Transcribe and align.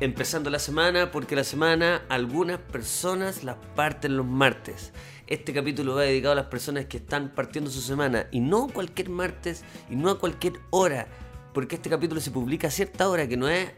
Empezando 0.00 0.50
la 0.50 0.58
semana, 0.58 1.10
porque 1.10 1.34
la 1.34 1.44
semana 1.44 2.02
algunas 2.08 2.58
personas 2.58 3.42
las 3.42 3.56
parten 3.74 4.16
los 4.16 4.26
martes. 4.26 4.92
Este 5.26 5.54
capítulo 5.54 5.94
va 5.94 6.02
dedicado 6.02 6.32
a 6.32 6.36
las 6.36 6.46
personas 6.46 6.84
que 6.86 6.98
están 6.98 7.30
partiendo 7.30 7.70
su 7.70 7.80
semana 7.80 8.26
y 8.30 8.40
no 8.40 8.68
cualquier 8.68 9.08
martes 9.08 9.64
y 9.88 9.96
no 9.96 10.10
a 10.10 10.18
cualquier 10.18 10.54
hora, 10.70 11.06
porque 11.54 11.76
este 11.76 11.88
capítulo 11.88 12.20
se 12.20 12.30
publica 12.30 12.68
a 12.68 12.70
cierta 12.70 13.08
hora 13.08 13.26
que 13.26 13.38
no 13.38 13.48
es 13.48 13.72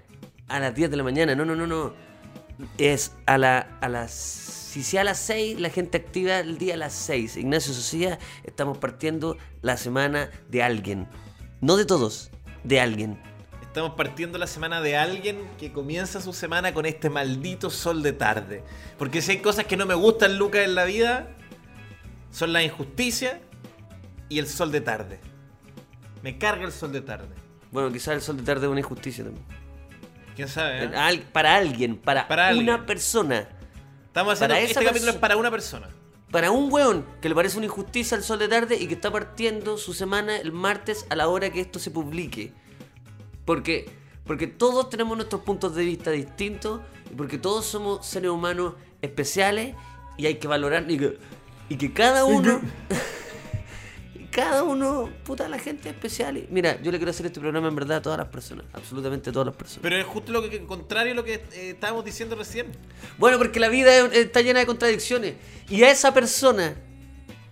a 0.49 0.59
las 0.59 0.75
10 0.75 0.91
de 0.91 0.97
la 0.97 1.05
mañana, 1.05 1.37
no, 1.37 1.45
no, 1.45 1.55
no, 1.55 1.67
no. 1.67 1.93
Es 2.79 3.13
a, 3.27 3.39
la, 3.39 3.79
a 3.81 3.89
las... 3.89 4.56
Si 4.77 4.83
sea 4.83 5.01
a 5.01 5.05
las 5.05 5.17
6, 5.21 5.59
la 5.59 5.71
gente 5.71 5.97
activa 5.97 6.39
el 6.39 6.59
día 6.59 6.75
a 6.75 6.77
las 6.77 6.93
6. 6.93 7.39
Ignacio 7.39 7.73
Socia, 7.73 8.19
estamos 8.45 8.77
partiendo 8.77 9.39
la 9.63 9.79
semana 9.79 10.29
de 10.51 10.63
alguien. 10.63 11.09
No 11.63 11.79
de 11.79 11.87
todos, 11.87 12.31
de 12.63 12.79
alguien. 12.79 13.19
Estamos 13.63 13.93
partiendo 13.93 14.37
la 14.37 14.47
semana 14.47 14.83
de 14.83 14.99
alguien 14.99 15.39
que 15.59 15.73
comienza 15.73 16.21
su 16.21 16.35
semana 16.35 16.75
con 16.75 16.85
este 16.85 17.09
maldito 17.09 17.71
sol 17.71 18.03
de 18.03 18.13
tarde. 18.13 18.65
Porque 18.99 19.23
si 19.23 19.31
hay 19.31 19.39
cosas 19.39 19.65
que 19.65 19.79
no 19.79 19.87
me 19.87 19.95
gustan, 19.95 20.37
Lucas, 20.37 20.61
en 20.67 20.75
la 20.75 20.85
vida, 20.85 21.27
son 22.31 22.53
la 22.53 22.63
injusticia 22.63 23.41
y 24.29 24.39
el 24.41 24.47
sol 24.47 24.73
de 24.73 24.83
tarde. 24.83 25.21
Me 26.23 26.37
carga 26.37 26.67
el 26.67 26.73
sol 26.73 26.93
de 26.93 27.01
tarde. 27.01 27.35
Bueno, 27.73 27.91
quizás 27.91 28.09
el 28.15 28.21
sol 28.21 28.37
de 28.37 28.43
tarde 28.43 28.67
es 28.67 28.71
una 28.71 28.81
injusticia 28.81 29.25
también. 29.25 29.47
¿Quién 30.35 30.49
sabe? 30.49 30.85
eh? 30.85 30.91
Al- 30.95 31.21
para 31.23 31.57
alguien, 31.57 31.97
para, 31.97 32.29
Para 32.29 32.55
una 32.55 32.85
persona. 32.85 33.49
Estamos 34.17 34.33
haciendo. 34.33 34.55
para 34.55 34.65
esa 34.65 34.73
Este 34.81 34.85
capítulo 34.87 35.13
es 35.13 35.19
para 35.19 35.37
una 35.37 35.51
persona. 35.51 35.91
Para 36.31 36.51
un 36.51 36.73
weón 36.73 37.05
que 37.21 37.29
le 37.29 37.35
parece 37.35 37.59
una 37.59 37.67
injusticia 37.67 38.17
el 38.17 38.23
sol 38.23 38.39
de 38.39 38.49
tarde 38.49 38.79
y 38.81 38.87
que 38.87 38.95
está 38.95 39.11
partiendo 39.11 39.77
su 39.77 39.93
semana 39.93 40.39
el 40.39 40.53
martes 40.53 41.05
a 41.11 41.17
la 41.17 41.29
hora 41.29 41.51
que 41.51 41.61
esto 41.61 41.79
se 41.79 41.91
publique. 41.91 42.51
Porque, 43.45 43.91
porque 44.25 44.47
todos 44.47 44.89
tenemos 44.89 45.19
nuestros 45.19 45.43
puntos 45.43 45.75
de 45.75 45.85
vista 45.85 46.13
distintos 46.13 46.81
y 47.13 47.15
porque 47.15 47.37
todos 47.37 47.67
somos 47.67 48.07
seres 48.07 48.31
humanos 48.31 48.73
especiales 49.03 49.75
y 50.17 50.25
hay 50.25 50.37
que 50.37 50.49
valorar 50.49 50.91
y 50.91 50.97
que, 50.97 51.19
y 51.69 51.77
que 51.77 51.93
cada 51.93 52.25
uno... 52.25 52.63
cada 54.37 54.63
uno, 54.65 55.09
puta, 55.25 55.49
la 55.49 55.59
gente 55.59 55.89
es 55.89 55.95
especial. 55.95 56.37
Y, 56.37 56.47
mira, 56.51 56.79
yo 56.83 56.93
le 56.93 56.99
quiero 56.99 57.11
hacer 57.11 57.25
este 57.25 57.41
programa 57.41 57.69
en 57.69 57.75
verdad 57.75 57.97
a 57.97 58.03
todas 58.03 58.19
las 58.19 58.29
personas, 58.29 58.67
absolutamente 58.75 59.31
a 59.31 59.33
todas 59.33 59.47
las 59.47 59.57
personas. 59.57 59.81
Pero 59.83 59.97
es 59.97 60.05
justo 60.05 60.31
lo 60.31 60.49
que 60.49 60.63
contrario 60.67 61.13
a 61.13 61.15
lo 61.17 61.25
que 61.25 61.35
eh, 61.35 61.71
estábamos 61.71 62.05
diciendo 62.05 62.37
recién. 62.37 62.67
Bueno, 63.17 63.39
porque 63.39 63.59
la 63.61 63.71
vida 63.71 63.97
es- 63.97 64.13
está 64.13 64.43
llena 64.43 64.61
de 64.61 64.67
contradicciones. 64.67 65.37
Y 65.71 65.83
a 65.85 65.91
esa 65.91 66.13
persona 66.13 66.77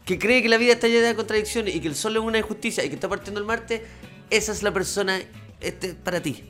que 0.05 0.19
cree 0.19 0.43
que 0.43 0.51
la 0.51 0.59
vida 0.59 0.75
está 0.75 0.87
llena 0.87 1.07
de 1.09 1.15
contradicciones 1.17 1.75
y 1.75 1.81
que 1.81 1.89
el 1.89 1.95
sol 1.95 2.17
es 2.17 2.23
una 2.23 2.37
injusticia 2.39 2.85
y 2.85 2.91
que 2.91 2.97
está 2.97 3.09
partiendo 3.09 3.41
el 3.41 3.47
martes, 3.47 3.81
esa 4.29 4.53
es 4.53 4.63
la 4.63 4.71
persona 4.75 5.23
este, 5.61 5.95
para 5.95 6.21
ti. 6.21 6.45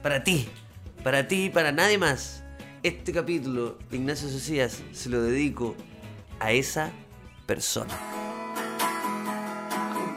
Para 0.00 0.22
ti. 0.22 0.48
Para 1.02 1.26
ti 1.26 1.46
y 1.46 1.50
para 1.50 1.72
nadie 1.72 1.98
más. 1.98 2.44
Este 2.84 3.12
capítulo, 3.12 3.78
Ignacio 3.90 4.28
Socias, 4.28 4.80
se 4.92 5.08
lo 5.08 5.20
dedico 5.22 5.74
a 6.38 6.52
esa 6.52 6.92
persona. 7.46 8.21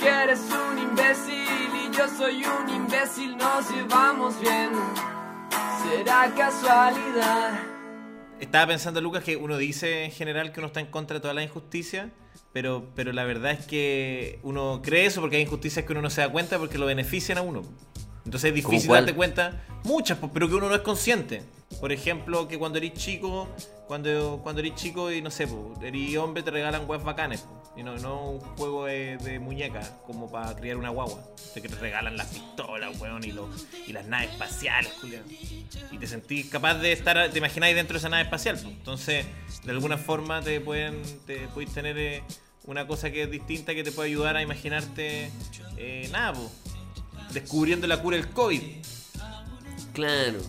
Eres 0.05 0.41
un 0.51 0.77
imbécil 0.77 1.69
y 1.83 1.97
yo 1.97 2.07
soy 2.07 2.45
un 2.45 2.69
imbécil, 2.69 3.35
nos 3.37 3.67
llevamos 3.71 4.39
bien. 4.39 4.69
Será 5.81 6.31
casualidad. 6.37 7.59
Estaba 8.39 8.67
pensando, 8.67 9.01
Lucas, 9.01 9.23
que 9.23 9.35
uno 9.35 9.57
dice 9.57 10.05
en 10.05 10.11
general 10.11 10.51
que 10.51 10.59
uno 10.59 10.67
está 10.67 10.79
en 10.79 10.85
contra 10.85 11.15
de 11.15 11.21
toda 11.21 11.33
la 11.33 11.41
injusticia, 11.41 12.11
pero, 12.53 12.91
pero 12.93 13.13
la 13.13 13.23
verdad 13.23 13.53
es 13.53 13.65
que 13.65 14.39
uno 14.43 14.81
cree 14.83 15.07
eso 15.07 15.21
porque 15.21 15.37
hay 15.37 15.41
injusticias 15.41 15.83
que 15.83 15.93
uno 15.93 16.03
no 16.03 16.11
se 16.11 16.21
da 16.21 16.29
cuenta 16.29 16.59
porque 16.59 16.77
lo 16.77 16.85
benefician 16.85 17.39
a 17.39 17.41
uno. 17.41 17.63
Entonces 18.25 18.49
es 18.49 18.55
difícil 18.55 18.91
darte 18.91 19.13
cuenta, 19.13 19.63
muchas, 19.83 20.17
pero 20.33 20.49
que 20.49 20.55
uno 20.55 20.67
no 20.67 20.75
es 20.75 20.81
consciente. 20.81 21.43
Por 21.79 21.91
ejemplo, 21.91 22.47
que 22.47 22.57
cuando 22.57 22.77
eres 22.77 22.93
chico, 22.93 23.47
cuando, 23.87 24.39
cuando 24.43 24.61
eres 24.61 24.75
chico 24.75 25.11
y 25.11 25.21
no 25.21 25.29
sé, 25.29 25.47
eres 25.81 26.17
hombre, 26.17 26.41
te 26.43 26.51
regalan 26.51 26.89
weas 26.89 27.03
bacanes. 27.03 27.45
Y 27.77 27.83
no, 27.83 27.97
no 27.97 28.29
un 28.31 28.39
juego 28.39 28.85
de, 28.85 29.17
de 29.17 29.37
muñecas 29.39 29.91
como 30.07 30.31
para 30.31 30.55
criar 30.55 30.77
una 30.77 30.89
guagua. 30.89 31.19
De 31.53 31.61
que 31.61 31.67
te 31.67 31.75
regalan 31.75 32.15
las 32.15 32.27
pistolas, 32.27 32.99
weón, 32.99 33.23
y, 33.23 33.31
los, 33.31 33.67
y 33.85 33.91
las 33.91 34.05
naves 34.05 34.31
espaciales, 34.31 34.93
Julián. 35.01 35.23
Y 35.91 35.97
te 35.97 36.07
sentís 36.07 36.49
capaz 36.49 36.75
de 36.75 36.93
estar, 36.93 37.29
te 37.29 37.37
imagináis 37.37 37.75
dentro 37.75 37.95
de 37.95 37.99
esa 37.99 38.09
nave 38.09 38.23
espacial. 38.23 38.57
pues. 38.61 38.73
Entonces, 38.73 39.25
de 39.63 39.71
alguna 39.71 39.97
forma 39.97 40.41
te 40.41 40.61
pueden, 40.61 41.01
te 41.25 41.47
podéis 41.49 41.73
tener 41.73 41.97
eh, 41.97 42.23
una 42.63 42.87
cosa 42.87 43.11
que 43.11 43.23
es 43.23 43.31
distinta 43.31 43.75
que 43.75 43.83
te 43.83 43.91
puede 43.91 44.09
ayudar 44.09 44.37
a 44.37 44.41
imaginarte 44.41 45.29
eh, 45.77 46.07
nada, 46.11 46.33
pues, 46.33 46.74
descubriendo 47.35 47.85
la 47.85 48.01
cura 48.01 48.17
del 48.17 48.29
COVID. 48.29 48.61
Claro. 49.93 50.39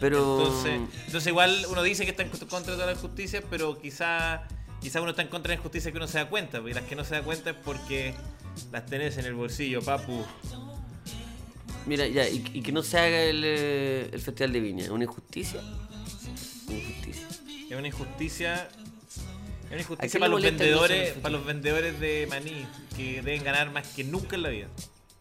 Pero. 0.00 0.40
Entonces, 0.40 0.80
entonces 1.06 1.26
igual 1.28 1.66
uno 1.70 1.82
dice 1.82 2.04
que 2.04 2.10
está 2.10 2.22
en 2.22 2.30
contra 2.30 2.72
de 2.72 2.78
todas 2.78 2.86
las 2.88 2.98
justicias, 2.98 3.44
pero 3.48 3.80
quizá, 3.80 4.42
quizá 4.80 5.00
uno 5.00 5.10
está 5.10 5.22
en 5.22 5.28
contra 5.28 5.50
de 5.50 5.56
las 5.56 5.62
justicias 5.62 5.92
que 5.92 5.98
uno 5.98 6.08
se 6.08 6.18
da 6.18 6.28
cuenta. 6.28 6.60
Y 6.66 6.74
las 6.74 6.84
que 6.84 6.96
no 6.96 7.04
se 7.04 7.14
da 7.14 7.22
cuenta 7.22 7.50
es 7.50 7.56
porque 7.56 8.14
las 8.72 8.84
tenés 8.86 9.16
en 9.18 9.26
el 9.26 9.34
bolsillo, 9.34 9.80
papu. 9.82 10.24
Mira, 11.86 12.06
ya, 12.08 12.28
y, 12.28 12.44
y 12.52 12.62
que 12.62 12.72
no 12.72 12.82
se 12.82 12.98
haga 12.98 13.22
el, 13.22 13.42
eh, 13.44 14.10
el 14.12 14.20
Festival 14.20 14.52
de 14.52 14.60
Viña. 14.60 14.92
¿Una 14.92 15.04
injusticia? 15.04 15.60
Una 16.66 16.78
injusticia. 16.78 17.26
Es 17.70 17.78
una 17.78 17.86
injusticia. 17.86 18.54
Es 18.64 19.68
una 19.68 19.76
¿A 19.76 19.80
injusticia 19.80 20.20
para 20.20 20.30
los 20.30 20.42
vendedores, 20.42 21.12
para 21.14 21.32
los 21.32 21.46
vendedores 21.46 22.00
de 22.00 22.26
maní, 22.28 22.66
que 22.96 23.22
deben 23.22 23.44
ganar 23.44 23.70
más 23.70 23.86
que 23.88 24.02
nunca 24.04 24.36
en 24.36 24.42
la 24.42 24.48
vida. 24.48 24.68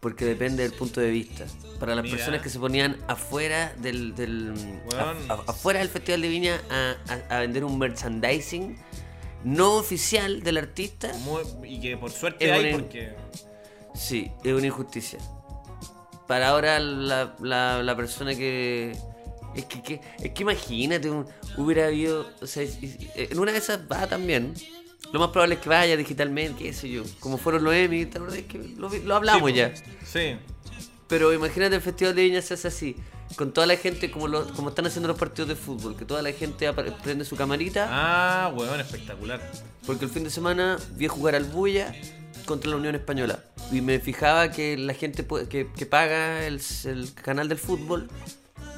Porque 0.06 0.24
depende 0.24 0.62
del 0.62 0.72
punto 0.74 1.02
de 1.02 1.10
vista. 1.10 1.46
Para 1.80 1.96
las 1.96 2.04
Mira. 2.04 2.18
personas 2.18 2.44
que 2.44 2.50
se 2.52 2.60
ponían 2.60 2.96
afuera 3.08 3.74
del, 3.80 4.14
del 4.14 4.52
Weón. 4.52 5.18
a- 5.32 5.34
a- 5.34 5.44
afuera 5.48 5.80
del 5.80 5.90
Festival 5.90 6.22
de 6.22 6.28
Viña 6.28 6.62
a, 7.28 7.40
vender 7.40 7.64
un 7.66 7.80
merchandising 7.80 8.78
no 9.46 9.78
oficial 9.78 10.44
del 10.44 10.58
artista, 10.60 11.12
Muy- 11.24 11.42
y 11.68 11.82
que 11.82 11.98
por 11.98 12.12
suerte 12.12 12.46
Es 12.46 12.52
hay 12.52 12.66
una- 12.72 12.84
porque. 12.84 13.16
sí, 13.96 14.32
es 14.44 14.54
una 14.54 14.68
injusticia. 14.68 15.18
Para 16.28 16.50
ahora 16.50 16.80
la, 16.80 17.36
la- 17.40 17.82
la 17.82 17.96
persona 17.96 18.36
que 18.36 18.96
es 19.56 19.66
que, 19.66 19.82
que- 19.82 20.02
es 20.20 20.32
que 20.34 20.44
imagínate 20.44 21.10
un- 21.10 21.26
hubiera 21.58 21.88
habido, 21.88 22.28
o 22.44 22.46
sea, 22.46 22.62
en 23.16 23.40
una 23.40 23.52
de 23.52 23.58
esas 23.58 23.80
va 23.92 24.06
también. 24.06 24.54
Lo 25.16 25.22
más 25.22 25.30
probable 25.30 25.56
es 25.56 25.62
que 25.62 25.70
vaya 25.70 25.96
digitalmente, 25.96 26.62
qué 26.66 26.74
sé 26.74 26.90
yo, 26.90 27.04
como 27.22 27.38
fueron 27.38 27.64
los 27.64 27.74
Emmy, 27.74 28.06
¿te 28.06 28.18
acuerdas 28.18 28.42
que 28.50 28.58
lo, 28.76 29.16
hablamos 29.16 29.50
Sí, 29.50 29.56
ya. 29.56 29.74
Sí. 30.06 30.36
Pero 31.08 31.32
imagínate 31.34 31.74
el 31.78 31.82
Festival 31.82 32.14
de 32.16 32.24
Viña 32.24 32.42
se 32.42 32.56
hace 32.56 32.68
así, 32.68 32.98
con 33.38 33.54
toda 33.54 33.66
la 33.66 33.78
gente 33.78 34.12
como 34.12 34.28
lo, 34.28 34.46
como 34.56 34.68
están 34.68 34.88
haciendo 34.88 35.08
los 35.08 35.18
partidos 35.18 35.48
de 35.48 35.56
fútbol, 35.56 35.96
que 35.96 36.04
toda 36.04 36.22
la 36.22 36.34
gente 36.34 36.70
prende 37.02 37.24
su 37.24 37.38
camarita, 37.38 37.88
Ah, 37.90 38.52
weón, 38.54 38.78
espectacular. 38.82 39.40
porque 39.86 40.04
el 40.04 40.12
fin 40.12 40.26
de 40.26 40.30
semana 40.30 40.76
vi 40.98 41.06
a 41.06 41.10
jugar 41.10 41.36
al 41.36 41.46
Bulla 41.46 41.96
contra 42.44 42.70
la 42.70 42.76
Unión 42.76 42.94
Española. 42.96 43.40
Y 43.72 43.80
me 43.80 44.02
fijaba 44.02 44.52
que 44.52 44.76
la 44.78 44.94
gente 44.96 45.26
que, 45.48 45.70
que 45.74 45.86
paga 45.86 46.46
el, 46.46 46.60
el 46.84 47.14
canal 47.14 47.48
del 47.48 47.58
fútbol 47.58 48.10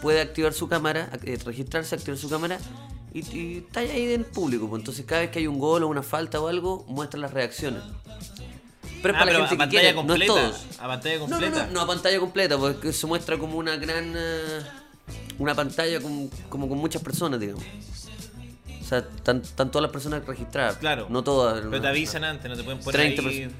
puede 0.03 0.21
activar 0.21 0.53
su 0.53 0.67
cámara, 0.67 1.09
eh, 1.23 1.39
registrarse, 1.43 1.95
activar 1.95 2.19
su 2.19 2.29
cámara 2.29 2.59
y, 3.19 3.37
y 3.37 3.57
está 3.59 3.79
ahí 3.81 4.13
en 4.13 4.21
el 4.21 4.25
público. 4.25 4.67
pues. 4.69 4.79
Entonces 4.81 5.05
cada 5.05 5.21
vez 5.21 5.31
que 5.31 5.39
hay 5.39 5.47
un 5.47 5.59
gol 5.59 5.83
o 5.83 5.87
una 5.87 6.03
falta 6.03 6.39
o 6.39 6.47
algo, 6.47 6.85
muestra 6.87 7.19
las 7.19 7.31
reacciones. 7.33 7.81
Pero 9.01 9.13
es 9.13 9.15
Ah, 9.15 9.19
para 9.19 9.25
pero 9.25 9.39
la 9.43 9.47
gente 9.47 9.47
a 9.47 9.49
que 9.49 9.57
pantalla 9.57 9.81
quiere, 9.81 9.95
completa. 9.95 10.33
no 10.33 10.39
es 10.39 10.51
todos. 10.51 10.79
A 10.79 10.87
pantalla 10.87 11.15
No, 11.17 11.27
no, 11.27 11.29
completa. 11.29 11.65
no, 11.67 11.71
no 11.73 11.81
a 11.81 11.87
pantalla 11.87 12.19
completa, 12.19 12.57
porque 12.57 12.93
se 12.93 13.07
muestra 13.07 13.37
como 13.37 13.57
una 13.57 13.75
gran. 13.77 14.13
eh, 14.15 14.61
una 15.39 15.53
pantalla 15.53 16.01
con, 16.01 16.29
como 16.49 16.67
con 16.67 16.77
muchas 16.79 17.01
personas, 17.03 17.39
digamos. 17.39 17.63
O 18.81 18.89
sea, 18.89 18.99
están 18.99 19.41
todas 19.69 19.81
las 19.81 19.91
personas 19.91 20.25
registradas. 20.25 20.77
Claro. 20.77 21.07
No 21.09 21.23
todas. 21.23 21.61
Pero 21.69 21.81
te 21.81 21.87
avisan 21.87 22.23
antes, 22.23 22.49
no 22.49 22.55
te 22.55 22.63
pueden 22.63 22.79
poner 22.79 23.13
30 23.15 23.21
ahí. 23.29 23.51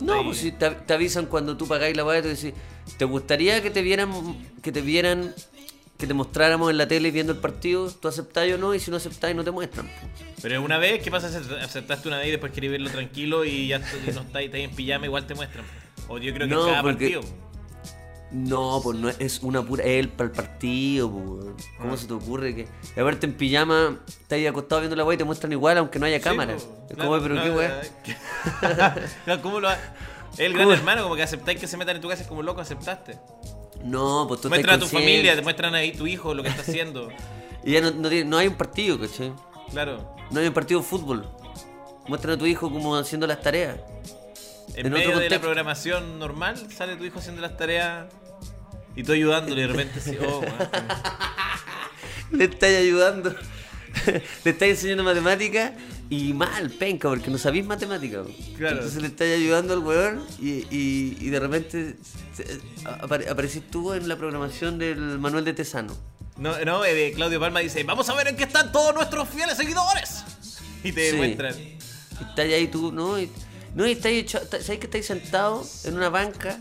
No, 0.00 0.14
ahí. 0.14 0.24
pues 0.24 0.38
si 0.38 0.50
te, 0.52 0.70
te 0.70 0.92
avisan 0.94 1.26
cuando 1.26 1.56
tú 1.56 1.66
pagáis 1.68 1.96
la 1.96 2.04
weá, 2.04 2.20
te 2.20 2.28
decís, 2.34 2.52
¿te 2.98 3.04
gustaría 3.04 3.62
que 3.62 3.70
te 3.70 3.80
vieran, 3.80 4.10
que 4.60 4.72
te 4.72 4.80
vieran, 4.82 5.32
que 6.02 6.06
te 6.08 6.14
mostráramos 6.14 6.70
en 6.70 6.76
la 6.78 6.86
tele 6.86 7.10
viendo 7.10 7.32
el 7.32 7.38
partido? 7.38 7.90
¿Tú 7.90 8.08
aceptáis 8.08 8.54
o 8.54 8.58
no? 8.58 8.74
Y 8.74 8.80
si 8.80 8.90
no 8.90 8.96
aceptáis, 8.98 9.34
no 9.34 9.42
te 9.44 9.50
muestran. 9.50 9.88
Pero 10.42 10.60
una 10.60 10.76
vez, 10.78 11.02
¿qué 11.02 11.10
pasa 11.10 11.28
si 11.30 11.54
aceptaste 11.54 12.08
una 12.08 12.18
vez 12.18 12.28
y 12.28 12.30
después 12.32 12.52
querés 12.52 12.70
verlo 12.72 12.90
tranquilo 12.90 13.44
y 13.44 13.68
ya 13.68 13.78
no 13.78 13.84
estáis 13.86 14.16
estáis 14.16 14.64
en 14.64 14.70
pijama, 14.74 15.06
igual 15.06 15.26
te 15.26 15.34
muestran? 15.34 15.64
O 16.08 16.18
yo 16.18 16.34
creo 16.34 16.48
que 16.48 16.54
No, 16.54 16.62
en 16.66 16.70
cada 16.70 16.82
porque- 16.82 17.10
partido. 17.14 17.42
No, 18.32 18.80
pues 18.82 18.98
no 18.98 19.08
es- 19.10 19.40
una 19.42 19.62
pura. 19.62 19.84
Es 19.84 19.90
el 20.00 20.08
para 20.08 20.30
el 20.30 20.34
partido, 20.34 21.10
pues. 21.10 21.66
¿Cómo 21.78 21.94
Ah. 21.94 21.96
se 21.98 22.06
te 22.06 22.14
ocurre 22.14 22.54
que.? 22.54 22.66
Y 22.96 23.00
aparte 23.00 23.26
en 23.26 23.34
pijama, 23.34 24.00
estás 24.08 24.32
ahí 24.32 24.46
acostado 24.46 24.80
viendo 24.80 24.96
la 24.96 25.04
weá 25.04 25.14
y 25.14 25.18
te 25.18 25.24
muestran 25.24 25.52
igual, 25.52 25.76
aunque 25.78 25.98
no 25.98 26.06
haya 26.06 26.16
Sí, 26.16 26.24
cámara. 26.24 26.54
es 26.54 26.66
como, 26.96 27.20
pero 27.20 27.34
no, 27.34 27.42
qué 27.42 27.50
weá. 27.50 27.82
no, 29.26 29.40
¿Cómo 29.42 29.60
lo 29.60 29.68
ha- 29.68 29.78
El 30.38 30.52
gran 30.54 30.70
hermano, 30.70 31.02
como 31.02 31.14
que 31.14 31.22
aceptáis 31.22 31.60
que 31.60 31.66
se 31.66 31.76
metan 31.76 31.96
en 31.96 32.02
tu 32.02 32.08
casa, 32.08 32.22
es 32.22 32.28
como 32.28 32.42
loco, 32.42 32.62
aceptaste. 32.62 33.18
No, 33.84 34.26
pues 34.28 34.40
tú 34.40 34.48
estás 34.48 34.50
Muestran 34.50 34.74
a 34.74 34.78
tu 34.78 34.84
consciente. 34.84 35.06
familia, 35.06 35.34
te 35.36 35.42
muestran 35.42 35.74
ahí 35.74 35.92
tu 35.92 36.06
hijo, 36.06 36.34
lo 36.34 36.42
que 36.42 36.48
está 36.50 36.62
haciendo. 36.62 37.08
Y 37.64 37.72
ya 37.72 37.80
no, 37.80 37.92
no, 37.92 38.08
tiene- 38.08 38.28
no 38.28 38.38
hay 38.38 38.48
un 38.48 38.56
partido, 38.56 38.98
¿cachai? 38.98 39.32
Claro. 39.70 40.16
No 40.32 40.40
hay 40.40 40.48
un 40.48 40.52
partido 40.54 40.80
de 40.80 40.86
fútbol. 40.86 41.28
muestran 42.08 42.34
a 42.34 42.38
tu 42.38 42.44
hijo 42.46 42.68
como 42.72 42.96
haciendo 42.96 43.24
las 43.28 43.40
tareas. 43.40 43.76
En, 44.74 44.86
En 44.86 44.92
otro 44.92 44.98
medio 44.98 45.08
de 45.10 45.14
la 45.14 45.20
contexto. 45.20 45.40
programación 45.42 46.18
normal, 46.18 46.56
sale 46.74 46.96
tu 46.96 47.04
hijo 47.04 47.20
haciendo 47.20 47.40
las 47.40 47.56
tareas 47.56 48.06
y 48.96 49.04
tú 49.04 49.12
ayudándole 49.12 49.60
y 49.62 49.66
de 49.66 49.68
repente 49.68 49.98
así, 50.00 50.16
oh, 50.26 50.40
weón. 50.40 50.54
Le 52.32 52.44
estáis 52.44 52.78
ayudando. 52.78 53.32
le 54.44 54.50
estáis 54.50 54.72
enseñando 54.78 55.04
matemática 55.04 55.74
y 56.14 56.34
mal, 56.34 56.68
penca, 56.70 57.08
porque 57.08 57.30
no 57.30 57.38
sabéis 57.38 57.64
matemática. 57.64 58.22
Claro. 58.58 58.76
Entonces 58.76 59.00
le 59.00 59.08
estáis 59.08 59.34
ayudando 59.36 59.72
al 59.72 59.78
weón 59.78 60.22
y, 60.38 60.50
y, 60.70 61.16
y 61.20 61.30
de 61.30 61.40
repente 61.40 61.96
se- 62.36 62.60
apare- 62.84 63.28
aparecís 63.30 63.62
tú 63.70 63.94
en 63.94 64.06
la 64.08 64.16
programación 64.16 64.78
del 64.78 65.18
manual 65.18 65.44
de 65.44 65.54
Tesano. 65.54 65.96
No, 66.36 66.62
no, 66.64 66.84
eh, 66.84 67.12
Claudio 67.14 67.40
Palma 67.40 67.60
dice, 67.60 67.82
vamos 67.84 68.08
a 68.10 68.14
ver 68.14 68.28
en 68.28 68.36
qué 68.36 68.44
están 68.44 68.72
todos 68.72 68.94
nuestros 68.94 69.28
fieles 69.28 69.56
seguidores. 69.56 70.24
Y 70.84 70.92
te 70.92 71.12
Sí. 71.12 71.16
muestran. 71.16 71.54
Y 71.58 71.78
estáis 72.28 72.54
ahí 72.54 72.66
tú, 72.68 72.92
¿no? 72.92 73.18
Y, 73.18 73.30
no, 73.74 73.86
y 73.86 73.92
estáis 73.92 74.22
hecho, 74.22 74.38
está- 74.38 74.60
¿sabéis 74.60 74.80
que 74.80 74.86
estáis 74.86 75.06
sentados 75.06 75.84
en 75.86 75.94
una 75.96 76.10
banca? 76.10 76.58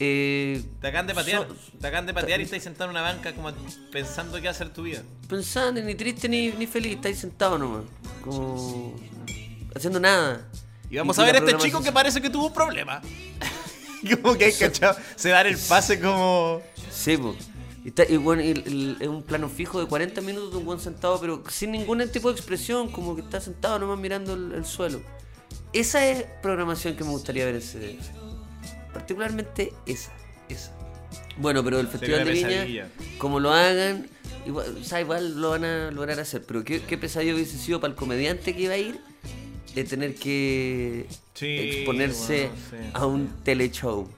Eh, 0.00 0.62
Te 0.80 0.88
acaban 0.88 1.06
de 1.06 1.14
patear. 1.14 1.46
So- 1.46 1.56
te 1.80 1.86
acaban 1.86 2.06
de 2.06 2.14
patear 2.14 2.40
y 2.40 2.44
estáis 2.44 2.62
sentado 2.62 2.90
en 2.90 2.96
una 2.96 3.02
banca 3.02 3.34
como 3.34 3.50
pensando 3.90 4.40
qué 4.40 4.48
hacer 4.48 4.70
tu 4.70 4.82
vida. 4.82 5.02
pensando, 5.28 5.80
ni 5.82 5.94
triste 5.94 6.28
ni, 6.28 6.50
ni 6.52 6.66
feliz, 6.66 6.94
estáis 6.96 7.18
sentados 7.18 7.58
nomás. 7.60 7.84
Como. 8.24 8.94
haciendo 9.74 10.00
nada. 10.00 10.48
Y 10.90 10.96
vamos 10.96 11.16
Y 11.16 11.20
a 11.20 11.24
ver 11.24 11.36
a 11.36 11.38
este 11.38 11.56
chico 11.58 11.82
que 11.82 11.92
parece 11.92 12.20
que 12.20 12.30
tuvo 12.30 12.46
un 12.48 12.52
problema. 12.54 13.00
como 14.22 14.36
que 14.36 14.46
hay 14.46 14.52
cachado. 14.52 14.96
Se 15.16 15.28
dan 15.30 15.46
el 15.46 15.58
pase 15.58 16.00
como. 16.00 16.60
Sí, 16.90 17.16
po. 17.16 17.34
Y, 17.84 17.88
está, 17.88 18.04
y 18.08 18.16
bueno, 18.16 18.42
es 18.42 19.08
un 19.08 19.22
plano 19.24 19.48
fijo 19.48 19.80
de 19.80 19.86
40 19.86 20.20
minutos 20.20 20.52
de 20.52 20.56
un 20.58 20.64
buen 20.64 20.78
sentado, 20.78 21.18
pero 21.20 21.42
sin 21.50 21.72
ningún 21.72 22.06
tipo 22.10 22.28
de 22.32 22.36
expresión, 22.38 22.90
como 22.92 23.16
que 23.16 23.22
está 23.22 23.40
sentado 23.40 23.78
nomás 23.78 23.98
mirando 23.98 24.34
el, 24.34 24.52
el 24.52 24.64
suelo. 24.64 25.02
Esa 25.72 26.06
es 26.06 26.24
programación 26.42 26.94
que 26.96 27.02
me 27.02 27.10
gustaría 27.10 27.44
ver 27.44 27.56
en 27.56 27.60
CDF. 27.62 28.21
Particularmente 28.92 29.72
esa, 29.86 30.12
esa. 30.48 30.72
Bueno, 31.38 31.64
pero 31.64 31.80
el 31.80 31.88
Festival 31.88 32.24
de 32.24 32.32
Viña, 32.32 32.88
como 33.18 33.40
lo 33.40 33.52
hagan, 33.52 34.06
igual, 34.46 34.76
o 34.80 34.84
sea, 34.84 35.00
igual 35.00 35.40
lo 35.40 35.50
van 35.50 35.64
a 35.64 35.90
lograr 35.90 36.20
hacer. 36.20 36.42
Pero 36.46 36.62
qué, 36.64 36.80
qué 36.82 36.98
pesadilla 36.98 37.34
hubiese 37.34 37.58
sido 37.58 37.80
para 37.80 37.92
el 37.92 37.96
comediante 37.96 38.54
que 38.54 38.62
iba 38.62 38.74
a 38.74 38.78
ir 38.78 39.00
de 39.74 39.84
tener 39.84 40.14
que 40.14 41.06
Sí, 41.34 41.46
exponerse 41.58 42.50
bueno, 42.70 42.84
sí. 42.84 42.90
a 42.92 43.06
un 43.06 43.28
teleshow. 43.44 44.08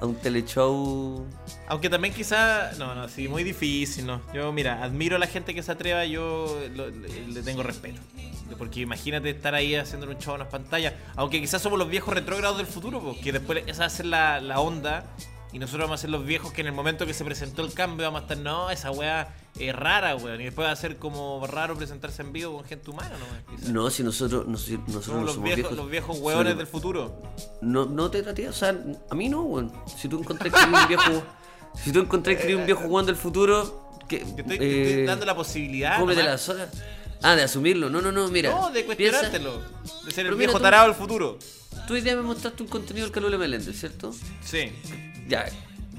A 0.00 0.06
un 0.06 0.14
teleshow 0.14 1.26
Aunque 1.68 1.90
también 1.90 2.14
quizá. 2.14 2.72
No, 2.78 2.94
no, 2.94 3.08
sí, 3.08 3.28
muy 3.28 3.44
difícil, 3.44 4.06
¿no? 4.06 4.22
Yo, 4.32 4.50
mira, 4.52 4.82
admiro 4.82 5.16
a 5.16 5.18
la 5.18 5.26
gente 5.26 5.54
que 5.54 5.62
se 5.62 5.72
atreva, 5.72 6.04
yo 6.06 6.58
le, 6.74 7.42
tengo 7.42 7.62
respeto. 7.62 8.00
Porque 8.56 8.80
imagínate 8.80 9.30
estar 9.30 9.54
ahí 9.54 9.74
haciendo 9.74 10.08
un 10.08 10.18
show 10.18 10.34
en 10.34 10.40
las 10.40 10.48
pantallas. 10.48 10.94
Aunque 11.16 11.40
quizás 11.40 11.62
somos 11.62 11.78
los 11.78 11.88
viejos 11.88 12.14
retrógrados 12.14 12.56
del 12.56 12.66
futuro, 12.66 13.00
pues, 13.00 13.18
que 13.18 13.32
después 13.32 13.62
esa 13.66 13.80
va 13.80 13.86
a 13.86 13.90
ser 13.90 14.06
la, 14.06 14.40
la 14.40 14.60
onda. 14.60 15.04
Y 15.52 15.58
nosotros 15.58 15.84
vamos 15.84 16.00
a 16.00 16.02
ser 16.02 16.10
los 16.10 16.24
viejos 16.24 16.52
que 16.52 16.62
en 16.62 16.68
el 16.68 16.72
momento 16.72 17.06
que 17.06 17.14
se 17.14 17.24
presentó 17.24 17.62
el 17.62 17.72
cambio 17.74 18.06
vamos 18.06 18.20
a 18.20 18.22
estar, 18.22 18.38
no, 18.38 18.70
esa 18.70 18.90
weá 18.90 19.34
es 19.58 19.74
rara, 19.74 20.16
weón. 20.16 20.40
Y 20.40 20.44
después 20.44 20.66
va 20.68 20.72
a 20.72 20.76
ser 20.76 20.96
como 20.96 21.46
raro 21.46 21.76
presentarse 21.76 22.22
en 22.22 22.32
vivo 22.32 22.56
con 22.56 22.64
gente 22.64 22.90
humana, 22.90 23.10
¿no? 23.18 23.56
Quizás. 23.56 23.68
No, 23.70 23.90
si 23.90 24.02
nosotros, 24.02 24.46
nos- 24.46 24.68
nosotros 24.68 25.04
Somos 25.04 25.20
no 25.20 25.26
los 25.26 25.34
somos 25.34 25.44
viejos, 25.44 25.56
viejos. 25.56 25.76
los 25.76 25.90
viejos 25.90 26.16
Sobre- 26.18 26.54
del 26.54 26.66
futuro. 26.66 27.22
No, 27.60 27.86
no 27.86 28.10
te 28.10 28.22
traté, 28.22 28.48
o 28.48 28.52
sea, 28.52 28.76
a 29.10 29.14
mí 29.14 29.28
no, 29.28 29.42
weón. 29.42 29.72
Si 29.98 30.08
tú 30.08 30.20
encontrás 30.20 30.52
que 30.52 30.64
un 30.70 30.88
viejo. 30.88 31.22
Si 31.84 31.92
tú 31.92 32.00
encontrás 32.00 32.36
que 32.36 32.54
un 32.56 32.64
viejo 32.66 32.82
jugando 32.82 33.12
del 33.12 33.20
futuro. 33.20 33.88
Que, 34.08 34.18
Te 34.18 34.24
estoy, 34.24 34.44
te 34.44 34.52
estoy 34.54 35.02
eh, 35.02 35.04
dando 35.06 35.24
la 35.24 35.36
posibilidad. 35.36 35.98
cómete 36.00 36.22
las 36.24 36.48
horas. 36.48 36.68
Ah, 37.22 37.36
de 37.36 37.42
asumirlo. 37.42 37.88
No, 37.90 38.00
no, 38.00 38.10
no, 38.10 38.26
mira. 38.28 38.50
No, 38.50 38.70
de 38.70 38.82
piensa- 38.82 38.86
cuestionártelo. 39.20 39.60
De 40.04 40.10
ser 40.10 40.26
el 40.26 40.34
viejo 40.34 40.54
tú- 40.56 40.62
tarado 40.62 40.86
del 40.86 40.94
futuro. 40.96 41.38
Tú 41.86 41.94
hoy 41.94 42.00
día 42.00 42.16
me 42.16 42.22
mostraste 42.22 42.62
un 42.64 42.68
contenido 42.68 43.06
del 43.06 43.12
Calule 43.14 43.38
Meléndez, 43.38 43.78
¿cierto? 43.78 44.12
Sí. 44.42 44.72
Ya. 45.28 45.46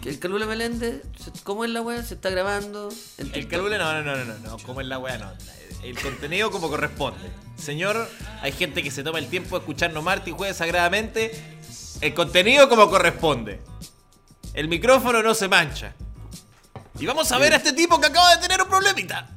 El 0.06 0.18
Calule 0.18 0.46
Meléndez, 0.46 1.04
¿cómo 1.44 1.64
es 1.64 1.70
la 1.70 1.82
weá? 1.82 2.02
Se 2.04 2.16
está 2.16 2.30
grabando. 2.32 2.90
El 3.18 3.48
calule, 3.48 3.78
no, 3.78 3.94
no, 3.94 4.02
no, 4.02 4.26
no, 4.26 4.38
no, 4.40 4.58
como 4.60 4.82
es 4.82 4.88
la 4.88 4.98
weá, 4.98 5.18
no. 5.20 5.32
El 5.84 6.00
contenido 6.00 6.50
como 6.50 6.70
corresponde. 6.70 7.32
Señor, 7.56 8.10
hay 8.42 8.52
gente 8.52 8.82
que 8.82 8.90
se 8.90 9.04
toma 9.04 9.20
el 9.20 9.28
tiempo 9.28 9.58
de 9.58 9.60
escucharnos 9.60 10.04
martes 10.04 10.30
y 10.30 10.32
jueves 10.32 10.58
sagradamente. 10.58 11.32
El 12.02 12.14
contenido 12.16 12.68
como 12.68 12.90
corresponde. 12.90 13.62
El 14.54 14.68
micrófono 14.68 15.22
no 15.22 15.36
se 15.36 15.48
mancha. 15.48 15.94
Y 17.00 17.06
vamos 17.06 17.32
a 17.32 17.38
ver 17.38 17.54
a 17.54 17.58
este 17.58 17.74
tipo 17.74 18.00
que 18.00 18.08
acaba 18.08 18.36
de 18.36 18.42
tener 18.42 18.62
un 18.62 18.68
problemita. 18.68 19.30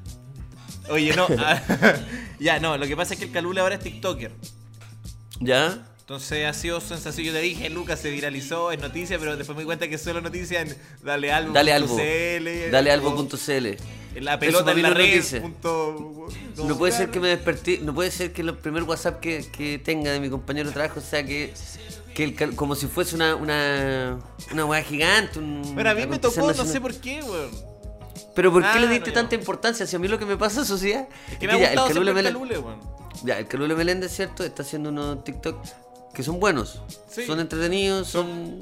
Oye, 0.89 1.15
no. 1.15 1.27
ah, 1.39 1.61
ya, 2.41 2.59
no, 2.59 2.77
lo 2.79 2.87
que 2.87 2.97
pasa 2.97 3.15
es 3.15 3.21
que 3.21 3.27
el 3.27 3.33
calule 3.33 3.61
ahora 3.61 3.75
es 3.75 3.83
TikToker. 3.83 4.33
¿Ya? 5.41 5.79
Entonces 6.05 6.45
ha 6.45 6.53
sido 6.53 6.83
sensación. 6.83 7.27
Yo 7.27 7.33
te 7.33 7.41
dije, 7.41 7.71
Lucas 7.71 7.99
se 7.99 8.11
viralizó, 8.11 8.71
es 8.71 8.79
noticia, 8.79 9.19
pero 9.19 9.39
después 9.39 9.57
me 9.57 9.63
di 9.63 9.67
cuenta 9.67 9.89
que 9.89 9.95
es 9.95 10.03
solo 10.03 10.21
noticia 10.21 10.61
en 10.61 10.77
Dale 11.03 11.33
Albo. 11.33 11.55
Dale 11.55 11.73
algo. 11.73 11.97
CL, 11.97 12.71
Dale. 12.71 12.93
En 14.15 14.25
la 14.27 14.39
pelota 14.39 14.73
en 14.73 14.83
la 14.83 14.89
es 14.91 15.33
red. 15.33 15.41
punto- 15.43 16.29
No 16.59 16.77
puede 16.77 16.93
ser 16.93 17.11
que 17.11 17.21
me 17.21 17.29
desperté, 17.29 17.79
no 17.79 17.95
puede 17.95 18.11
ser 18.11 18.33
que 18.35 18.43
el 18.43 18.55
primer 18.55 18.83
WhatsApp 18.83 19.19
que, 19.19 19.47
que 19.51 19.79
tenga 19.79 20.13
de 20.13 20.21
mi 20.21 20.29
compañero 20.29 20.69
de 20.69 20.75
trabajo 20.75 21.01
sea 21.01 21.25
que, 21.25 21.55
que 22.15 22.23
el 22.25 22.55
como 22.55 22.75
si 22.77 22.87
fuese 22.87 23.17
una 23.17 23.35
una 23.35 24.19
una 24.53 24.65
weá 24.67 24.83
gigante. 24.83 25.39
Un, 25.39 25.63
Bueno, 25.75 25.89
a 25.89 25.95
mí 25.95 26.07
me 26.07 26.19
tocó, 26.19 26.53
no 26.53 26.65
sé 26.67 26.81
por 26.83 26.95
qué, 26.95 27.23
weón. 27.23 27.51
Pero 28.35 28.53
¿por 28.53 28.63
qué 28.63 28.69
Ah, 28.69 28.79
le 28.79 28.89
diste 28.89 29.09
no, 29.11 29.15
tanta 29.15 29.35
importancia? 29.37 29.87
Si 29.87 29.97
a 29.97 29.99
mí 29.99 30.07
lo 30.07 30.19
que 30.19 30.27
me 30.27 30.37
pasa, 30.37 30.65
sociedad, 30.67 31.09
Es 31.33 31.39
que 31.39 31.47
me 31.47 31.55
ha 31.55 31.59
ya, 31.59 31.63
el 31.69 31.79
gustado 31.79 31.89
Calule 31.89 32.13
siempre 32.13 32.29
el 32.29 32.35
Melén- 32.37 32.51
calule, 32.51 32.59
weón. 32.59 32.81
ya, 33.25 33.39
el 33.39 33.47
Calule 33.49 33.75
Meléndez, 33.75 34.13
¿cierto? 34.15 34.45
Está 34.45 34.63
haciendo 34.63 34.91
unos 34.91 35.25
TikTok 35.25 35.57
que 36.15 36.23
son 36.23 36.41
buenos. 36.41 36.81
Sí. 37.11 37.25
Son 37.27 37.41
entretenidos, 37.41 38.09
son... 38.09 38.61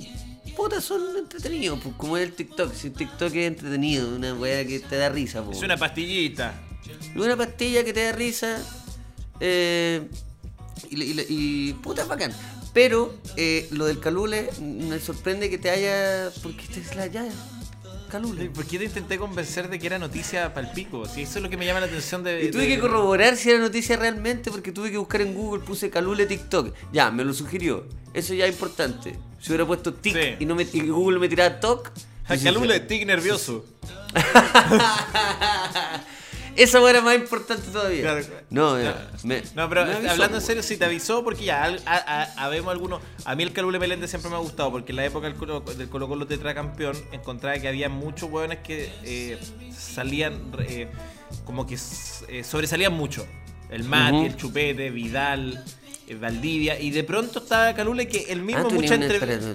Puta, 0.56 0.80
son 0.82 1.16
entretenidos, 1.16 1.80
pues, 1.82 1.94
como 1.96 2.16
es 2.18 2.24
el 2.24 2.34
TikTok. 2.34 2.74
Si 2.74 2.88
el 2.88 2.92
TikTok 2.92 3.34
es 3.34 3.46
entretenido, 3.46 4.08
una 4.14 4.34
weá 4.34 4.66
que 4.66 4.80
te 4.80 4.96
da 4.96 5.08
risa, 5.08 5.42
pues. 5.42 5.56
Es 5.58 5.62
una 5.64 5.76
pastillita. 5.78 6.54
Una 7.16 7.36
pastilla 7.36 7.84
que 7.84 7.92
te 7.94 8.04
da 8.04 8.12
risa. 8.12 8.58
eh, 9.40 10.06
y, 10.90 11.02
y- 11.02 11.26
y- 11.28 11.72
puta, 11.74 12.02
es 12.02 12.08
bacán. 12.08 12.32
Pero 12.74 13.14
eh, 13.36 13.66
lo 13.70 13.86
del 13.86 13.98
calule 14.00 14.50
me 14.60 14.98
sorprende 14.98 15.48
que 15.48 15.56
te 15.58 15.70
haya. 15.70 16.30
Porque 16.42 16.62
esta 16.64 16.80
es 16.80 16.96
la 16.96 17.06
ya. 17.06 17.26
Calule. 18.12 18.50
¿Por 18.50 18.66
qué 18.66 18.78
te 18.78 18.84
intenté 18.84 19.16
convencer 19.18 19.68
de 19.70 19.78
que 19.78 19.86
era 19.86 19.98
noticia 19.98 20.52
para 20.52 20.68
el 20.68 20.74
pico? 20.74 21.06
Si 21.06 21.22
eso 21.22 21.38
es 21.38 21.42
lo 21.42 21.48
que 21.50 21.56
me 21.56 21.64
llama 21.64 21.80
la 21.80 21.86
atención 21.86 22.22
de. 22.22 22.44
Y 22.44 22.50
tuve 22.50 22.62
de- 22.64 22.68
que 22.68 22.78
corroborar 22.78 23.36
si 23.36 23.48
era 23.50 23.58
noticia 23.58 23.96
realmente 23.96 24.50
porque 24.50 24.70
tuve 24.70 24.90
que 24.90 24.98
buscar 24.98 25.22
en 25.22 25.32
Google, 25.34 25.64
puse 25.64 25.88
Calule 25.88 26.26
TikTok. 26.26 26.74
Ya, 26.92 27.10
me 27.10 27.24
lo 27.24 27.32
sugirió. 27.32 27.86
Eso 28.12 28.34
ya 28.34 28.44
es 28.46 28.52
importante. 28.52 29.18
Si 29.40 29.48
hubiera 29.48 29.66
puesto 29.66 29.94
tic 29.94 30.14
Sí. 30.14 30.36
y, 30.40 30.44
no 30.44 30.54
me, 30.54 30.66
y 30.70 30.88
Google 30.88 31.18
me 31.18 31.28
tiraba 31.28 31.58
TOC. 31.58 31.90
Calule, 32.44 32.80
tic 32.80 33.06
nervioso. 33.06 33.64
Esa 36.56 36.80
hueá 36.80 36.90
era 36.90 37.00
más 37.00 37.16
importante 37.16 37.68
todavía. 37.70 38.02
Claro. 38.02 38.26
No, 38.50 38.74
me- 39.24 39.42
No, 39.54 39.68
pero 39.68 39.86
me 39.86 39.92
avisó, 39.94 40.10
hablando 40.12 40.36
en 40.38 40.42
serio, 40.42 40.62
si 40.62 40.76
te 40.76 40.84
avisó, 40.84 41.24
porque 41.24 41.44
ya, 41.44 41.64
al- 41.64 41.80
a, 41.86 41.96
a- 41.96 42.44
habemos 42.44 42.72
algunos. 42.72 43.00
A 43.24 43.34
mí 43.34 43.42
el 43.42 43.52
Calule 43.52 43.78
Meléndez 43.78 44.10
siempre 44.10 44.30
me 44.30 44.36
ha 44.36 44.40
gustado, 44.40 44.70
porque 44.70 44.92
en 44.92 44.96
la 44.96 45.04
época 45.06 45.26
del 45.28 45.36
Colo, 45.36 45.60
del 45.60 45.88
Colo 45.88 46.08
Colo 46.08 46.26
tetracampeón 46.26 46.96
encontraba 47.12 47.58
que 47.58 47.68
había 47.68 47.88
muchos 47.88 48.30
hueones 48.30 48.58
que 48.58 48.92
eh, 49.04 49.38
salían, 49.76 50.52
eh, 50.60 50.88
como 51.44 51.66
que 51.66 51.76
eh, 52.28 52.44
sobresalían 52.44 52.92
mucho. 52.92 53.26
El 53.70 53.84
Mati, 53.84 54.16
el 54.26 54.36
Chupete, 54.36 54.90
Vidal, 54.90 55.64
eh, 56.06 56.14
Valdivia, 56.16 56.78
y 56.78 56.90
de 56.90 57.04
pronto 57.04 57.38
estaba 57.38 57.74
Calule 57.74 58.06
que 58.06 58.30
el 58.32 58.42
mismo 58.42 58.60
Ah, 58.60 58.64
mucha 58.64 58.76
tenías 58.76 58.90
un, 58.98 59.02
entre... 59.02 59.16
espera, 59.16 59.54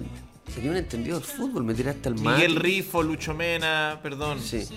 tenía 0.55 0.71
un 0.71 0.77
entendido 0.77 1.19
del 1.19 1.27
fútbol, 1.27 1.63
me 1.63 1.75
tiraste 1.75 2.09
al 2.09 2.15
mar. 2.15 2.35
Miguel 2.37 2.55
Rifo, 2.55 3.03
Lucho 3.03 3.35
Mena, 3.35 3.99
perdón. 4.01 4.39
Sí. 4.41 4.67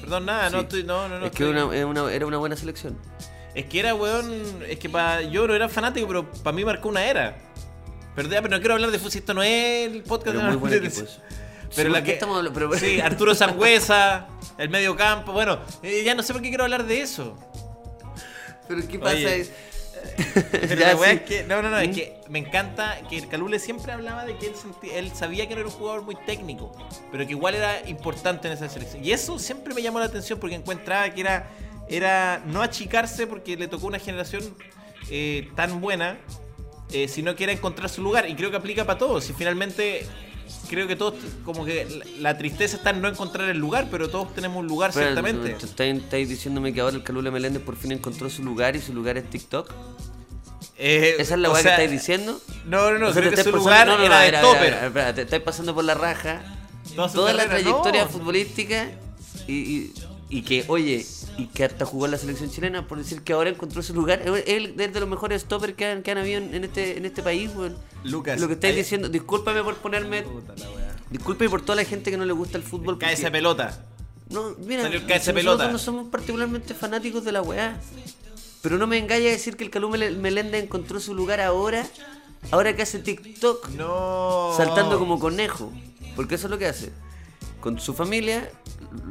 Perdón, 0.00 0.26
nada, 0.26 0.50
no 0.50 0.60
estoy. 0.60 0.84
No, 0.84 1.08
no, 1.08 1.18
no. 1.20 1.26
es 1.26 1.32
que 1.32 1.44
una- 1.44 1.74
era 1.74 1.86
una, 1.86 2.12
era 2.12 2.26
una 2.26 2.38
buena 2.38 2.56
selección. 2.56 2.98
Es 3.54 3.64
que 3.66 3.80
era, 3.80 3.94
weón. 3.94 4.62
Es 4.68 4.78
que 4.78 4.88
para 4.88 5.22
yo 5.22 5.46
no 5.46 5.54
era 5.54 5.68
fanático, 5.68 6.06
pero 6.06 6.30
para 6.42 6.54
mí 6.54 6.64
marcó 6.64 6.88
una 6.88 7.04
era. 7.04 7.36
Pero, 8.14 8.28
ya, 8.28 8.42
pero 8.42 8.54
no 8.56 8.60
quiero 8.60 8.74
hablar 8.74 8.90
de 8.90 8.98
fútbol, 8.98 9.12
si 9.12 9.18
esto 9.18 9.34
no 9.34 9.42
es 9.42 9.90
el 9.92 10.02
podcast 10.02 10.26
Pero 10.36 10.38
de 10.40 10.44
muy 10.48 10.56
buen 10.56 10.72
equipo 10.74 11.02
eso. 11.04 11.20
Pero 11.76 11.88
Sí, 11.88 11.92
la 11.92 11.98
¿por 11.98 11.98
qué 11.98 12.04
que. 12.04 12.12
estamos? 12.12 12.50
Pero- 12.54 12.74
Sí, 12.78 13.00
Arturo 13.02 13.34
Sangüesa, 13.34 14.26
el 14.58 14.68
medio 14.70 14.96
campo. 14.96 15.32
Bueno, 15.32 15.60
eh, 15.82 16.02
ya 16.04 16.14
no 16.14 16.22
sé 16.22 16.32
por 16.32 16.42
qué 16.42 16.48
quiero 16.48 16.64
hablar 16.64 16.84
de 16.86 17.00
eso. 17.00 17.36
Pero 18.66 18.86
¿qué 18.88 18.98
pasa? 18.98 19.14
Oye. 19.16 19.50
Pero 20.52 20.76
la 20.80 20.96
weá 20.96 21.10
sí. 21.10 21.16
es 21.16 21.22
que. 21.22 21.44
No, 21.44 21.62
no, 21.62 21.70
no, 21.70 21.78
es 21.78 21.88
¿Mm? 21.88 21.92
que 21.94 22.14
me 22.28 22.38
encanta 22.38 22.98
que 23.08 23.18
el 23.18 23.28
Calule 23.28 23.58
siempre 23.58 23.92
hablaba 23.92 24.24
de 24.24 24.36
que 24.36 24.46
él, 24.48 24.54
sentía- 24.54 24.98
él 24.98 25.12
sabía 25.14 25.46
que 25.48 25.54
no 25.54 25.60
era 25.60 25.68
un 25.68 25.74
jugador 25.74 26.02
muy 26.02 26.16
técnico, 26.26 26.72
pero 27.10 27.26
que 27.26 27.32
igual 27.32 27.54
era 27.54 27.88
importante 27.88 28.48
en 28.48 28.54
esa 28.54 28.68
selección. 28.68 29.04
Y 29.04 29.12
eso 29.12 29.38
siempre 29.38 29.74
me 29.74 29.82
llamó 29.82 29.98
la 30.00 30.06
atención 30.06 30.38
porque 30.38 30.56
encontraba 30.56 31.08
que 31.10 31.20
era, 31.20 31.48
era 31.88 32.42
no 32.46 32.62
achicarse 32.62 33.26
porque 33.26 33.56
le 33.56 33.68
tocó 33.68 33.86
una 33.86 33.98
generación 33.98 34.54
eh, 35.10 35.48
tan 35.56 35.80
buena, 35.80 36.18
eh, 36.92 37.08
sino 37.08 37.34
que 37.34 37.44
era 37.44 37.52
encontrar 37.52 37.88
su 37.88 38.02
lugar. 38.02 38.28
Y 38.28 38.34
creo 38.34 38.50
que 38.50 38.56
aplica 38.56 38.84
para 38.84 38.98
todos. 38.98 39.28
Y 39.30 39.32
finalmente. 39.32 40.06
Creo 40.68 40.86
que 40.86 40.96
todos, 40.96 41.14
como 41.44 41.64
que 41.64 41.84
la, 41.84 42.04
la 42.32 42.38
tristeza 42.38 42.76
está 42.76 42.90
en 42.90 43.00
no 43.00 43.08
encontrar 43.08 43.48
el 43.48 43.58
lugar, 43.58 43.88
pero 43.90 44.08
todos 44.08 44.34
tenemos 44.34 44.58
un 44.58 44.66
lugar, 44.66 44.90
Espera, 44.90 45.06
ciertamente. 45.12 45.50
¿tú- 45.54 45.66
¿Estáis 45.66 45.96
estáis 46.02 46.28
diciéndome 46.28 46.72
que 46.72 46.80
ahora 46.80 46.96
el 46.96 47.02
Calule 47.02 47.30
Meléndez 47.30 47.62
por 47.62 47.76
fin 47.76 47.92
encontró 47.92 48.28
su 48.30 48.42
lugar 48.42 48.76
y 48.76 48.80
su 48.80 48.92
lugar 48.94 49.16
es 49.18 49.28
TikTok? 49.28 49.70
Eh, 50.76 51.16
¿Esa 51.18 51.34
es 51.34 51.40
la 51.40 51.50
weá 51.50 51.62
que 51.62 51.68
estáis 51.70 51.90
diciendo? 51.90 52.40
No, 52.66 52.90
no, 52.92 52.98
no, 52.98 53.12
creo 53.12 53.30
que 53.30 53.36
su 53.38 53.50
pasando- 53.50 53.58
lugar 53.58 53.86
no, 53.86 53.98
no, 53.98 54.04
era 54.04 54.20
de 54.20 54.32
topper. 54.38 54.72
era- 54.94 55.14
te 55.14 55.22
estáis 55.22 55.42
pasando 55.42 55.74
por 55.74 55.84
la 55.84 55.94
raja 55.94 56.40
Toda 56.94 57.12
toda 57.12 57.32
la 57.32 57.46
trayectoria 57.46 58.06
futbolística 58.06 58.88
y, 59.46 59.52
y- 59.54 59.92
y 60.30 60.42
que, 60.42 60.64
oye, 60.68 61.06
y 61.38 61.46
que 61.46 61.64
hasta 61.64 61.84
jugó 61.86 62.04
en 62.04 62.10
la 62.12 62.18
selección 62.18 62.50
chilena 62.50 62.86
por 62.86 62.98
decir 62.98 63.22
que 63.22 63.32
ahora 63.32 63.50
encontró 63.50 63.82
su 63.82 63.94
lugar. 63.94 64.22
Él 64.46 64.74
es 64.78 64.92
de 64.92 65.00
los 65.00 65.08
mejores 65.08 65.42
stoppers 65.42 65.74
que 65.74 65.86
han, 65.86 66.02
que 66.02 66.10
han 66.10 66.18
habido 66.18 66.38
en 66.40 66.64
este, 66.64 66.98
en 66.98 67.06
este 67.06 67.22
país, 67.22 67.50
weón. 67.56 67.76
Lucas, 68.04 68.38
Lo 68.40 68.46
que 68.46 68.54
estáis 68.54 68.72
hay- 68.74 68.82
diciendo, 68.82 69.08
discúlpame 69.08 69.62
por 69.62 69.76
ponerme. 69.76 70.22
Puta 70.22 70.54
la 70.56 70.70
weá. 70.70 70.96
Discúlpame 71.10 71.48
por 71.50 71.62
toda 71.62 71.76
la 71.76 71.84
gente 71.84 72.10
que 72.10 72.16
no 72.18 72.24
le 72.26 72.32
gusta 72.34 72.58
el 72.58 72.62
fútbol. 72.64 72.98
Cae 72.98 73.10
porque- 73.12 73.22
esa 73.22 73.30
pelota. 73.32 73.84
No, 74.28 74.54
mira, 74.58 74.82
Salió 74.82 74.98
el 74.98 75.06
KS 75.06 75.12
nosotros 75.32 75.34
pelota. 75.34 75.72
no 75.72 75.78
somos 75.78 76.08
particularmente 76.08 76.74
fanáticos 76.74 77.24
de 77.24 77.32
la 77.32 77.40
weá. 77.40 77.80
Pero 78.60 78.76
no 78.76 78.86
me 78.86 78.98
engaña 78.98 79.30
decir 79.30 79.56
que 79.56 79.64
el 79.64 79.70
Calú 79.70 79.88
Mele- 79.88 80.10
Melenda 80.16 80.58
encontró 80.58 81.00
su 81.00 81.14
lugar 81.14 81.40
ahora, 81.40 81.86
ahora 82.50 82.76
que 82.76 82.82
hace 82.82 82.98
TikTok, 82.98 83.70
No. 83.70 84.52
saltando 84.56 84.98
como 84.98 85.18
conejo. 85.18 85.72
Porque 86.14 86.34
eso 86.34 86.48
es 86.48 86.50
lo 86.50 86.58
que 86.58 86.66
hace. 86.66 86.90
Con 87.60 87.78
su 87.80 87.92
familia, 87.94 88.50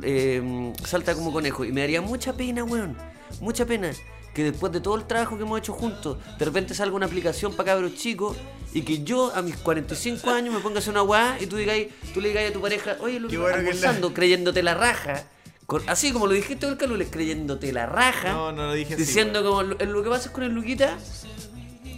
eh, 0.04 0.74
salta 0.86 1.14
como 1.16 1.32
conejo. 1.34 1.66
Y 1.66 1.72
me 1.72 1.82
daría 1.82 2.02
mucha 2.02 2.34
pena, 2.34 2.64
weón. 2.64 2.98
Mucha 3.42 3.66
pena. 3.66 3.92
Que 4.34 4.44
después 4.44 4.72
de 4.72 4.80
todo 4.82 4.96
el 4.96 5.06
trabajo 5.06 5.36
que 5.36 5.44
hemos 5.44 5.58
hecho 5.60 5.74
juntos, 5.74 6.18
de 6.38 6.46
repente 6.46 6.74
salga 6.76 6.96
una 6.96 7.08
aplicación 7.08 7.54
para 7.56 7.72
cabros 7.74 7.96
chicos 7.96 8.38
y 8.74 8.84
que 8.84 9.04
yo 9.04 9.34
a 9.36 9.42
mis 9.42 9.56
45 9.58 10.30
años 10.30 10.54
me 10.54 10.60
ponga 10.60 10.76
a 10.76 10.80
hacer 10.80 10.92
una 10.92 11.02
weá 11.04 11.38
y 11.42 11.48
tú, 11.48 11.56
digáis, 11.58 11.88
tú 12.14 12.22
le 12.22 12.30
digáis 12.30 12.52
a 12.52 12.54
tu 12.54 12.62
pareja, 12.62 12.98
oye, 13.00 13.20
lo 13.20 13.28
bueno 13.30 13.56
almorzando, 13.56 14.14
creyéndote 14.14 14.62
la 14.62 14.76
raja. 14.76 15.24
Con- 15.66 15.82
así 15.90 16.14
como 16.14 16.28
lo 16.28 16.34
dijiste 16.34 16.68
del 16.68 16.78
Calules, 16.78 17.08
creyéndote 17.12 17.74
la 17.74 17.88
raja. 17.88 18.32
No, 18.32 18.52
no 18.52 18.68
lo 18.68 18.74
dije 18.74 18.94
así, 18.94 19.04
Diciendo 19.04 19.44
como 19.44 19.64
lo, 19.64 19.76
lo 19.76 20.04
que 20.04 20.10
pasa 20.10 20.32
con 20.32 20.44
el 20.44 20.52
Luquita. 20.54 20.98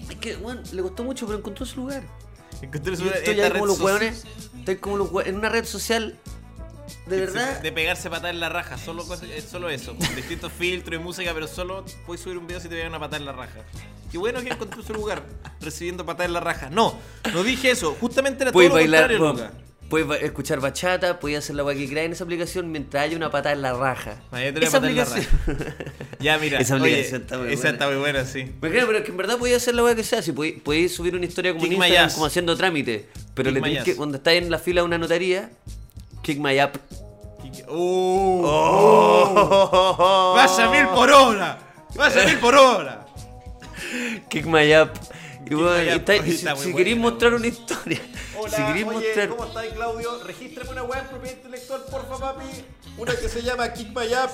Es 0.09 0.15
que, 0.15 0.35
bueno, 0.37 0.61
le 0.71 0.81
costó 0.81 1.03
mucho, 1.03 1.25
pero 1.27 1.37
encontró 1.39 1.65
su 1.65 1.81
lugar. 1.81 2.03
Encontré 2.61 2.93
Y 2.93 2.97
su- 2.97 3.05
estoy 3.09 3.39
ahí 3.41 3.49
red 3.49 3.53
como 3.53 3.65
los 3.67 3.79
hueones. 3.81 4.23
Estoy 4.57 4.77
como 4.77 4.97
los 4.97 5.09
hue- 5.11 5.27
en 5.27 5.35
una 5.35 5.49
red 5.49 5.65
social. 5.65 6.17
De 7.05 7.19
verdad. 7.19 7.61
De 7.61 7.71
pegarse 7.71 8.09
patada 8.09 8.29
en 8.29 8.39
la 8.39 8.49
raja, 8.49 8.77
solo, 8.77 9.05
es 9.35 9.43
solo 9.43 9.69
eso. 9.69 9.95
Con 9.95 10.15
distintos 10.15 10.51
filtros 10.51 10.99
y 10.99 11.03
música, 11.03 11.31
pero 11.33 11.47
solo 11.47 11.85
puedes 12.05 12.21
subir 12.21 12.37
un 12.37 12.47
video 12.47 12.59
si 12.59 12.69
te 12.69 12.75
pegan 12.75 12.89
una 12.89 12.99
patada 12.99 13.17
en 13.17 13.25
la 13.25 13.33
raja. 13.33 13.59
Qué 14.11 14.17
bueno 14.17 14.41
que 14.41 14.49
encontró 14.49 14.81
su 14.81 14.93
lugar 14.93 15.23
recibiendo 15.61 16.05
patada 16.05 16.25
en 16.25 16.33
la 16.33 16.39
raja. 16.39 16.69
No, 16.69 16.97
no 17.33 17.43
dije 17.43 17.71
eso. 17.71 17.95
Justamente 17.99 18.43
era 18.43 18.51
todo 18.51 18.53
Puedes 18.53 18.69
lo 18.69 18.75
bailar, 18.75 19.17
contrario, 19.17 19.51
puedes 19.89 20.23
escuchar 20.23 20.59
bachata, 20.61 21.19
puedes 21.19 21.39
hacer 21.39 21.55
la 21.55 21.63
weá 21.63 21.75
que 21.75 21.85
en 21.85 22.11
esa 22.11 22.23
aplicación 22.23 22.71
mientras 22.71 23.03
haya 23.03 23.17
una 23.17 23.31
patada 23.31 23.53
en 23.53 23.61
la 23.61 23.73
raja. 23.73 24.21
Esa 24.31 24.79
patada 24.79 24.89
en 24.89 24.95
la 24.95 25.03
aplicación. 25.03 25.75
Ya, 26.19 26.37
mira. 26.37 26.59
Esa 26.59 26.75
oye, 26.75 26.93
aplicación 26.93 27.21
está 27.21 27.37
muy 27.37 27.47
Esa 27.47 27.61
buena. 27.61 27.71
está 27.71 27.87
muy 27.87 27.97
buena, 27.97 28.25
sí. 28.25 28.51
Me 28.61 28.69
creo, 28.69 28.85
pero 28.85 28.99
es 28.99 29.03
que 29.05 29.11
en 29.11 29.17
verdad 29.17 29.37
podía 29.37 29.57
hacer 29.57 29.75
la 29.75 29.95
que 29.95 30.03
sea. 30.03 30.21
Si 30.21 30.31
podéis, 30.31 30.61
podéis 30.61 30.93
subir 30.93 31.15
una 31.15 31.25
historia 31.25 31.53
como 31.53 31.65
en 31.65 31.73
Instagram, 31.73 32.11
como 32.11 32.25
haciendo 32.25 32.55
trámite. 32.55 33.07
Pero 33.33 33.51
le 33.51 33.61
my 33.61 33.67
tenéis 33.67 33.83
que, 33.83 33.95
cuando 33.95 34.17
estáis 34.17 34.41
en 34.43 34.51
la 34.51 34.59
fila 34.59 34.81
de 34.81 34.85
una 34.85 34.97
notaría, 34.97 35.49
kick 36.29 36.37
my 36.39 36.61
up. 36.61 36.77
¡Uh! 37.67 38.43
¡Vas 40.35 40.59
a 40.59 40.69
mil 40.69 40.87
por 40.89 41.09
hora! 41.09 41.57
¡Vas 41.95 42.15
a 42.17 42.25
mil 42.25 42.37
por 42.37 42.55
hora! 42.55 43.05
Kick 44.29 44.45
my. 44.45 44.71
Y, 45.49 45.55
bueno, 45.55 45.83
y 45.83 45.89
estáis- 45.89 46.21
Oye, 46.21 46.31
si, 46.31 46.37
está 46.37 46.55
si 46.55 46.75
queréis 46.75 46.97
mostrar 46.97 47.33
una 47.33 47.47
historia, 47.47 47.99
si 48.55 48.61
queréis 48.63 48.85
mostrar. 48.85 49.29
estás, 49.29 49.65
Claudio? 49.73 50.23
Regístrame 50.23 50.69
una 50.69 50.83
web 50.83 51.09
propiedad 51.09 51.37
intelectual, 51.37 51.81
porfa, 51.89 52.19
papi. 52.19 52.45
Una 52.97 53.15
que 53.15 53.27
se 53.27 53.41
llama 53.41 53.73
Kick 53.73 53.87
My 53.87 54.05
Up. 54.13 54.29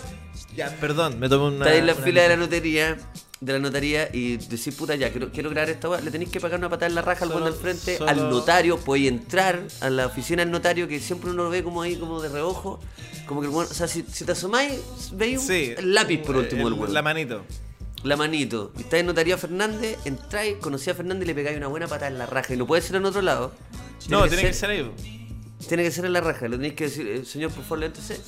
Ya, 0.53 0.69
perdón, 0.81 1.17
me 1.17 1.29
tomé 1.29 1.55
una. 1.55 1.65
Estáis 1.65 1.79
en 1.79 1.87
la 1.87 1.93
una 1.93 2.03
fila 2.03 2.21
de 2.23 2.27
la 2.27 2.35
licencia. 2.35 2.97
De 3.45 3.53
la 3.53 3.59
notaría 3.59 4.09
y 4.11 4.37
decís, 4.37 4.73
puta, 4.75 4.95
ya, 4.95 5.11
quiero, 5.11 5.31
quiero 5.31 5.49
crear 5.51 5.69
esta 5.69 5.87
weá, 5.89 6.01
le 6.01 6.09
tenéis 6.11 6.31
que 6.31 6.39
pagar 6.39 6.57
una 6.59 6.69
patada 6.69 6.87
en 6.87 6.95
la 6.95 7.01
raja 7.03 7.25
al 7.25 7.31
buen 7.31 7.43
del 7.43 7.53
frente, 7.53 7.97
solo- 7.97 8.09
al 8.09 8.29
notario, 8.29 8.77
podéis 8.79 9.09
entrar 9.09 9.61
a 9.81 9.89
la 9.89 10.07
oficina 10.07 10.41
del 10.43 10.51
notario, 10.51 10.87
que 10.87 10.99
siempre 10.99 11.29
uno 11.29 11.43
lo 11.43 11.49
ve 11.51 11.63
como 11.63 11.81
ahí, 11.83 11.95
como 11.95 12.21
de 12.21 12.29
reojo, 12.29 12.79
como 13.27 13.41
que 13.41 13.47
el 13.47 13.53
weón- 13.53 13.69
o 13.69 13.73
sea, 13.73 13.87
si, 13.87 14.03
si 14.11 14.25
te 14.25 14.31
asomáis, 14.31 14.79
veis 15.13 15.39
un- 15.39 15.47
Sí. 15.47 15.73
el 15.77 15.93
lápiz 15.93 16.19
por 16.19 16.35
último, 16.37 16.67
el, 16.67 16.73
el- 16.73 16.79
weón. 16.79 16.93
La 16.93 17.01
manito. 17.03 17.43
La 18.03 18.15
manito. 18.17 18.71
Y 18.77 18.81
estáis 18.81 19.01
en 19.01 19.07
notaría 19.07 19.37
Fernández, 19.37 19.97
entráis, 20.05 20.57
conocí 20.57 20.89
a 20.89 20.95
Fernández 20.95 21.23
y 21.23 21.27
le 21.27 21.35
pegáis 21.35 21.57
una 21.57 21.67
buena 21.67 21.87
patada 21.87 22.07
en 22.11 22.17
la 22.17 22.25
raja. 22.25 22.53
Y 22.53 22.57
no 22.57 22.65
puede 22.67 22.81
ser 22.81 22.95
en 22.97 23.05
otro 23.05 23.21
lado. 23.21 23.51
No, 24.09 24.27
tiene 24.27 24.43
que 24.43 24.53
ser 24.53 24.69
ahí. 24.71 24.91
Tiene 25.67 25.83
que 25.83 25.89
ser 25.91 26.05
en 26.05 26.13
la 26.13 26.21
raja, 26.21 26.47
lo 26.47 26.57
tenéis 26.57 26.73
que 26.75 26.83
decir, 26.83 27.07
eh, 27.07 27.25
señor, 27.25 27.49
por 27.51 27.63
favor, 27.63 27.79
levántese. 27.79 28.19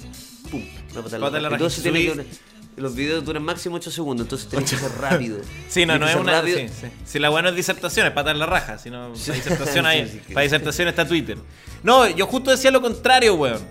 Pum, 0.50 0.64
una 0.94 1.02
patada 1.04 1.18
en 1.38 1.44
la 1.44 1.50
raja. 1.50 1.64
Y 1.66 2.57
los 2.78 2.96
videos 2.96 3.26
duran 3.26 3.44
máximo 3.44 3.76
8 3.76 3.92
segundos, 3.92 4.26
entonces 4.26 4.48
tenéis 4.48 4.70
que 4.72 4.78
ser 4.78 4.92
rápido. 5.00 5.40
Sí, 5.70 5.86
no, 5.86 5.98
no 5.98 6.08
es 6.08 6.16
una. 6.16 6.34
rápido. 6.42 6.60
Sí, 6.60 6.70
sí. 6.70 6.88
Si 7.06 7.20
la 7.20 7.30
buena 7.30 7.50
es 7.50 7.56
disertación, 7.56 8.08
es 8.08 8.14
patar 8.14 8.36
la 8.36 8.46
raja. 8.46 8.78
Si 8.78 8.90
no, 8.90 9.12
para 9.14 9.34
disertación 9.36 9.86
hay. 9.88 10.22
Para 10.34 10.42
disertación 10.44 10.88
está 10.88 11.08
Twitter. 11.08 11.38
No, 11.84 12.08
yo 12.08 12.26
justo 12.28 12.52
decía 12.52 12.72
lo 12.72 12.82
contrario, 12.82 13.36
weón. 13.36 13.62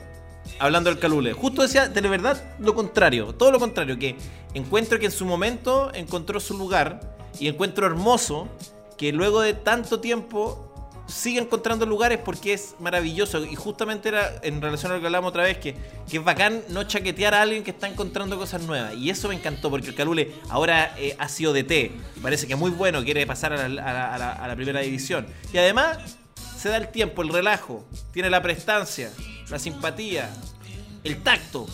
Hablando 0.58 0.90
del 0.90 0.98
Calule. 0.98 1.32
Justo 1.32 1.62
decía, 1.62 1.88
de 1.88 2.00
verdad, 2.02 2.42
lo 2.60 2.74
contrario. 2.74 3.34
Todo 3.34 3.50
lo 3.50 3.58
contrario. 3.58 3.98
Que 3.98 4.16
encuentro 4.54 4.98
que 4.98 5.06
en 5.06 5.12
su 5.12 5.24
momento 5.24 5.90
encontró 5.92 6.38
su 6.40 6.56
lugar. 6.56 7.16
Y 7.38 7.48
encuentro 7.48 7.86
hermoso 7.86 8.48
que 8.96 9.12
luego 9.12 9.40
de 9.40 9.54
tanto 9.54 10.00
tiempo 10.00 10.65
sigue 11.06 11.40
encontrando 11.40 11.86
lugares 11.86 12.18
porque 12.24 12.52
es 12.52 12.74
maravilloso. 12.80 13.44
Y 13.44 13.54
justamente 13.54 14.08
era 14.08 14.40
en 14.42 14.60
relación 14.60 14.90
a 14.92 14.96
lo 14.96 15.00
que 15.00 15.06
hablábamos 15.06 15.30
otra 15.30 15.44
vez, 15.44 15.58
que, 15.58 15.76
que 16.08 16.16
es 16.18 16.24
bacán 16.24 16.62
no 16.68 16.84
chaquetear 16.84 17.34
a 17.34 17.42
alguien 17.42 17.62
que 17.64 17.70
está 17.70 17.88
encontrando 17.88 18.36
cosas 18.38 18.62
nuevas. 18.62 18.94
Y 18.94 19.10
eso 19.10 19.28
me 19.28 19.34
encantó 19.34 19.70
porque 19.70 19.88
el 19.88 19.94
Calule 19.94 20.34
ahora 20.48 20.94
eh, 20.98 21.14
ha 21.18 21.28
sido 21.28 21.52
DT. 21.52 21.72
Y 22.16 22.20
parece 22.22 22.46
que 22.46 22.56
muy 22.56 22.70
bueno, 22.70 23.02
quiere 23.04 23.26
pasar 23.26 23.52
a 23.52 23.68
la, 23.68 23.82
a 23.82 23.92
la- 23.92 24.14
a 24.14 24.18
la- 24.18 24.32
a 24.32 24.48
la 24.48 24.56
primera 24.56 24.80
división. 24.80 25.26
Y 25.52 25.58
además 25.58 25.98
se 26.58 26.68
da 26.70 26.76
el 26.78 26.88
tiempo, 26.88 27.22
el 27.22 27.28
relajo, 27.28 27.84
tiene 28.12 28.30
la 28.30 28.42
prestancia, 28.42 29.10
la 29.50 29.58
simpatía, 29.58 30.30
el 31.04 31.22
tacto. 31.22 31.66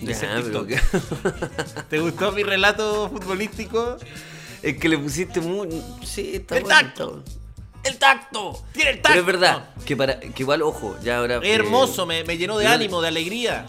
de 0.00 0.12
Ya, 0.14 0.40
pero 0.42 0.66
¿Te 1.90 1.98
gustó 2.00 2.32
mi 2.32 2.42
relato 2.42 3.08
futbolístico? 3.10 3.96
es 4.62 4.76
que 4.78 4.88
le 4.88 4.96
pusiste 4.98 5.40
muy. 5.40 5.68
Sí, 6.04 6.32
está 6.36 6.56
El 6.56 6.62
bueno, 6.64 6.78
tacto. 6.80 7.18
está- 7.26 7.41
¡El 7.84 7.98
tacto! 7.98 8.64
¡Tiene 8.72 8.90
el 8.90 8.96
tacto! 8.96 9.08
Pero 9.10 9.20
es 9.20 9.26
verdad, 9.26 9.70
que, 9.84 9.96
para, 9.96 10.20
que 10.20 10.42
igual, 10.42 10.62
ojo, 10.62 10.96
ya 11.02 11.18
ahora. 11.18 11.36
Es 11.38 11.44
eh, 11.44 11.54
hermoso, 11.54 12.06
me, 12.06 12.24
me 12.24 12.36
llenó 12.38 12.58
de 12.58 12.66
ánimo, 12.66 13.00
de 13.02 13.08
alegría. 13.08 13.66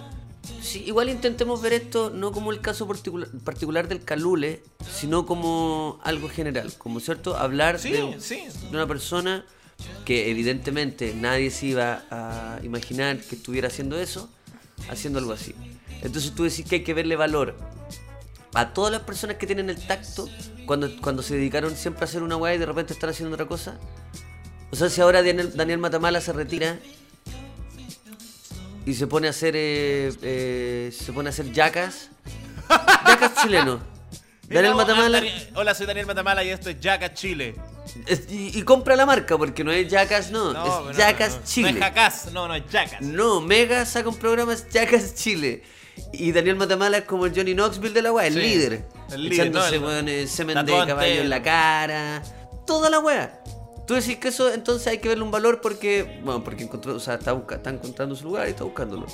Sí, 0.61 0.83
igual 0.85 1.09
intentemos 1.09 1.61
ver 1.61 1.73
esto 1.73 2.09
no 2.09 2.31
como 2.31 2.51
el 2.51 2.59
caso 2.61 2.87
particular, 2.87 3.29
particular 3.43 3.87
del 3.87 4.03
Calule, 4.03 4.63
sino 4.91 5.25
como 5.25 5.99
algo 6.03 6.29
general, 6.29 6.73
como 6.77 6.99
cierto, 6.99 7.37
hablar 7.37 7.79
Sí, 7.79 7.91
de, 7.91 8.19
sí. 8.19 8.43
de 8.69 8.77
una 8.77 8.87
persona 8.87 9.45
que 10.05 10.29
evidentemente 10.29 11.13
nadie 11.15 11.49
se 11.49 11.67
iba 11.67 12.03
a 12.11 12.59
imaginar 12.63 13.19
que 13.19 13.35
estuviera 13.35 13.67
haciendo 13.69 13.99
eso, 13.99 14.29
haciendo 14.89 15.19
algo 15.19 15.31
así. 15.33 15.55
Entonces 16.01 16.33
tú 16.35 16.43
decís 16.43 16.65
que 16.65 16.75
hay 16.75 16.83
que 16.83 16.93
verle 16.93 17.15
valor 17.15 17.55
a 18.53 18.73
todas 18.73 18.91
las 18.91 19.01
personas 19.01 19.37
que 19.37 19.47
tienen 19.47 19.69
el 19.69 19.85
tacto 19.87 20.29
cuando, 20.65 20.89
cuando 21.01 21.21
se 21.23 21.35
dedicaron 21.35 21.75
siempre 21.75 22.03
a 22.03 22.05
hacer 22.05 22.23
una 22.23 22.35
weá 22.37 22.55
y 22.55 22.57
de 22.57 22.65
repente 22.65 22.93
están 22.93 23.09
haciendo 23.09 23.33
otra 23.33 23.45
cosa. 23.47 23.77
O 24.71 24.75
sea, 24.75 24.89
si 24.89 25.01
ahora 25.01 25.21
Daniel, 25.21 25.55
Daniel 25.55 25.77
Matamala 25.79 26.19
se 26.21 26.33
retira 26.33 26.79
y 28.85 28.93
se 28.95 29.07
pone 29.07 29.27
a 29.27 29.29
hacer 29.29 29.53
eh, 29.55 30.11
eh, 30.21 30.91
se 30.97 31.13
pone 31.13 31.29
a 31.29 31.31
hacer 31.31 31.51
yacas 31.53 32.09
yacas 33.07 33.41
chileno 33.41 33.79
Daniel 34.49 34.75
Matamala 34.75 35.23
Hola, 35.55 35.73
soy 35.73 35.85
Daniel 35.85 36.05
Matamala 36.05 36.43
y 36.43 36.49
esto 36.49 36.69
es 36.69 36.75
Jaca 36.81 37.13
Chile. 37.13 37.55
y, 38.29 38.59
y 38.59 38.61
compra 38.63 38.95
la 38.97 39.05
marca 39.05 39.37
porque 39.37 39.63
no 39.63 39.71
es 39.71 39.87
yacas 39.89 40.31
no, 40.31 40.51
No, 40.53 40.89
es 40.89 40.97
yacas 40.97 41.31
no, 41.35 41.39
no. 41.39 41.45
Chile 41.45 41.71
No 41.71 41.77
es 41.77 41.83
Jacas, 41.83 42.29
no, 42.33 42.47
no 42.49 42.55
es 42.55 42.63
Jacas. 42.69 43.01
no 43.01 43.41
Mega 43.41 43.85
saca 43.85 44.09
un 44.09 44.17
programa 44.17 44.53
es 44.53 44.67
yacas 44.69 45.15
Chile 45.15 45.63
y 46.11 46.31
Daniel 46.31 46.55
Matamala 46.55 46.97
es 46.99 47.03
como 47.05 47.25
el 47.25 47.35
Johnny 47.35 47.53
Knoxville 47.53 47.93
de 47.93 48.01
la 48.01 48.11
weá 48.11 48.27
el 48.27 48.33
Sí, 48.33 48.39
líder 48.39 48.85
el 49.11 49.23
líder, 49.23 49.47
echándose 49.47 49.79
no, 49.79 49.91
el- 49.91 50.27
semen 50.27 50.65
de 50.65 50.71
caballo 50.71 51.21
en 51.21 51.29
la 51.29 51.41
cara 51.41 52.23
toda 52.65 52.89
la 52.89 52.99
weá 52.99 53.39
Tú 53.85 53.95
decís 53.95 54.15
que 54.17 54.29
eso 54.29 54.49
entonces 54.53 54.87
hay 54.87 54.99
que 54.99 55.09
verle 55.09 55.25
un 55.25 55.31
valor 55.31 55.59
porque, 55.59 56.21
bueno, 56.23 56.41
porque 56.41 56.63
encontró, 56.63 56.95
o 56.95 56.99
sea, 57.01 57.15
está, 57.15 57.33
busca- 57.33 57.55
está 57.55 57.69
encontrando 57.69 58.15
su 58.15 58.23
lugar 58.23 58.47
y 58.47 58.51
está 58.51 58.63
buscándolo. 58.63 59.05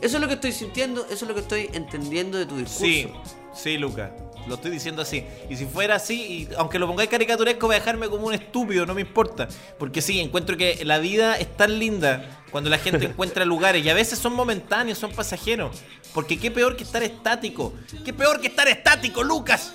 Eso 0.00 0.16
es 0.16 0.20
lo 0.20 0.26
que 0.26 0.34
estoy 0.34 0.50
sintiendo, 0.50 1.04
eso 1.04 1.24
es 1.24 1.28
lo 1.28 1.34
que 1.34 1.42
estoy 1.42 1.70
entendiendo 1.72 2.36
de 2.36 2.44
tu 2.46 2.56
discurso. 2.56 2.84
Sí, 2.84 3.08
sí, 3.54 3.78
Luca. 3.78 4.10
Lo 4.48 4.54
estoy 4.54 4.70
diciendo 4.70 5.02
así. 5.02 5.24
Y 5.50 5.56
si 5.56 5.66
fuera 5.66 5.96
así, 5.96 6.48
y 6.50 6.54
aunque 6.56 6.78
lo 6.78 6.86
pongáis 6.86 7.10
caricaturesco, 7.10 7.66
voy 7.66 7.76
a 7.76 7.78
dejarme 7.80 8.08
como 8.08 8.26
un 8.26 8.34
estúpido, 8.34 8.86
no 8.86 8.94
me 8.94 9.00
importa. 9.00 9.48
Porque 9.78 10.00
sí, 10.00 10.20
encuentro 10.20 10.56
que 10.56 10.84
la 10.84 10.98
vida 10.98 11.36
es 11.36 11.56
tan 11.56 11.78
linda 11.78 12.42
cuando 12.50 12.70
la 12.70 12.78
gente 12.78 13.06
encuentra 13.06 13.44
lugares 13.44 13.84
y 13.84 13.88
a 13.88 13.94
veces 13.94 14.18
son 14.18 14.34
momentáneos, 14.34 14.98
son 14.98 15.12
pasajeros. 15.12 15.78
Porque 16.14 16.38
qué 16.38 16.50
peor 16.50 16.76
que 16.76 16.84
estar 16.84 17.02
estático. 17.02 17.74
Qué 18.04 18.12
peor 18.12 18.40
que 18.40 18.46
estar 18.48 18.68
estático, 18.68 19.22
Lucas. 19.22 19.72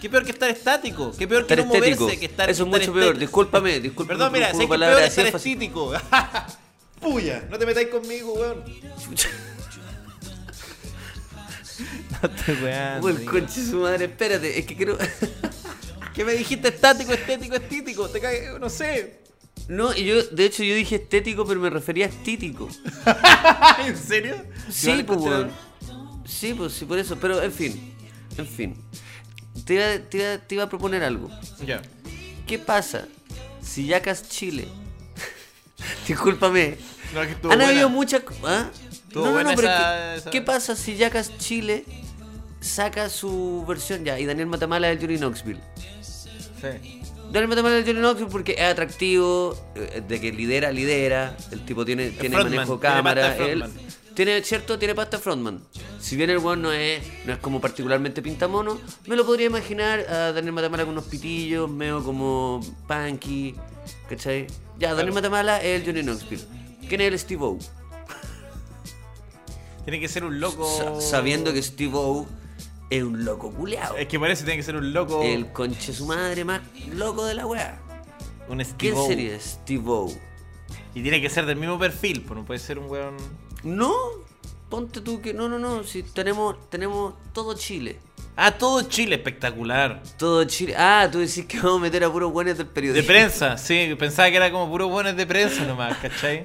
Qué 0.00 0.08
peor 0.08 0.24
que 0.24 0.30
estar 0.30 0.48
estático. 0.48 1.12
Qué 1.18 1.26
peor 1.26 1.44
que 1.44 1.54
Estar 1.54 1.66
no 1.66 1.74
estético. 1.74 2.02
moverse, 2.04 2.20
que 2.20 2.26
estar 2.26 2.48
Eso 2.48 2.62
es 2.62 2.68
mucho 2.68 2.92
peor. 2.92 3.18
Discúlpame, 3.18 3.80
discúlpame. 3.80 4.16
Perdón, 4.16 4.32
mira, 4.32 4.52
sé 4.54 4.60
que 4.60 4.68
peor 4.78 5.02
estar 5.02 5.26
es 5.26 5.32
fácil. 5.32 5.52
estítico. 5.54 5.92
Puya, 7.00 7.44
no 7.50 7.58
te 7.58 7.66
metáis 7.66 7.88
conmigo, 7.88 8.32
weón. 8.34 8.64
No 12.22 12.30
te 12.30 12.52
weando, 12.54 13.06
Uy, 13.06 13.10
el 13.12 13.16
amigo. 13.18 13.32
conche 13.32 13.64
su 13.64 13.76
madre, 13.80 14.06
espérate, 14.06 14.58
es 14.58 14.66
que 14.66 14.76
quiero. 14.76 14.98
¿Qué 16.14 16.24
me 16.24 16.32
dijiste 16.32 16.68
estático, 16.68 17.12
estético, 17.12 17.54
estético? 17.56 18.08
Te 18.08 18.20
cae, 18.20 18.58
no 18.58 18.68
sé. 18.68 19.20
No, 19.68 19.94
y 19.94 20.04
yo, 20.04 20.22
de 20.24 20.44
hecho, 20.46 20.62
yo 20.64 20.74
dije 20.74 20.96
estético, 20.96 21.46
pero 21.46 21.60
me 21.60 21.70
refería 21.70 22.06
a 22.06 22.08
estítico. 22.08 22.68
¿En 23.86 23.96
serio? 23.96 24.34
Sí, 24.70 25.04
pues, 25.06 25.20
weón. 25.20 25.50
Sí, 26.26 26.54
pues 26.54 26.72
sí, 26.72 26.84
por 26.86 26.98
eso. 26.98 27.16
Pero, 27.20 27.42
en 27.42 27.52
fin. 27.52 27.94
En 28.36 28.46
fin. 28.46 28.74
Te 29.64 29.74
iba, 29.74 29.98
te 30.08 30.18
iba- 30.18 30.38
te 30.38 30.54
iba 30.54 30.64
a 30.64 30.68
proponer 30.68 31.02
algo. 31.04 31.30
Ya. 31.64 31.82
¿Qué 32.46 32.58
pasa 32.58 33.06
si 33.62 33.86
Yacas 33.86 34.28
Chile... 34.28 34.68
Discúlpame. 36.08 36.78
No, 37.14 37.22
es 37.22 37.28
que 37.28 37.34
Han 37.34 37.40
buena. 37.42 37.68
habido 37.68 37.88
muchas... 37.90 38.22
¿Ah? 38.44 38.70
Estuvo 38.90 39.30
buena 39.30 39.54
pero 39.54 39.68
esa- 39.68 39.78
¿qué, 40.12 40.18
esa- 40.18 40.30
qué 40.30 40.42
pasa 40.42 40.76
si 40.76 40.96
Yacas 40.96 41.36
Chile 41.38 41.84
saca 42.60 43.08
su 43.08 43.64
versión 43.66 44.04
ya 44.04 44.18
y 44.18 44.26
Daniel 44.26 44.46
Matamala 44.48 44.88
del 44.88 44.98
Johnny 45.00 45.16
Knoxville? 45.18 45.60
Sí. 46.02 47.02
Daniel 47.32 47.48
Matamala 47.48 47.76
del 47.76 47.84
Johnny 47.84 48.00
Knoxville 48.00 48.30
porque 48.30 48.54
es 48.58 48.62
atractivo, 48.64 49.56
eh, 49.74 50.02
de 50.06 50.20
que 50.20 50.32
lidera, 50.32 50.72
lidera. 50.72 51.36
El 51.52 51.64
tipo 51.64 51.84
tiene, 51.84 52.10
tiene 52.10 52.36
frontman, 52.36 52.54
manejo 52.56 52.74
de 52.74 52.80
tiene 52.80 52.94
cámara. 52.96 53.30
de 53.34 53.52
él- 53.52 53.64
tiene, 54.14 54.42
cierto, 54.42 54.78
tiene 54.80 54.96
pasta 54.96 55.18
frontman. 55.18 55.60
Si 56.00 56.16
bien 56.16 56.28
el 56.30 56.38
weón 56.38 56.60
no 56.62 56.72
es, 56.72 57.00
no 57.24 57.32
es 57.34 57.38
como 57.38 57.60
particularmente 57.60 58.20
pintamono, 58.22 58.80
me 59.06 59.14
lo 59.14 59.24
podría 59.24 59.46
imaginar 59.46 60.00
a 60.00 60.32
Daniel 60.32 60.52
Matamala 60.54 60.84
con 60.84 60.92
unos 60.94 61.04
pitillos, 61.04 61.70
medio 61.70 62.02
como 62.02 62.60
punky, 62.88 63.54
¿cachai? 64.08 64.46
Ya, 64.78 64.88
Daniel 64.94 65.12
Claro. 65.12 65.14
Matamala 65.14 65.58
es 65.62 65.80
el 65.80 65.86
Johnny 65.86 66.02
Knoxville. 66.02 66.42
¿Quién 66.88 67.00
es 67.02 67.08
el 67.12 67.18
Steve 67.20 67.44
O? 67.44 67.58
Tiene 69.84 70.00
que 70.00 70.08
ser 70.08 70.24
un 70.24 70.40
loco. 70.40 70.66
Sa- 70.76 71.00
sabiendo 71.00 71.52
que 71.52 71.62
Steve 71.62 71.92
O 71.94 72.26
es 72.90 73.02
un 73.02 73.24
loco 73.24 73.50
culeado. 73.50 73.96
Es 73.96 74.08
que 74.08 74.18
parece 74.18 74.42
que 74.42 74.46
tiene 74.46 74.58
que 74.58 74.64
ser 74.64 74.76
un 74.76 74.92
loco. 74.92 75.22
El 75.22 75.52
conche 75.52 75.92
su 75.92 76.06
madre 76.06 76.44
más 76.44 76.60
loco 76.92 77.24
de 77.24 77.34
la 77.34 77.46
weá. 77.46 77.80
Un 78.48 78.64
Steve 78.64 78.76
¿Quién 78.78 79.06
sería 79.06 79.40
Steve 79.40 79.82
O? 79.86 80.08
Y 80.94 81.02
tiene 81.02 81.20
que 81.20 81.28
ser 81.28 81.44
del 81.46 81.56
mismo 81.56 81.78
perfil, 81.78 82.22
pues 82.22 82.38
no 82.38 82.44
puede 82.44 82.58
ser 82.58 82.78
un 82.78 82.90
weón. 82.90 83.16
No, 83.62 83.94
ponte 84.68 85.00
tú 85.00 85.20
que. 85.20 85.34
No, 85.34 85.48
no, 85.48 85.58
no. 85.58 85.84
Si 85.84 86.02
tenemos, 86.02 86.56
tenemos 86.70 87.14
todo 87.32 87.54
Chile. 87.54 87.98
Ah, 88.36 88.52
todo 88.52 88.82
Chile 88.82 89.16
espectacular. 89.16 90.00
Todo 90.16 90.44
Chile. 90.44 90.74
Ah, 90.78 91.08
tú 91.10 91.18
decís 91.18 91.44
que 91.46 91.58
vamos 91.58 91.78
a 91.78 91.82
meter 91.82 92.04
a 92.04 92.10
puros 92.10 92.32
buenos 92.32 92.56
del 92.56 92.68
De 92.68 92.72
periodismo. 92.72 93.06
prensa, 93.06 93.58
sí, 93.58 93.94
pensaba 93.98 94.30
que 94.30 94.36
era 94.36 94.50
como 94.50 94.68
puros 94.70 94.88
buenos 94.90 95.16
de 95.16 95.26
prensa 95.26 95.64
nomás, 95.64 95.98
¿cachai? 95.98 96.44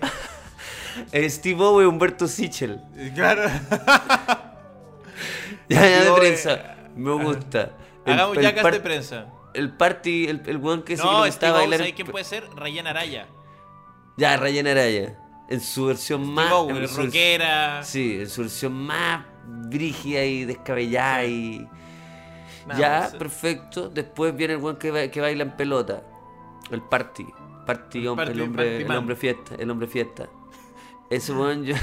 Steve 1.29 1.63
O 1.63 1.81
y 1.81 1.85
Humberto 1.85 2.27
Sichel. 2.27 2.81
Claro. 3.15 3.49
Ya, 5.69 5.81
ya 5.81 6.03
de 6.03 6.11
prensa. 6.19 6.53
eh, 6.53 6.89
Me 6.95 7.11
gusta. 7.13 7.71
El- 8.05 8.13
Hagamos 8.13 8.37
el 8.37 8.43
yacas 8.43 8.71
de 8.71 8.79
prensa. 8.79 9.27
El 9.53 9.71
party, 9.77 10.27
el, 10.27 10.41
el 10.45 10.57
weón 10.57 10.83
que 10.83 10.97
se 10.97 11.03
No, 11.03 11.19
O, 11.19 11.21
bailar. 11.21 11.79
¿sabes 11.79 11.93
quién 11.93 12.07
puede 12.07 12.25
ser? 12.25 12.43
Ryan 12.55 12.87
Araya. 12.87 13.27
Ya, 14.17 14.35
Ryan 14.37 14.67
Araya. 14.67 15.19
En 15.49 15.61
su 15.61 15.85
versión 15.85 16.25
más. 16.33 16.51
En 16.69 16.87
su 16.87 17.01
vers- 17.01 17.05
rockera. 17.05 17.83
Sí, 17.83 18.19
en 18.21 18.29
su 18.29 18.41
versión 18.41 18.73
más 18.73 19.25
brígida 19.45 20.23
y 20.23 20.45
descabellada 20.45 21.25
y. 21.25 21.67
Nada, 22.65 22.79
ya, 23.11 23.17
perfecto. 23.17 23.89
Después 23.89 24.35
viene 24.35 24.53
el 24.55 24.59
weón 24.59 24.77
que, 24.77 24.89
ba- 24.91 25.07
que 25.09 25.21
baila 25.21 25.43
en 25.43 25.51
pelota. 25.51 26.01
El 26.71 26.81
party. 26.81 27.25
Party, 27.65 27.99
El 27.99 28.07
hombre, 28.07 28.25
party, 28.25 28.39
el 28.39 28.45
hombre, 28.47 28.63
party 28.65 28.81
el 28.81 28.87
man. 28.87 28.97
hombre 28.97 29.15
fiesta, 29.15 29.55
el 29.57 29.69
hombre 29.69 29.87
fiesta. 29.87 30.29
Ese 31.09 31.31
weón 31.33 31.63
yo. 31.63 31.75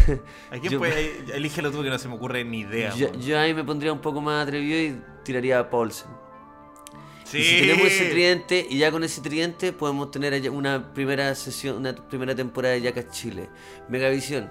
¿A 0.50 0.58
quién 0.58 0.72
yo, 0.72 0.78
puede? 0.78 1.24
Elígelo 1.34 1.70
tú 1.70 1.82
que 1.82 1.90
no 1.90 1.98
se 1.98 2.08
me 2.08 2.14
ocurre 2.14 2.44
ni 2.44 2.60
idea. 2.60 2.94
yo, 2.94 3.38
ahí 3.38 3.54
me 3.54 3.62
pondría 3.64 3.92
un 3.92 4.00
poco 4.00 4.20
más 4.20 4.42
atrevido 4.46 4.78
y 4.80 5.00
tiraría 5.24 5.58
a 5.60 5.70
Paulsen. 5.70 6.08
Sí. 7.24 7.38
Y 7.38 7.44
si 7.44 7.60
tenemos 7.60 7.86
ese 7.86 8.10
tridente, 8.10 8.66
y 8.68 8.78
ya 8.78 8.90
con 8.90 9.04
ese 9.04 9.20
tridente 9.20 9.72
podemos 9.72 10.10
tener 10.10 10.50
una 10.50 10.92
primera 10.92 11.32
sesión, 11.36 11.76
una 11.76 11.94
primera 11.94 12.34
temporada 12.34 12.74
de 12.74 12.80
Yacas 12.80 13.10
Chile. 13.10 13.48
Megavisión. 13.88 14.50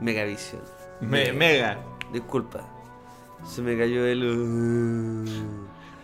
Megavisión. 0.00 0.62
Me- 1.00 1.32
mega. 1.32 1.78
Disculpa. 2.12 2.66
Se 3.46 3.62
me 3.62 3.78
cayó 3.78 4.04
el. 4.04 4.18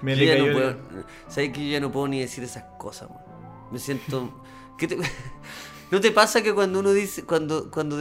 Me 0.02 0.12
Yo 0.14 0.16
le 0.20 0.26
ya 0.26 0.32
cayó 0.34 0.44
no 0.44 0.48
el- 0.50 0.54
puedo, 0.76 1.04
¿Sabes 1.26 1.50
que 1.50 1.64
yo 1.66 1.72
ya 1.72 1.80
no 1.80 1.90
puedo 1.90 2.06
ni 2.06 2.20
decir 2.20 2.44
esas 2.44 2.62
cosas, 2.78 3.10
man? 3.10 3.18
Me 3.72 3.78
siento. 3.80 4.30
¿Qué 4.78 4.86
te- 4.86 4.98
¿No 5.94 6.00
te 6.00 6.10
pasa 6.10 6.42
que 6.42 6.52
cuando 6.52 6.80
uno 6.80 6.92
dice. 6.92 7.24
Cuando. 7.24 7.70
cuando 7.70 7.96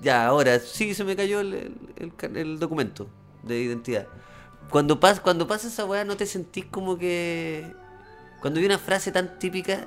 Ya, 0.00 0.26
ahora, 0.26 0.58
sí, 0.58 0.94
se 0.94 1.04
me 1.04 1.14
cayó 1.14 1.40
el, 1.40 1.52
el- 1.54 1.76
el 1.96 2.14
ca- 2.16 2.26
el 2.34 2.58
documento 2.58 3.06
de 3.42 3.60
identidad. 3.60 4.06
Cuando, 4.70 4.98
pas, 4.98 5.20
cuando 5.20 5.46
pasa 5.46 5.68
esa 5.68 5.84
weá, 5.84 6.04
¿no 6.04 6.16
te 6.16 6.24
sentís 6.24 6.64
como 6.64 6.96
que. 6.96 7.70
Cuando 8.40 8.60
hay 8.60 8.66
una 8.66 8.78
frase 8.78 9.12
tan 9.12 9.38
típica, 9.38 9.86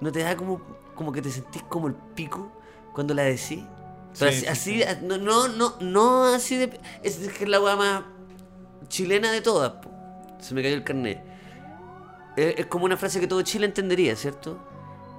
¿no 0.00 0.12
te 0.12 0.20
da 0.20 0.36
como, 0.36 0.60
como 0.94 1.10
que 1.12 1.20
te 1.20 1.30
sentís 1.30 1.62
como 1.64 1.88
el 1.88 1.94
pico 2.14 2.52
cuando 2.94 3.12
la 3.12 3.22
decís? 3.24 3.60
Pero 4.18 4.30
Sí, 4.30 4.46
así, 4.46 4.74
sí, 4.74 4.82
así- 4.84 5.04
no, 5.04 5.18
no, 5.18 5.48
no, 5.48 5.74
no 5.80 6.24
así 6.26 6.56
de. 6.58 6.78
Es 7.02 7.16
que 7.16 7.42
es 7.44 7.50
la 7.50 7.60
weá 7.60 7.74
más 7.74 8.02
chilena 8.88 9.32
de 9.32 9.40
todas, 9.40 9.72
po. 9.72 9.90
Se 10.40 10.54
me 10.54 10.62
cayó 10.62 10.76
el 10.76 10.84
carnet. 10.84 11.20
Es, 12.36 12.54
es 12.60 12.66
como 12.66 12.84
una 12.84 12.96
frase 12.96 13.18
que 13.20 13.26
todo 13.26 13.42
Chile 13.42 13.66
entendería, 13.66 14.14
¿cierto? 14.16 14.58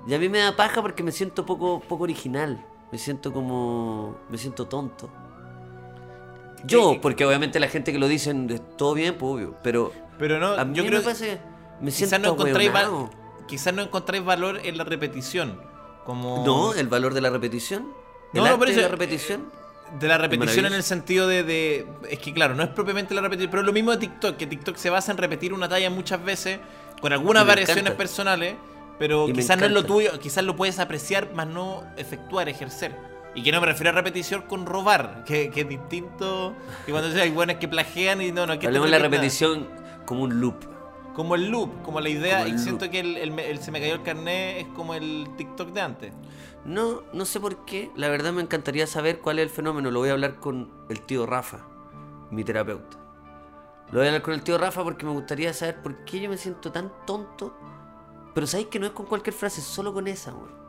Y 0.07 0.13
a 0.13 0.19
mí 0.19 0.27
me 0.29 0.39
da 0.39 0.55
paja 0.55 0.81
porque 0.81 1.01
me 1.03 1.11
siento 1.11 1.45
poco, 1.45 1.79
poco 1.81 2.03
original. 2.03 2.65
Me 2.91 2.97
siento 2.97 3.31
como. 3.33 4.17
Me 4.29 4.37
siento 4.37 4.67
tonto. 4.67 5.09
Yo, 6.65 6.93
¿Qué- 6.93 6.99
porque 7.01 7.25
obviamente 7.25 7.59
la 7.59 7.67
gente 7.67 7.91
que 7.91 7.99
lo 7.99 8.07
dicen, 8.07 8.49
eh, 8.49 8.59
todo 8.77 8.93
bien, 8.93 9.15
pues 9.17 9.33
obvio. 9.33 9.55
Pero 9.63 9.91
Pero 10.17 10.39
no, 10.39 10.53
a 10.53 10.63
mí 10.65 10.75
yo 10.75 10.83
me 10.83 10.89
creo 10.89 11.01
que 11.01 11.07
me 11.81 11.91
siento 11.91 12.15
quizás 12.15 12.19
no 12.21 12.33
encontráis 12.33 12.71
val- 12.71 13.09
quizás 13.47 13.73
no 13.73 13.81
encontráis 13.81 14.23
valor 14.23 14.59
en 14.63 14.77
la 14.77 14.83
repetición. 14.83 15.59
Como 16.05 16.43
No, 16.45 16.73
el 16.73 16.87
valor 16.87 17.13
de 17.13 17.21
la 17.21 17.29
repetición. 17.29 17.87
No, 18.33 18.41
no, 18.41 18.45
arte 18.45 18.57
por 18.57 18.67
de 18.67 18.73
eso- 18.73 18.81
la 18.81 18.87
repetición. 18.89 19.51
de 19.99 20.07
la 20.07 20.17
repetición 20.17 20.65
en 20.65 20.73
el 20.73 20.83
sentido 20.83 21.27
de, 21.27 21.43
de- 21.43 21.87
es 22.09 22.17
que 22.19 22.33
claro, 22.33 22.55
no 22.55 22.63
es 22.63 22.69
propiamente 22.69 23.13
la 23.13 23.21
repetición, 23.21 23.51
pero 23.51 23.61
es 23.61 23.67
lo 23.67 23.73
mismo 23.73 23.91
de 23.91 23.97
TikTok, 23.97 24.37
que 24.37 24.47
TikTok 24.47 24.75
se 24.77 24.89
basa 24.89 25.11
en 25.11 25.17
repetir 25.17 25.53
una 25.53 25.69
talla 25.69 25.89
muchas 25.89 26.23
veces 26.23 26.59
con 27.01 27.11
algunas 27.13 27.43
me 27.43 27.49
variaciones 27.49 27.83
encanta. 27.83 27.97
personales, 27.97 28.55
pero 29.03 29.25
Y 29.27 29.33
me 29.33 29.39
quizás 29.39 29.57
no 29.57 29.65
es 29.65 29.71
lo 29.73 29.83
tuyo, 29.83 30.17
quizás 30.21 30.45
lo 30.45 30.55
puedes 30.55 30.79
apreciar, 30.79 31.33
más 31.33 31.45
no 31.45 31.83
efectuar, 31.97 32.47
ejercer. 32.47 32.95
Y 33.35 33.43
que 33.43 33.51
no 33.51 33.59
me 33.59 33.67
refiero 33.67 33.89
a 33.89 33.93
repetición 33.93 34.43
con 34.43 34.65
robar, 34.65 35.25
que, 35.25 35.49
que 35.49 35.61
es 35.61 35.67
distinto 35.67 36.53
que 36.85 36.93
cuando 36.93 37.09
hay 37.21 37.29
buenos 37.31 37.57
que 37.57 37.67
plagian 37.67 38.21
y 38.21 38.31
no, 38.31 38.45
no, 38.47 38.57
que 38.57 38.67
Hablemos 38.67 38.89
de 38.89 38.91
la 38.97 38.99
repetición 38.99 39.67
como 40.05 40.23
un 40.23 40.39
loop. 40.39 40.55
Como 41.13 41.35
el 41.35 41.49
loop, 41.49 41.81
como 41.81 41.99
la 41.99 42.07
idea, 42.07 42.43
Como 42.45 42.55
y 42.55 42.57
siento 42.59 42.85
loop. 42.85 42.91
que 42.93 42.99
el, 43.01 43.17
el- 43.17 43.37
el 43.39 43.59
se 43.59 43.71
me 43.71 43.81
cayó 43.81 43.95
el 43.95 44.03
carnet 44.03 44.59
es 44.61 44.67
como 44.73 44.93
el 44.93 45.27
TikTok 45.35 45.69
de 45.73 45.81
antes. 45.81 46.13
No, 46.63 47.01
no 47.11 47.25
sé 47.25 47.41
por 47.41 47.65
qué. 47.65 47.91
La 47.97 48.07
verdad 48.07 48.31
me 48.31 48.41
encantaría 48.41 48.87
saber 48.87 49.19
cuál 49.19 49.39
es 49.39 49.43
el 49.43 49.49
fenómeno. 49.49 49.91
Lo 49.91 49.99
voy 49.99 50.09
a 50.09 50.13
hablar 50.13 50.35
con 50.35 50.71
el 50.89 51.01
tío 51.01 51.25
Rafa, 51.25 51.59
mi 52.31 52.45
terapeuta. 52.45 52.97
Lo 53.91 53.99
voy 53.99 54.05
a 54.05 54.09
hablar 54.11 54.21
con 54.21 54.33
el 54.33 54.43
tío 54.43 54.57
Rafa 54.57 54.81
porque 54.83 55.05
me 55.05 55.11
gustaría 55.11 55.51
saber 55.53 55.81
por 55.81 56.05
qué 56.05 56.21
yo 56.21 56.29
me 56.29 56.37
siento 56.37 56.71
tan 56.71 56.91
tonto. 57.05 57.53
Pero 58.33 58.47
sabéis 58.47 58.67
que 58.69 58.79
no 58.79 58.85
es 58.87 58.91
con 58.93 59.05
cualquier 59.05 59.33
frase, 59.35 59.61
solo 59.61 59.93
con 59.93 60.07
esa, 60.07 60.33
weón. 60.33 60.63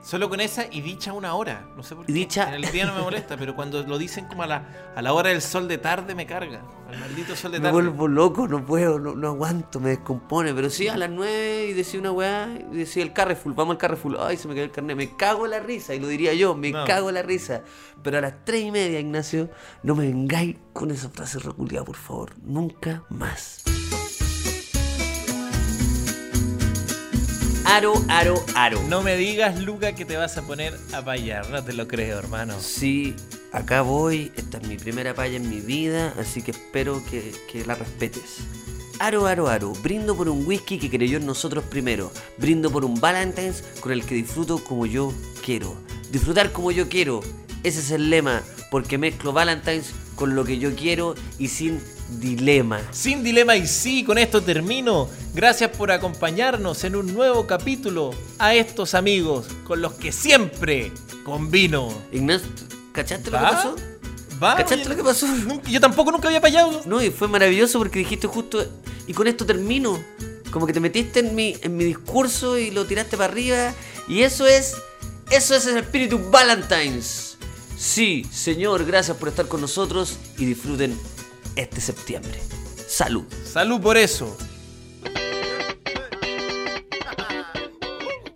Solo 0.00 0.28
con 0.30 0.40
esa 0.40 0.66
y 0.70 0.80
dicha 0.80 1.12
una 1.12 1.34
hora. 1.34 1.68
No 1.76 1.82
sé 1.82 1.96
por 1.96 2.06
qué. 2.06 2.12
dicha- 2.12 2.48
En 2.54 2.62
el 2.64 2.70
día 2.70 2.86
no 2.86 2.94
me 2.94 3.00
molesta, 3.02 3.36
pero 3.36 3.56
cuando 3.56 3.82
lo 3.82 3.98
dicen 3.98 4.26
como 4.26 4.44
a 4.44 4.46
la, 4.46 4.92
a 4.94 5.02
la 5.02 5.12
hora 5.12 5.30
del 5.30 5.42
sol 5.42 5.66
de 5.66 5.76
tarde 5.76 6.14
me 6.14 6.24
carga. 6.24 6.62
Al 6.88 6.98
maldito 7.00 7.34
sol 7.34 7.50
de 7.50 7.58
Me 7.58 7.64
tarde. 7.64 7.72
vuelvo 7.82 8.06
loco, 8.06 8.46
no 8.46 8.64
puedo, 8.64 9.00
no, 9.00 9.16
no 9.16 9.26
aguanto, 9.28 9.80
me 9.80 9.90
descompone. 9.90 10.54
Pero 10.54 10.70
sí, 10.70 10.86
a 10.86 10.96
las 10.96 11.10
9 11.10 11.66
y 11.70 11.72
decía 11.72 11.98
una 11.98 12.12
weá, 12.12 12.48
y 12.72 12.76
decía 12.76 13.02
el 13.02 13.12
Carrefour, 13.12 13.56
vamos 13.56 13.72
al 13.72 13.78
Carrefour. 13.78 14.18
Ay, 14.20 14.36
se 14.36 14.46
me 14.46 14.54
cayó 14.54 14.64
el 14.66 14.70
carnet, 14.70 14.96
me 14.96 15.16
cago 15.16 15.46
en 15.46 15.50
la 15.50 15.58
risa, 15.60 15.94
y 15.96 15.98
lo 16.00 16.06
diría 16.06 16.32
yo, 16.32 16.54
me 16.54 16.70
No. 16.70 16.84
cago 16.84 17.08
en 17.08 17.16
la 17.16 17.22
risa. 17.22 17.62
Pero 18.02 18.18
a 18.18 18.20
las 18.20 18.44
3 18.44 18.62
y 18.66 18.70
media, 18.70 19.00
Ignacio, 19.00 19.50
no 19.82 19.96
me 19.96 20.06
vengáis 20.06 20.56
con 20.72 20.92
esa 20.92 21.08
frase 21.08 21.40
reculiada, 21.40 21.84
por 21.84 21.96
favor. 21.96 22.30
Nunca 22.40 23.02
más. 23.10 23.64
Aro, 27.70 28.02
aro, 28.08 28.42
aro. 28.54 28.82
No 28.88 29.02
me 29.02 29.14
digas, 29.18 29.60
Luca, 29.60 29.94
que 29.94 30.06
te 30.06 30.16
vas 30.16 30.38
a 30.38 30.42
poner 30.42 30.74
a 30.94 31.04
payar. 31.04 31.50
No 31.50 31.62
te 31.62 31.74
lo 31.74 31.86
creo, 31.86 32.18
hermano. 32.18 32.58
Sí, 32.60 33.14
acá 33.52 33.82
voy. 33.82 34.32
Esta 34.36 34.56
es 34.56 34.66
mi 34.66 34.78
primera 34.78 35.12
palla 35.12 35.36
en 35.36 35.50
mi 35.50 35.60
vida, 35.60 36.14
así 36.18 36.40
que 36.40 36.52
espero 36.52 37.04
que, 37.04 37.30
que 37.52 37.66
la 37.66 37.74
respetes. 37.74 38.38
Aro, 38.98 39.26
aro, 39.26 39.48
aro. 39.48 39.74
Brindo 39.82 40.16
por 40.16 40.30
un 40.30 40.46
whisky 40.46 40.78
que 40.78 40.88
creyó 40.88 41.18
en 41.18 41.26
nosotros 41.26 41.62
primero. 41.62 42.10
Brindo 42.38 42.70
por 42.70 42.86
un 42.86 42.98
Valentine's 42.98 43.62
con 43.80 43.92
el 43.92 44.02
que 44.02 44.14
disfruto 44.14 44.64
como 44.64 44.86
yo 44.86 45.12
quiero. 45.44 45.76
Disfrutar 46.10 46.52
como 46.52 46.70
yo 46.70 46.88
quiero. 46.88 47.20
Ese 47.64 47.80
es 47.80 47.90
el 47.90 48.08
lema, 48.08 48.42
porque 48.70 48.96
mezclo 48.96 49.34
Valentine's 49.34 49.92
con 50.14 50.34
lo 50.34 50.44
que 50.44 50.58
yo 50.58 50.74
quiero 50.74 51.14
y 51.38 51.48
sin 51.48 51.82
dilema. 52.08 52.80
Sin 52.90 53.22
dilema 53.22 53.56
y 53.56 53.66
sí, 53.66 54.04
con 54.04 54.18
esto 54.18 54.42
termino. 54.42 55.08
Gracias 55.34 55.70
por 55.70 55.90
acompañarnos 55.90 56.84
en 56.84 56.96
un 56.96 57.12
nuevo 57.14 57.46
capítulo 57.46 58.10
a 58.38 58.54
estos 58.54 58.94
amigos 58.94 59.46
con 59.64 59.82
los 59.82 59.94
que 59.94 60.12
siempre 60.12 60.92
combino. 61.24 61.92
Ignacio, 62.12 62.48
¿cachaste 62.92 63.30
lo 63.30 63.38
que 63.38 63.44
pasó? 63.44 63.76
¿Va? 64.42 64.56
¿Cachaste 64.56 64.82
Oye, 64.82 64.88
lo 64.88 64.96
que 64.96 65.04
pasó? 65.04 65.26
Yo 65.68 65.80
tampoco 65.80 66.10
nunca 66.12 66.28
había 66.28 66.40
payado. 66.40 66.82
No, 66.86 67.02
y 67.02 67.10
fue 67.10 67.28
maravilloso 67.28 67.78
porque 67.78 67.98
dijiste 67.98 68.26
justo, 68.26 68.64
y 69.06 69.12
con 69.12 69.26
esto 69.26 69.44
termino. 69.44 70.02
como 70.50 70.66
que 70.66 70.72
te 70.72 70.80
metiste 70.80 71.20
en 71.20 71.34
mi, 71.34 71.56
en 71.60 71.76
mi 71.76 71.84
discurso 71.84 72.56
y 72.56 72.70
lo 72.70 72.86
tiraste 72.86 73.16
para 73.16 73.32
arriba. 73.32 73.74
Y 74.08 74.22
eso 74.22 74.46
es, 74.46 74.76
eso 75.30 75.54
es 75.54 75.66
el 75.66 75.78
espíritu 75.78 76.18
Valentine's. 76.30 77.36
Sí, 77.76 78.26
señor, 78.32 78.84
gracias 78.86 79.16
por 79.16 79.28
estar 79.28 79.46
con 79.46 79.60
nosotros 79.60 80.16
y 80.36 80.46
disfruten 80.46 80.98
este 81.58 81.80
septiembre. 81.80 82.40
Salud. 82.86 83.24
Salud 83.44 83.80
por 83.80 83.96
eso. 83.96 84.36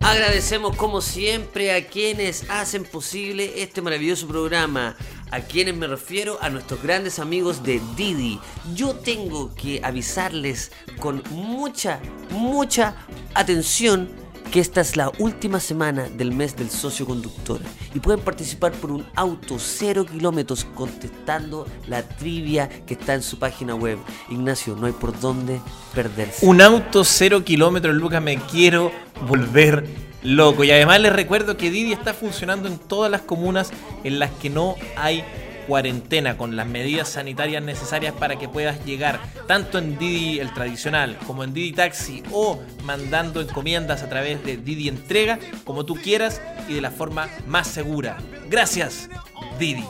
Agradecemos 0.01 0.75
como 0.75 1.01
siempre 1.01 1.73
a 1.73 1.87
quienes 1.87 2.47
hacen 2.49 2.83
posible 2.83 3.63
este 3.63 3.81
maravilloso 3.81 4.27
programa. 4.27 4.95
A 5.31 5.39
quienes 5.39 5.75
me 5.75 5.87
refiero 5.87 6.37
a 6.41 6.49
nuestros 6.49 6.83
grandes 6.83 7.17
amigos 7.17 7.63
de 7.63 7.81
Didi. 7.95 8.39
Yo 8.75 8.93
tengo 8.93 9.55
que 9.55 9.81
avisarles 9.83 10.71
con 10.99 11.23
mucha, 11.31 11.99
mucha 12.29 12.95
atención 13.33 14.22
que 14.53 14.59
esta 14.59 14.81
es 14.81 14.95
la 14.95 15.11
última 15.17 15.59
semana 15.59 16.07
del 16.09 16.31
mes 16.31 16.55
del 16.55 16.69
socio 16.69 17.07
conductor 17.07 17.59
y 17.95 17.99
pueden 17.99 18.21
participar 18.21 18.71
por 18.73 18.91
un 18.91 19.03
auto 19.15 19.57
cero 19.57 20.05
kilómetros 20.05 20.67
contestando 20.75 21.65
la 21.87 22.03
trivia 22.03 22.69
que 22.85 22.93
está 22.93 23.15
en 23.15 23.23
su 23.23 23.39
página 23.39 23.73
web. 23.73 23.97
Ignacio, 24.29 24.75
no 24.75 24.85
hay 24.85 24.93
por 24.93 25.19
dónde 25.19 25.59
perderse. 25.95 26.45
Un 26.45 26.61
auto 26.61 27.03
cero 27.03 27.43
kilómetros, 27.43 27.95
Lucas, 27.95 28.21
me 28.21 28.37
quiero 28.37 28.91
volver 29.27 29.87
loco. 30.21 30.63
Y 30.63 30.69
además 30.69 31.01
les 31.01 31.13
recuerdo 31.13 31.57
que 31.57 31.71
Didi 31.71 31.91
está 31.91 32.13
funcionando 32.13 32.67
en 32.67 32.77
todas 32.77 33.09
las 33.09 33.21
comunas 33.21 33.71
en 34.03 34.19
las 34.19 34.29
que 34.33 34.51
no 34.51 34.75
hay 34.95 35.23
cuarentena 35.67 36.37
con 36.37 36.55
las 36.55 36.67
medidas 36.67 37.09
sanitarias 37.09 37.63
necesarias 37.63 38.13
para 38.13 38.37
que 38.37 38.49
puedas 38.49 38.83
llegar 38.85 39.19
tanto 39.47 39.77
en 39.77 39.97
Didi 39.97 40.39
el 40.39 40.53
tradicional 40.53 41.17
como 41.25 41.43
en 41.43 41.53
Didi 41.53 41.73
Taxi 41.73 42.23
o 42.31 42.59
mandando 42.83 43.41
encomiendas 43.41 44.03
a 44.03 44.09
través 44.09 44.43
de 44.43 44.57
Didi 44.57 44.89
Entrega 44.89 45.39
como 45.63 45.85
tú 45.85 45.95
quieras 45.95 46.41
y 46.67 46.73
de 46.73 46.81
la 46.81 46.91
forma 46.91 47.29
más 47.47 47.67
segura. 47.67 48.17
Gracias, 48.49 49.09
Didi. 49.59 49.85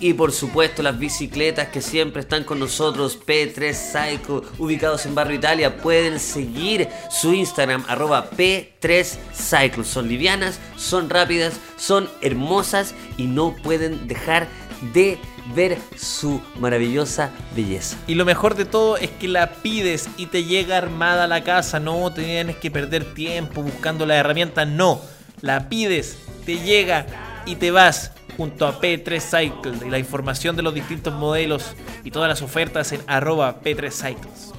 Y 0.00 0.14
por 0.14 0.32
supuesto 0.32 0.82
las 0.82 0.98
bicicletas 0.98 1.68
que 1.68 1.82
siempre 1.82 2.22
están 2.22 2.44
con 2.44 2.60
nosotros, 2.60 3.18
P3 3.18 3.74
Cycle, 3.74 4.48
ubicados 4.58 5.06
en 5.06 5.14
Barrio 5.14 5.36
Italia. 5.36 5.76
Pueden 5.76 6.20
seguir 6.20 6.88
su 7.10 7.34
Instagram, 7.34 7.84
arroba 7.88 8.30
P3 8.30 9.18
Cycle. 9.34 9.84
Son 9.84 10.08
livianas, 10.08 10.60
son 10.76 11.10
rápidas, 11.10 11.54
son 11.76 12.08
hermosas 12.20 12.94
y 13.16 13.24
no 13.24 13.56
pueden 13.56 14.06
dejar 14.06 14.46
de 14.92 15.18
ver 15.54 15.78
su 15.96 16.40
maravillosa 16.60 17.30
belleza. 17.56 17.96
Y 18.06 18.14
lo 18.14 18.24
mejor 18.24 18.54
de 18.54 18.64
todo 18.64 18.96
es 18.96 19.10
que 19.10 19.26
la 19.26 19.50
pides 19.50 20.08
y 20.16 20.26
te 20.26 20.44
llega 20.44 20.76
armada 20.76 21.24
a 21.24 21.28
la 21.28 21.42
casa. 21.42 21.80
No 21.80 22.12
tienes 22.12 22.56
que 22.56 22.70
perder 22.70 23.14
tiempo 23.14 23.62
buscando 23.62 24.06
la 24.06 24.16
herramienta. 24.16 24.64
No, 24.64 25.00
la 25.40 25.68
pides, 25.68 26.18
te 26.46 26.58
llega 26.58 27.06
y 27.46 27.56
te 27.56 27.70
vas 27.70 28.12
junto 28.38 28.68
a 28.68 28.80
P3 28.80 29.20
Cycle 29.20 29.86
y 29.86 29.90
la 29.90 29.98
información 29.98 30.54
de 30.54 30.62
los 30.62 30.72
distintos 30.72 31.12
modelos 31.12 31.74
y 32.04 32.12
todas 32.12 32.28
las 32.28 32.40
ofertas 32.40 32.92
en 32.92 33.02
arroba 33.08 33.60
P3 33.60 33.90
Cycles. 33.90 34.54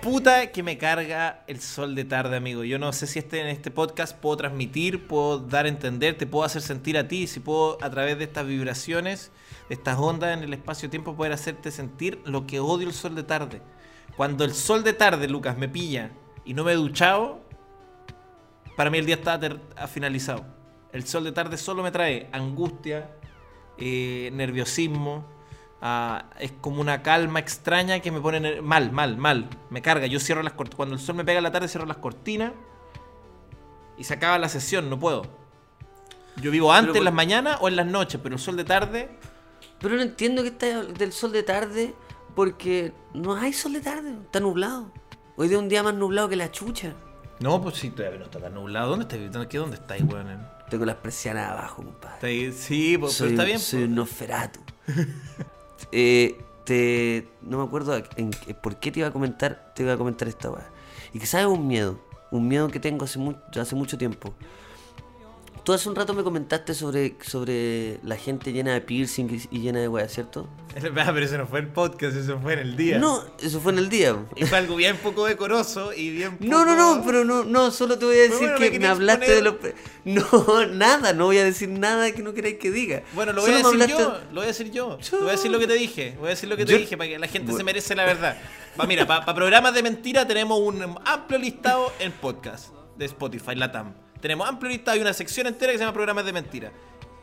Puta 0.00 0.52
que 0.52 0.62
me 0.62 0.78
carga 0.78 1.42
el 1.48 1.60
sol 1.60 1.96
de 1.96 2.04
tarde, 2.04 2.36
amigo. 2.36 2.62
Yo 2.62 2.78
no 2.78 2.92
sé 2.92 3.08
si 3.08 3.18
este, 3.18 3.40
en 3.40 3.48
este 3.48 3.72
podcast 3.72 4.16
puedo 4.16 4.36
transmitir, 4.36 5.08
puedo 5.08 5.40
dar 5.40 5.64
a 5.64 5.68
entender, 5.68 6.16
te 6.16 6.28
puedo 6.28 6.44
hacer 6.44 6.62
sentir 6.62 6.96
a 6.96 7.08
ti, 7.08 7.26
si 7.26 7.40
puedo 7.40 7.76
a 7.82 7.90
través 7.90 8.16
de 8.18 8.22
estas 8.22 8.46
vibraciones, 8.46 9.32
de 9.68 9.74
estas 9.74 9.98
ondas 9.98 10.38
en 10.38 10.44
el 10.44 10.52
espacio-tiempo 10.54 11.16
poder 11.16 11.32
hacerte 11.32 11.72
sentir 11.72 12.20
lo 12.24 12.46
que 12.46 12.60
odio 12.60 12.86
el 12.86 12.94
sol 12.94 13.16
de 13.16 13.24
tarde. 13.24 13.62
Cuando 14.16 14.44
el 14.44 14.54
sol 14.54 14.84
de 14.84 14.92
tarde, 14.92 15.26
Lucas, 15.26 15.58
me 15.58 15.68
pilla 15.68 16.12
y 16.44 16.54
no 16.54 16.62
me 16.62 16.70
he 16.70 16.76
duchado, 16.76 17.40
para 18.76 18.90
mí 18.90 18.98
el 18.98 19.06
día 19.06 19.16
está 19.16 19.40
finalizado. 19.88 20.46
El 20.92 21.06
sol 21.06 21.24
de 21.24 21.32
tarde 21.32 21.56
solo 21.56 21.82
me 21.82 21.90
trae 21.90 22.28
angustia, 22.32 23.10
eh, 23.78 24.30
nerviosismo. 24.32 25.24
ah, 25.82 26.30
es 26.40 26.52
como 26.60 26.80
una 26.80 27.02
calma 27.02 27.38
extraña 27.38 28.00
que 28.00 28.10
me 28.10 28.20
pone 28.20 28.60
mal, 28.62 28.90
mal, 28.92 29.16
mal. 29.18 29.48
Me 29.70 29.82
carga. 29.82 30.06
Yo 30.06 30.18
cierro 30.18 30.42
las 30.42 30.54
cortinas. 30.54 30.76
Cuando 30.76 30.94
el 30.94 31.00
sol 31.00 31.14
me 31.16 31.24
pega 31.24 31.38
en 31.38 31.44
la 31.44 31.52
tarde, 31.52 31.68
cierro 31.68 31.86
las 31.86 31.98
cortinas. 31.98 32.52
Y 33.98 34.04
se 34.04 34.14
acaba 34.14 34.38
la 34.38 34.48
sesión, 34.48 34.88
no 34.90 34.98
puedo. 34.98 35.22
Yo 36.40 36.50
vivo 36.50 36.72
antes, 36.72 36.90
por- 36.92 36.98
en 36.98 37.04
las 37.04 37.14
mañanas 37.14 37.58
o 37.60 37.68
en 37.68 37.76
las 37.76 37.86
noches, 37.86 38.20
pero 38.22 38.34
el 38.34 38.40
sol 38.40 38.56
de 38.56 38.64
tarde. 38.64 39.10
Pero 39.80 39.96
no 39.96 40.02
entiendo 40.02 40.42
que 40.42 40.48
está 40.48 40.82
del 40.82 41.12
sol 41.12 41.32
de 41.32 41.42
tarde 41.42 41.94
porque 42.34 42.92
no 43.14 43.34
hay 43.36 43.52
sol 43.52 43.72
de 43.74 43.80
tarde, 43.80 44.12
está 44.22 44.40
nublado. 44.40 44.90
Hoy 45.36 45.48
es 45.48 45.54
un 45.56 45.68
día 45.68 45.82
más 45.82 45.94
nublado 45.94 46.28
que 46.28 46.36
la 46.36 46.50
chucha. 46.50 46.94
No, 47.40 47.60
pues 47.62 47.76
sí, 47.76 47.90
todavía 47.90 48.18
no 48.18 48.24
está 48.24 48.40
tan 48.40 48.54
nublado. 48.54 48.90
¿Dónde 48.90 49.04
estáis? 49.04 49.30
¿Dónde, 49.32 49.48
qué- 49.48 49.58
dónde 49.58 49.76
estáis, 49.76 50.02
weón? 50.04 50.46
Tengo 50.70 50.84
las 50.84 50.96
persianas 50.96 51.50
abajo, 51.50 51.82
compadre. 51.82 52.18
Sí, 52.52 52.96
pues, 52.98 53.12
pero 53.14 53.28
soy, 53.28 53.30
está 53.30 53.44
bien. 53.44 53.58
soy 53.58 53.80
pues. 53.80 53.88
un 53.88 53.94
Nosferatu. 53.94 54.60
Eh, 55.92 56.40
te, 56.64 57.28
no 57.42 57.58
me 57.58 57.64
acuerdo 57.64 57.96
en- 58.16 58.30
por 58.62 58.76
qué 58.80 58.90
te 58.90 59.00
iba 59.00 59.08
a 59.08 59.12
comentar, 59.12 59.72
te 59.74 59.82
iba 59.84 59.92
a 59.92 59.96
comentar 59.96 60.26
esta 60.26 60.50
weá. 60.50 60.68
Y 61.12 61.18
que 61.20 61.26
sabes 61.26 61.46
un 61.46 61.68
miedo, 61.68 62.00
un 62.30 62.48
miedo 62.48 62.68
que 62.68 62.80
tengo 62.80 63.04
hace, 63.04 63.18
mu- 63.18 63.36
hace 63.58 63.74
mucho 63.76 63.96
tiempo. 63.96 64.34
Tú 65.66 65.72
hace 65.72 65.88
un 65.88 65.96
rato 65.96 66.14
me 66.14 66.22
comentaste 66.22 66.74
sobre, 66.74 67.16
sobre 67.26 67.98
la 68.04 68.14
gente 68.14 68.52
llena 68.52 68.72
de 68.72 68.80
piercing 68.80 69.48
y, 69.50 69.58
llena 69.58 69.80
de 69.80 69.88
weá, 69.88 70.08
¿cierto? 70.08 70.48
Ah, 70.76 71.10
pero 71.12 71.26
eso 71.26 71.38
no 71.38 71.46
fue 71.48 71.58
el 71.58 71.66
podcast, 71.68 72.16
eso 72.16 72.38
fue 72.40 72.52
en 72.52 72.58
el 72.60 72.76
día. 72.76 72.98
No, 72.98 73.24
eso 73.42 73.60
fue 73.60 73.72
en 73.72 73.78
el 73.78 73.88
día. 73.88 74.14
Y 74.36 74.44
fue 74.44 74.58
algo 74.58 74.76
bien 74.76 74.96
poco 74.98 75.26
decoroso 75.26 75.92
y 75.92 76.10
bien 76.10 76.36
No, 76.40 76.64
no, 76.64 76.76
no, 76.76 77.02
pero 77.04 77.24
no, 77.24 77.42
no, 77.42 77.72
solo 77.72 77.98
te 77.98 78.04
voy 78.04 78.16
a 78.16 78.22
decir 78.22 78.50
bueno, 78.50 78.58
que 78.58 78.78
me, 78.78 78.86
hablaste 78.86 79.34
de 79.34 79.42
los... 79.42 79.56
No, 80.04 80.66
nada, 80.66 81.12
no 81.12 81.24
voy 81.24 81.38
a 81.38 81.44
decir 81.44 81.68
nada 81.68 82.12
que 82.12 82.22
no 82.22 82.32
queráis 82.32 82.58
que 82.58 82.70
diga. 82.70 83.02
Bueno, 83.12 83.32
lo 83.32 83.42
voy 83.42 83.50
a 83.50 83.62
Solo 83.62 83.76
decir 83.76 83.96
yo, 83.96 84.20
lo 84.28 84.34
voy 84.34 84.44
a 84.44 84.46
decir 84.46 84.70
yo. 84.70 84.98
Voy 85.10 85.28
a 85.28 85.32
decir 85.32 85.50
lo 85.50 85.58
que 85.58 85.66
te 85.66 85.74
dije, 85.74 86.14
voy 86.20 86.28
a 86.28 86.30
decir 86.30 86.48
lo 86.48 86.56
que 86.56 86.64
te 86.64 86.72
Yo- 86.72 86.78
dije 86.78 86.96
para 86.96 87.10
que 87.10 87.18
la 87.18 87.26
gente 87.26 87.52
se 87.52 87.64
merece 87.64 87.96
la 87.96 88.04
verdad. 88.04 88.38
Va, 88.80 88.86
mira, 88.86 89.04
para 89.04 89.34
programas 89.34 89.74
de 89.74 89.82
mentira 89.82 90.28
tenemos 90.28 90.60
un 90.60 90.96
amplio 91.04 91.40
listado 91.40 91.92
en 91.98 92.12
podcast 92.12 92.68
de 92.96 93.06
Spotify, 93.06 93.56
Latam. 93.56 94.05
Tenemos 94.26 94.48
amplio 94.48 94.72
listado 94.72 94.96
y 94.96 95.00
una 95.00 95.12
sección 95.12 95.46
entera 95.46 95.70
que 95.70 95.78
se 95.78 95.84
llama 95.84 95.94
programas 95.94 96.24
de 96.24 96.32
mentira. 96.32 96.72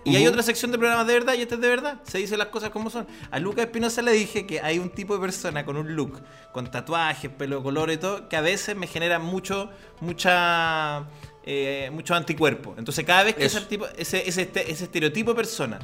Y 0.05 0.15
hay 0.15 0.25
otra 0.25 0.41
sección 0.41 0.71
de 0.71 0.77
programas 0.77 1.05
de 1.05 1.13
verdad 1.13 1.33
y 1.33 1.41
este 1.41 1.55
es 1.55 1.61
de 1.61 1.67
verdad. 1.67 1.99
Se 2.03 2.17
dicen 2.17 2.37
las 2.39 2.47
cosas 2.47 2.69
como 2.69 2.89
son. 2.89 3.05
A 3.29 3.39
Lucas 3.39 3.65
Espinosa 3.65 4.01
le 4.01 4.13
dije 4.13 4.45
que 4.47 4.61
hay 4.61 4.79
un 4.79 4.89
tipo 4.89 5.13
de 5.15 5.19
persona 5.19 5.65
con 5.65 5.75
un 5.75 5.95
look, 5.97 6.21
con 6.53 6.71
tatuajes, 6.71 7.29
pelo 7.29 7.57
de 7.57 7.63
color 7.63 7.91
y 7.91 7.97
todo, 7.97 8.29
que 8.29 8.37
a 8.37 8.41
veces 8.41 8.77
me 8.77 8.87
genera 8.87 9.19
mucho, 9.19 9.69
mucha, 9.99 11.03
eh, 11.45 11.89
mucho 11.91 12.15
anticuerpo. 12.15 12.73
Entonces 12.77 13.03
cada 13.05 13.23
vez 13.23 13.35
que 13.35 13.43
ese, 13.45 13.59
tipo, 13.61 13.85
ese, 13.97 14.25
ese, 14.27 14.43
este- 14.43 14.71
ese 14.71 14.85
estereotipo 14.85 15.31
de 15.31 15.35
persona, 15.35 15.79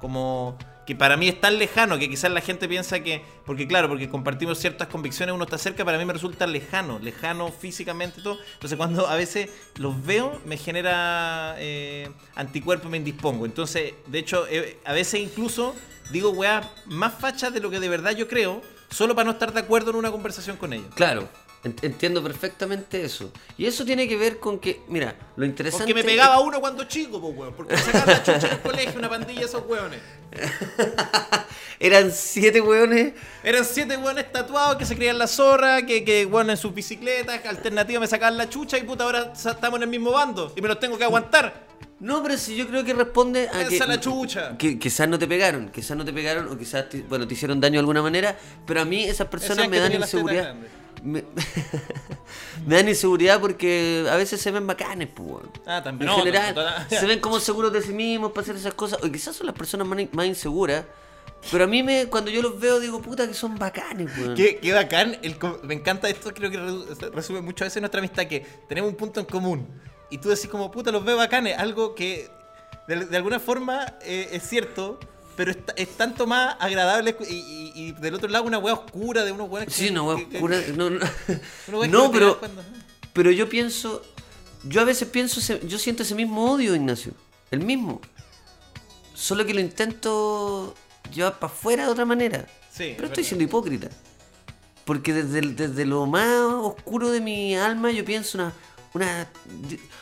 como 0.00 0.58
que 0.88 0.96
para 0.96 1.18
mí 1.18 1.28
es 1.28 1.38
tan 1.38 1.58
lejano 1.58 1.98
que 1.98 2.08
quizás 2.08 2.30
la 2.30 2.40
gente 2.40 2.66
piensa 2.66 3.00
que, 3.00 3.22
porque 3.44 3.68
claro, 3.68 3.90
porque 3.90 4.08
compartimos 4.08 4.56
ciertas 4.56 4.88
convicciones, 4.88 5.34
uno 5.34 5.44
está 5.44 5.58
cerca, 5.58 5.84
para 5.84 5.98
mí 5.98 6.06
me 6.06 6.14
resulta 6.14 6.46
lejano, 6.46 6.98
lejano 6.98 7.52
físicamente 7.52 8.22
todo. 8.22 8.38
Entonces 8.54 8.78
cuando 8.78 9.06
a 9.06 9.14
veces 9.14 9.50
los 9.76 10.02
veo 10.06 10.40
me 10.46 10.56
genera 10.56 11.56
eh, 11.58 12.08
anticuerpo 12.36 12.88
y 12.88 12.92
me 12.92 12.96
indispongo. 12.96 13.44
Entonces, 13.44 13.92
de 14.06 14.18
hecho, 14.18 14.46
eh, 14.48 14.78
a 14.86 14.94
veces 14.94 15.20
incluso 15.20 15.74
digo 16.10 16.30
weá 16.30 16.72
más 16.86 17.12
fachas 17.12 17.52
de 17.52 17.60
lo 17.60 17.68
que 17.68 17.80
de 17.80 17.88
verdad 17.90 18.12
yo 18.12 18.26
creo, 18.26 18.62
solo 18.88 19.14
para 19.14 19.26
no 19.26 19.32
estar 19.32 19.52
de 19.52 19.60
acuerdo 19.60 19.90
en 19.90 19.96
una 19.96 20.10
conversación 20.10 20.56
con 20.56 20.72
ellos. 20.72 20.88
Claro, 20.94 21.28
entiendo 21.64 22.22
perfectamente 22.22 23.02
eso. 23.04 23.32
Y 23.56 23.66
eso 23.66 23.84
tiene 23.84 24.08
que 24.08 24.16
ver 24.16 24.38
con 24.38 24.58
que, 24.58 24.80
mira, 24.88 25.14
lo 25.36 25.44
interesante... 25.44 25.84
Porque 25.84 25.94
me 25.94 26.04
pegaba 26.04 26.40
uno 26.40 26.60
cuando 26.60 26.84
chico, 26.84 27.20
pues 27.20 27.36
weón, 27.36 27.54
porque 27.54 27.74
me 27.74 27.82
sacaban 27.82 28.08
la 28.08 28.22
chucha 28.22 28.46
en 28.46 28.52
el 28.52 28.60
colegio, 28.60 28.98
una 28.98 29.08
pandilla 29.08 29.40
de 29.40 29.46
esos 29.46 29.66
weones. 29.66 30.00
Eran 31.80 32.10
siete 32.12 32.60
hueones. 32.60 33.14
Eran 33.42 33.64
siete 33.64 33.96
weones 33.96 34.30
tatuados 34.32 34.76
que 34.76 34.84
se 34.84 34.96
creían 34.96 35.18
la 35.18 35.26
zorra, 35.26 35.82
que, 35.86 36.04
que 36.04 36.26
bueno, 36.26 36.50
en 36.50 36.56
sus 36.56 36.74
bicicletas, 36.74 37.44
alternativas 37.46 38.00
me 38.00 38.06
sacaban 38.06 38.36
la 38.36 38.48
chucha 38.48 38.78
y 38.78 38.82
puta, 38.82 39.04
ahora 39.04 39.32
estamos 39.34 39.76
en 39.76 39.84
el 39.84 39.88
mismo 39.88 40.10
bando 40.10 40.52
y 40.56 40.60
me 40.60 40.68
los 40.68 40.80
tengo 40.80 40.98
que 40.98 41.04
aguantar. 41.04 41.68
No, 42.00 42.22
pero 42.22 42.36
si 42.36 42.54
yo 42.54 42.68
creo 42.68 42.84
que 42.84 42.94
responde 42.94 43.48
a 43.48 43.66
que... 43.66 43.74
Esa 43.74 43.86
la 43.86 43.98
chucha. 43.98 44.56
Que 44.56 44.78
quizás 44.78 45.08
no 45.08 45.18
te 45.18 45.26
pegaron, 45.26 45.68
quizás 45.70 45.96
no 45.96 46.04
te 46.04 46.12
pegaron 46.12 46.48
o 46.48 46.56
quizás, 46.56 46.88
te- 46.88 47.02
bueno, 47.02 47.26
te 47.26 47.34
hicieron 47.34 47.60
daño 47.60 47.74
de 47.74 47.80
alguna 47.80 48.02
manera, 48.02 48.38
pero 48.66 48.80
a 48.80 48.84
mí 48.84 49.02
esas 49.04 49.26
personas 49.26 49.68
me 49.68 49.78
dan 49.80 49.92
inseguridad. 49.92 50.54
Me, 51.02 51.24
me 52.66 52.76
dan 52.76 52.88
inseguridad 52.88 53.40
porque 53.40 54.06
a 54.10 54.16
veces 54.16 54.40
se 54.40 54.50
ven 54.50 54.66
bacanes, 54.66 55.08
pues. 55.14 55.44
Ah, 55.66 55.82
también. 55.82 56.10
En 56.10 56.16
No, 56.16 56.22
general, 56.24 56.86
se 56.88 57.06
ven 57.06 57.20
como 57.20 57.40
seguros 57.40 57.72
de 57.72 57.82
sí 57.82 57.92
mismos 57.92 58.32
para 58.32 58.42
hacer 58.42 58.56
esas 58.56 58.74
cosas. 58.74 59.02
O 59.02 59.10
quizás 59.10 59.36
son 59.36 59.46
las 59.46 59.56
personas 59.56 59.86
más, 59.86 59.98
más 60.12 60.26
inseguras. 60.26 60.84
Pero 61.52 61.64
a 61.64 61.66
mí 61.68 61.84
me, 61.84 62.06
cuando 62.06 62.30
yo 62.32 62.42
los 62.42 62.58
veo 62.58 62.80
digo, 62.80 63.00
puta, 63.00 63.26
que 63.28 63.34
son 63.34 63.56
bacanes, 63.58 64.10
weón. 64.18 64.34
Qué, 64.34 64.56
qué 64.58 64.72
bacán, 64.72 65.18
el 65.22 65.36
me 65.62 65.74
encanta 65.74 66.08
esto, 66.08 66.34
creo 66.34 66.50
que 66.50 66.56
re- 66.58 67.10
resume 67.10 67.40
muchas 67.42 67.66
veces 67.66 67.80
nuestra 67.80 68.00
amistad, 68.00 68.26
que 68.26 68.44
tenemos 68.68 68.90
un 68.90 68.96
punto 68.96 69.20
en 69.20 69.26
común. 69.26 69.68
Y 70.10 70.18
tú 70.18 70.30
decís 70.30 70.48
como, 70.48 70.68
puta, 70.72 70.90
los 70.90 71.04
veo 71.04 71.16
bacanes, 71.16 71.56
algo 71.56 71.94
que 71.94 72.28
de, 72.88 73.04
de 73.06 73.16
alguna 73.16 73.38
forma 73.38 73.86
eh, 74.02 74.30
es 74.32 74.48
cierto, 74.48 74.98
pero 75.38 75.52
es, 75.52 75.58
es 75.76 75.96
tanto 75.96 76.26
más 76.26 76.56
agradable 76.60 77.16
y, 77.30 77.32
y- 77.34 77.72
y 77.74 77.92
del 77.92 78.14
otro 78.14 78.28
lado 78.28 78.44
una 78.44 78.58
weá 78.58 78.74
oscura 78.74 79.24
de 79.24 79.32
unos 79.32 79.48
weones 79.48 79.72
Sí, 79.72 79.86
que- 79.86 79.90
no, 79.92 80.04
weón, 80.06 80.26
que- 80.28 80.72
no, 80.76 80.90
no. 80.90 80.98
una 81.78 81.86
No, 81.88 82.10
pero, 82.12 82.38
pero 83.14 83.30
yo 83.30 83.48
pienso, 83.48 84.02
yo 84.64 84.80
a 84.80 84.84
veces 84.84 85.08
pienso, 85.08 85.40
yo 85.58 85.78
siento 85.78 86.02
ese 86.02 86.14
mismo 86.14 86.50
odio, 86.52 86.74
Ignacio, 86.74 87.12
el 87.52 87.60
mismo. 87.60 88.00
Solo 89.14 89.46
que 89.46 89.54
lo 89.54 89.60
intento 89.60 90.74
llevar 91.14 91.38
para 91.38 91.52
afuera 91.52 91.84
de 91.86 91.90
otra 91.90 92.04
manera. 92.04 92.46
Sí, 92.72 92.92
pero 92.96 93.04
es 93.06 93.10
estoy 93.10 93.24
siendo 93.24 93.44
hipócrita. 93.44 93.88
Porque 94.84 95.12
desde, 95.12 95.40
desde 95.52 95.84
lo 95.84 96.06
más 96.06 96.28
oscuro 96.40 97.10
de 97.10 97.20
mi 97.20 97.56
alma 97.56 97.90
yo 97.90 98.04
pienso 98.04 98.38
una, 98.38 98.52
una... 98.94 99.28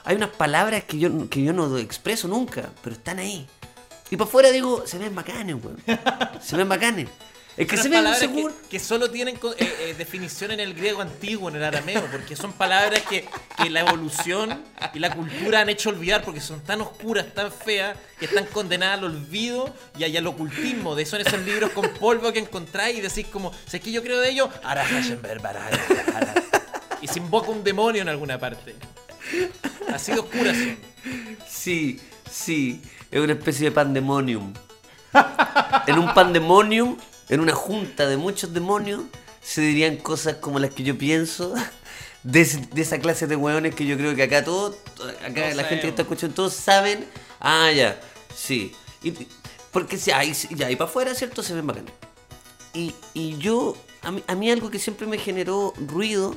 Hay 0.05 0.16
unas 0.16 0.31
palabras 0.31 0.85
que 0.85 0.99
yo, 0.99 1.29
que 1.29 1.42
yo 1.42 1.53
no 1.53 1.77
expreso 1.79 2.29
nunca, 2.29 2.70
pero 2.83 2.94
están 2.96 3.18
ahí. 3.18 3.46
Y 4.11 4.16
para 4.16 4.29
afuera 4.29 4.51
digo, 4.51 4.87
se 4.87 4.99
ven 4.99 5.14
bacanes, 5.14 5.57
weón. 5.62 5.83
Se 6.40 6.57
ven 6.57 6.69
bacanes. 6.69 7.09
Es 7.57 7.66
que 7.66 7.79
se 7.79 7.85
ven 7.85 8.01
palabras 8.01 8.19
seguro... 8.19 8.55
que, 8.62 8.69
que 8.69 8.79
solo 8.79 9.11
tienen 9.11 9.37
eh, 9.37 9.77
eh, 9.81 9.95
definición 9.97 10.51
en 10.51 10.61
el 10.61 10.75
griego 10.75 11.01
antiguo, 11.01 11.49
en 11.49 11.57
el 11.57 11.64
arameo, 11.64 12.07
porque 12.12 12.37
son 12.37 12.53
palabras 12.53 13.01
que, 13.09 13.27
que 13.57 13.71
la 13.71 13.81
evolución 13.81 14.62
y 14.92 14.99
la 14.99 15.14
cultura 15.14 15.61
han 15.61 15.71
hecho 15.71 15.88
olvidar 15.88 16.23
porque 16.23 16.40
son 16.40 16.61
tan 16.61 16.83
oscuras, 16.83 17.33
tan 17.33 17.51
feas, 17.51 17.97
que 18.19 18.27
están 18.27 18.45
condenadas 18.47 18.99
al 18.99 19.05
olvido 19.05 19.75
y 19.99 20.05
y 20.05 20.16
al 20.16 20.27
ocultismo. 20.27 20.95
De 20.95 21.05
eso 21.05 21.16
en 21.16 21.27
esos 21.27 21.40
libros 21.40 21.71
con 21.71 21.88
polvo 21.95 22.31
que 22.31 22.40
encontráis 22.40 22.99
y 22.99 23.01
decís 23.01 23.27
como, 23.27 23.53
sé 23.66 23.81
que 23.81 23.90
yo 23.90 24.03
creo 24.03 24.21
de 24.21 24.31
ello, 24.31 24.51
y 27.01 27.09
se 27.09 27.19
invoca 27.19 27.51
un 27.51 27.64
demonio 27.64 28.03
en 28.03 28.09
alguna 28.09 28.38
parte. 28.38 28.75
Así 29.92 30.12
de 30.12 30.19
oscuras 30.19 30.57
son. 30.57 30.77
Sí, 31.49 32.01
sí. 32.31 32.83
Es 33.11 33.21
una 33.21 33.33
especie 33.33 33.66
de 33.69 33.73
pandemonium. 33.73 34.53
En 35.87 35.99
un 35.99 36.12
pandemonium, 36.12 36.97
en 37.29 37.40
una 37.40 37.55
junta 37.55 38.07
de 38.07 38.16
muchos 38.16 38.53
demonios, 38.53 39.03
se 39.40 39.61
dirían 39.61 39.97
cosas 39.97 40.37
como 40.37 40.59
las 40.59 40.71
que 40.75 40.83
yo 40.83 40.97
pienso. 40.99 41.55
De, 42.23 42.45
de 42.45 42.83
esa 42.83 42.99
clase 42.99 43.29
de 43.29 43.37
hueones 43.37 43.77
que 43.77 43.87
yo 43.87 43.97
creo 43.97 44.16
que 44.16 44.25
acá 44.25 44.42
todos, 44.42 44.75
acá 45.25 45.55
la 45.55 45.62
gente 45.62 45.83
que 45.83 45.88
está 45.90 46.03
escuchando, 46.03 46.35
todos 46.35 46.55
saben. 46.55 47.07
Ah, 47.38 47.71
ya, 47.71 48.01
sí. 48.35 48.73
Y, 49.03 49.12
porque 49.71 49.97
si 49.97 50.11
hay, 50.11 50.33
ya, 50.51 50.69
y 50.69 50.75
para 50.75 50.90
afuera, 50.90 51.14
¿cierto? 51.14 51.45
Se 51.45 51.55
ven 51.55 51.66
bacanes. 51.66 51.92
Y, 52.75 52.95
y 53.14 53.38
yo, 53.38 53.77
a 54.03 54.11
mí, 54.11 54.25
a 54.27 54.35
mí 54.35 54.51
algo 54.51 54.71
que 54.71 54.81
siempre 54.81 55.07
me 55.07 55.19
generó 55.19 55.73
ruido 55.77 56.35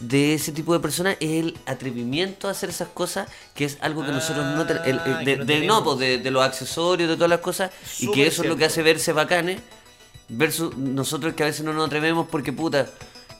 de 0.00 0.34
ese 0.34 0.52
tipo 0.52 0.72
de 0.72 0.80
personas 0.80 1.16
es 1.20 1.30
el 1.30 1.58
atrevimiento 1.66 2.48
a 2.48 2.52
hacer 2.52 2.70
esas 2.70 2.88
cosas, 2.88 3.28
que 3.54 3.64
es 3.66 3.76
algo 3.80 4.04
que 4.04 4.12
nosotros 4.12 4.44
no 4.56 4.66
tenemos. 4.66 5.02
Ah, 5.06 5.22
de, 5.24 5.36
no 5.36 5.44
de- 5.44 5.60
no, 5.66 5.84
pues 5.84 5.98
de, 5.98 6.18
de 6.18 6.30
los 6.30 6.42
accesorios, 6.42 7.08
de 7.08 7.16
todas 7.16 7.28
las 7.30 7.40
cosas, 7.40 7.70
y 7.98 8.10
que 8.10 8.26
eso 8.26 8.42
es 8.42 8.48
lo 8.48 8.56
que 8.56 8.64
hace 8.64 8.82
verse 8.82 9.12
bacanes, 9.12 9.60
versus 10.28 10.76
nosotros 10.76 11.34
que 11.34 11.42
a 11.42 11.46
veces 11.46 11.64
no 11.64 11.72
nos 11.74 11.86
atrevemos 11.86 12.28
porque 12.30 12.52
puta, 12.52 12.88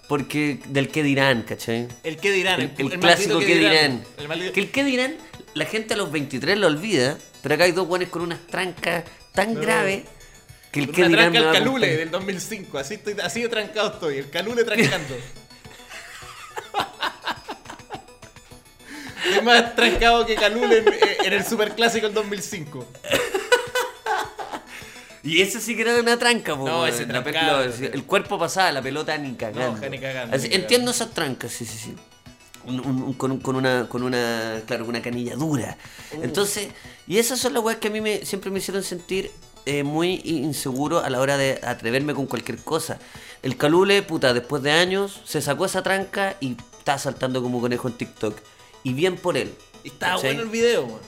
porque 0.09 0.61
del 0.69 0.89
que 0.89 1.03
dirán, 1.03 1.43
¿cachai? 1.43 1.89
El 2.03 2.17
qué 2.19 2.31
dirán, 2.33 2.61
El, 2.61 2.73
el 2.93 2.99
clásico 3.01 3.39
que 3.39 3.55
dirán. 3.57 4.05
El 4.19 4.53
Que 4.53 4.61
el 4.61 4.71
que 4.71 4.85
dirán, 4.85 5.17
la 5.55 5.65
gente 5.65 5.95
a 5.95 5.97
los 5.97 6.11
23 6.13 6.59
lo 6.59 6.67
olvida, 6.67 7.17
pero 7.43 7.55
acá 7.55 7.65
hay 7.65 7.73
dos 7.73 7.87
guanes 7.87 8.09
con 8.09 8.23
unas 8.23 8.47
trancas 8.49 9.05
tan 9.33 9.55
No. 9.55 9.61
graves 9.61 10.03
que 10.73 10.81
el 10.81 10.89
una 10.91 11.09
dirán 11.09 11.33
tranca 11.33 11.51
a 11.51 11.53
calule 11.55 11.97
del 11.97 12.11
2005. 12.11 12.79
Así, 12.79 12.95
estoy, 12.95 13.15
así 13.23 13.41
de 13.43 13.49
trancado 13.49 13.93
estoy. 13.95 14.19
El 14.19 14.29
calule 14.31 14.63
trancando. 14.65 15.15
es 19.29 19.43
más 19.43 19.75
trancado 19.75 20.25
que 20.27 20.35
calule 20.35 20.79
en, 20.79 21.27
en 21.27 21.33
el 21.33 21.45
superclásico 21.45 22.07
del 22.07 22.15
2005. 22.15 22.87
Y 25.23 25.43
ese 25.43 25.61
sí 25.61 25.77
que 25.77 25.83
era 25.83 25.97
una 26.01 26.19
tranca, 26.19 26.57
po, 26.57 26.67
No, 26.67 26.87
ese 26.87 27.07
La 27.07 27.23
trancado, 27.23 27.63
el 27.63 28.05
cuerpo 28.05 28.39
pasaba, 28.39 28.73
la 28.73 28.81
pelota 28.81 29.17
ni 29.19 29.35
cagando. 29.35 29.79
No, 29.81 29.89
ni 29.91 29.99
cagando, 29.99 30.35
Así, 30.35 30.45
ni 30.45 30.49
cagando. 30.51 30.55
entiendo 30.57 30.91
esas 30.93 31.11
trancas, 31.11 31.53
sí, 31.53 31.67
sí, 31.67 31.77
sí. 31.77 31.95
Un- 32.65 32.81
un- 32.81 33.03
un- 33.03 33.13
con, 33.15 33.33
un- 33.33 33.41
con 33.41 33.57
una, 33.57 33.87
con 33.89 34.03
una, 34.03 34.63
claro, 34.67 34.85
con 34.87 34.95
una 34.95 35.03
canilla 35.03 35.37
dura. 35.37 35.77
Entonces, 36.23 36.69
y 37.07 37.19
esas 37.19 37.39
son 37.39 37.53
las 37.53 37.63
weas 37.63 37.79
que 37.79 37.89
a 37.89 37.91
mí 37.91 38.01
me, 38.01 38.25
siempre 38.25 38.51
me 38.51 38.59
hicieron 38.61 38.83
sentir 38.83 39.31
eh, 39.67 39.83
muy 39.83 40.23
inseguro 40.25 41.01
a 41.01 41.11
la 41.11 41.21
hora 41.21 41.37
de 41.37 41.61
atreverme 41.63 42.15
con 42.15 42.25
cualquier 42.27 42.57
cosa. 42.59 42.99
El 43.43 43.59
calule, 43.59 44.03
puta, 44.03 44.33
después 44.33 44.63
de 44.63 44.73
años, 44.73 45.21
se 45.27 45.43
sacó 45.43 45.67
esa 45.67 45.83
tranca 45.83 46.37
y 46.41 46.57
está 46.79 46.97
saltando 46.99 47.43
como 47.43 47.61
conejo 47.61 47.89
en 47.89 47.95
TikTok. 47.95 48.39
Y 48.83 48.93
bien 48.95 49.17
por 49.17 49.37
él. 49.37 49.53
Estaba 49.85 50.15
¿cachai? 50.17 50.31
bueno 50.35 50.43
el 50.43 50.49
video, 50.51 50.87
man. 50.87 50.99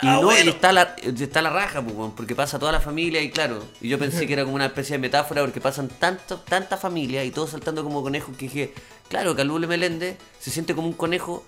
Y 0.00 0.06
no, 0.06 0.22
bueno. 0.22 0.46
y 0.46 0.48
está 0.48 0.72
la, 0.72 0.96
está 1.02 1.42
la 1.42 1.50
raja, 1.50 1.82
pues, 1.82 1.94
porque 2.16 2.34
pasa 2.34 2.58
toda 2.58 2.72
la 2.72 2.80
familia 2.80 3.20
y 3.20 3.30
claro, 3.30 3.62
y 3.80 3.88
yo 3.88 3.98
pensé 3.98 4.26
que 4.26 4.32
era 4.32 4.44
como 4.44 4.54
una 4.54 4.66
especie 4.66 4.94
de 4.94 4.98
metáfora 5.00 5.42
porque 5.42 5.60
pasan 5.60 5.88
tanto, 5.88 6.38
tanta 6.38 6.78
familia 6.78 7.22
y 7.24 7.30
todos 7.30 7.50
saltando 7.50 7.82
como 7.84 8.00
conejos 8.02 8.34
que 8.36 8.46
dije, 8.46 8.74
claro, 9.08 9.36
Calule 9.36 9.66
Meléndez 9.66 10.16
se 10.40 10.50
siente 10.50 10.74
como 10.74 10.86
un 10.88 10.94
conejo 10.94 11.44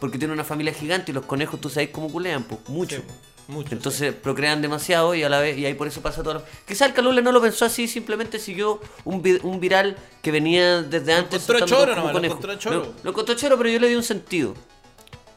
porque 0.00 0.18
tiene 0.18 0.34
una 0.34 0.42
familia 0.44 0.72
gigante 0.72 1.12
y 1.12 1.14
los 1.14 1.24
conejos 1.24 1.60
tú 1.60 1.68
sabes 1.70 1.90
cómo 1.90 2.10
culean, 2.10 2.42
pues, 2.44 2.60
mucho. 2.68 2.96
Sí, 2.96 3.02
mucho, 3.46 3.74
Entonces 3.74 4.12
procrean 4.14 4.60
demasiado 4.60 5.14
y 5.14 5.22
a 5.22 5.28
la 5.28 5.38
vez, 5.38 5.56
y 5.56 5.64
ahí 5.66 5.74
por 5.74 5.86
eso 5.86 6.00
pasa 6.00 6.22
todo. 6.24 6.34
lo- 6.34 6.42
Quizá 6.66 6.86
el 6.86 6.94
Calule 6.94 7.22
no 7.22 7.30
lo 7.30 7.40
pensó 7.40 7.64
así, 7.64 7.86
simplemente 7.86 8.38
siguió 8.40 8.80
un, 9.04 9.22
vi- 9.22 9.38
un 9.44 9.60
viral 9.60 9.96
que 10.20 10.32
venía 10.32 10.82
desde 10.82 11.12
antes. 11.12 11.42
encontró 11.42 11.58
saltando 11.60 11.66
choro 11.66 11.94
nomás, 11.96 12.12
lo 12.14 12.24
encontró 12.24 12.54
choro. 12.56 12.76
Lo- 12.76 12.94
lo 13.04 13.10
encontró 13.10 13.34
choro, 13.36 13.56
pero 13.56 13.68
yo 13.70 13.78
le 13.78 13.88
di 13.88 13.94
un 13.94 14.02
sentido. 14.02 14.54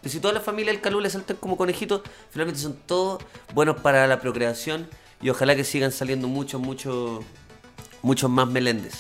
Que 0.08 0.12
si 0.12 0.22
toda 0.22 0.34
la 0.34 0.39
familia 0.39 0.72
del 0.72 0.80
Calule 0.80 1.10
saltan 1.10 1.36
como 1.36 1.58
conejitos, 1.58 2.00
finalmente 2.32 2.62
son 2.62 2.78
todos 2.86 3.22
buenos 3.54 3.82
para 3.82 4.08
la 4.08 4.22
procreación 4.22 4.88
y 5.22 5.30
ojalá 5.30 5.54
que 5.54 5.65
sigan 5.65 5.91
saliendo 5.91 6.30
muchos, 6.30 6.62
muchos, 6.62 7.26
muchos 8.02 8.30
más 8.30 8.48
Meléndez 8.48 8.93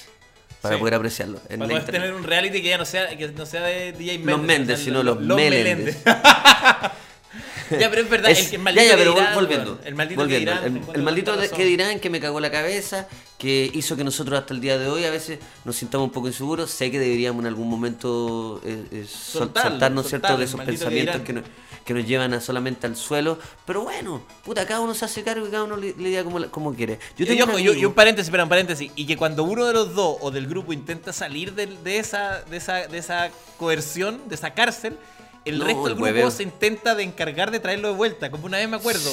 para 0.61 0.75
Sí. 0.75 0.79
poder 0.81 0.95
apreciarlo. 0.95 1.39
en 1.47 1.59
Para 1.59 1.69
poder 1.71 1.85
tener 1.85 2.13
un 2.13 2.25
reality 2.25 2.61
que 2.61 2.67
ya 2.67 2.77
no 2.77 2.83
sea, 2.83 3.15
que 3.17 3.29
no 3.29 3.45
sea 3.45 3.61
de 3.63 3.93
DJ 3.93 4.17
Méndez. 4.17 4.35
Los 4.35 4.41
Méndez, 4.45 4.79
sino 4.81 5.01
los, 5.01 5.17
Meléndez. 5.21 6.03
ya, 6.03 7.89
pero 7.89 8.01
es 8.01 8.09
verdad, 8.09 8.31
Es- 8.31 8.49
el, 8.49 8.55
el 8.55 8.59
maldito 8.59 8.83
ya, 8.83 8.89
ya, 8.91 8.97
que 8.97 9.03
pero 9.03 9.13
dirán, 9.13 9.33
volviendo. 9.35 9.79
el 9.85 9.95
maldito 9.95 10.21
volviendo. 10.21 10.51
que 10.51 10.59
dirán. 10.69 10.83
El- 10.93 11.03
maldito 11.03 11.37
que 11.55 11.63
dirán 11.63 11.99
que 12.01 12.09
me 12.09 12.19
cagó 12.19 12.41
la 12.41 12.51
cabeza, 12.51 13.07
que 13.37 13.69
hizo 13.73 13.95
que 13.95 14.03
nosotros 14.03 14.39
hasta 14.39 14.53
el 14.53 14.61
día 14.61 14.77
de 14.79 14.89
hoy 14.89 15.05
a 15.05 15.11
veces 15.11 15.37
nos 15.63 15.75
sintamos 15.75 16.05
un 16.07 16.11
poco 16.11 16.27
inseguros. 16.27 16.71
Sé 16.71 16.89
que 16.89 16.97
deberíamos 16.99 17.41
en 17.41 17.47
algún 17.47 17.69
momento 17.69 18.59
eh, 18.65 18.83
eh, 18.91 19.05
sol- 19.07 19.41
Soltarlo, 19.43 19.69
soltarnos 19.71 20.07
cierto 20.07 20.37
de 20.37 20.45
esos 20.45 20.61
pensamientos 20.61 21.21
que 21.21 21.33
nos, 21.33 21.43
que 21.85 21.93
nos 21.93 22.05
llevan 22.07 22.33
a 22.33 22.41
solamente 22.41 22.87
al 22.87 22.95
suelo. 22.95 23.37
Pero 23.65 23.81
bueno, 23.83 24.23
puta, 24.43 24.65
cada 24.65 24.79
uno 24.79 24.95
se 24.95 25.05
hace 25.05 25.23
cargo 25.23 25.47
y 25.47 25.51
cada 25.51 25.65
uno 25.65 25.77
le, 25.77 25.93
le 25.97 26.09
diga 26.09 26.23
como, 26.23 26.49
como 26.49 26.73
quiere. 26.73 26.97
Yo 27.15 27.25
Y, 27.25 27.27
tengo 27.27 27.43
ojo, 27.43 27.59
y- 27.59 27.63
y 27.63 27.67
amigo- 27.69 27.89
un 27.89 27.93
paréntesis, 27.93 28.27
espera, 28.29 28.43
un 28.43 28.49
paréntesis. 28.49 28.91
Y 28.95 29.05
que 29.05 29.15
cuando 29.17 29.43
uno 29.43 29.65
de 29.65 29.73
los 29.73 29.93
dos 29.93 30.17
o 30.21 30.31
del 30.31 30.47
grupo 30.47 30.73
intenta 30.73 31.13
salir 31.13 31.53
de, 31.53 31.97
esa, 31.99 32.41
de, 32.41 32.57
esa, 32.57 32.87
de 32.87 32.97
esa 32.97 33.29
coerción, 33.57 34.19
de 34.29 34.33
esa 34.35 34.55
cárcel, 34.55 34.97
el 35.45 35.59
No, 35.59 35.65
resto 35.65 35.83
del 35.83 35.91
el 35.91 35.95
grupo 35.95 36.05
hueveo. 36.05 36.31
se 36.31 36.41
intenta 36.43 36.95
de 36.95 37.03
encargar 37.03 37.51
de 37.51 37.59
traerlo 37.59 37.89
de 37.89 37.93
vuelta. 37.93 38.31
Como 38.31 38.47
una 38.47 38.57
vez 38.57 38.67
me 38.67 38.77
acuerdo 38.77 39.11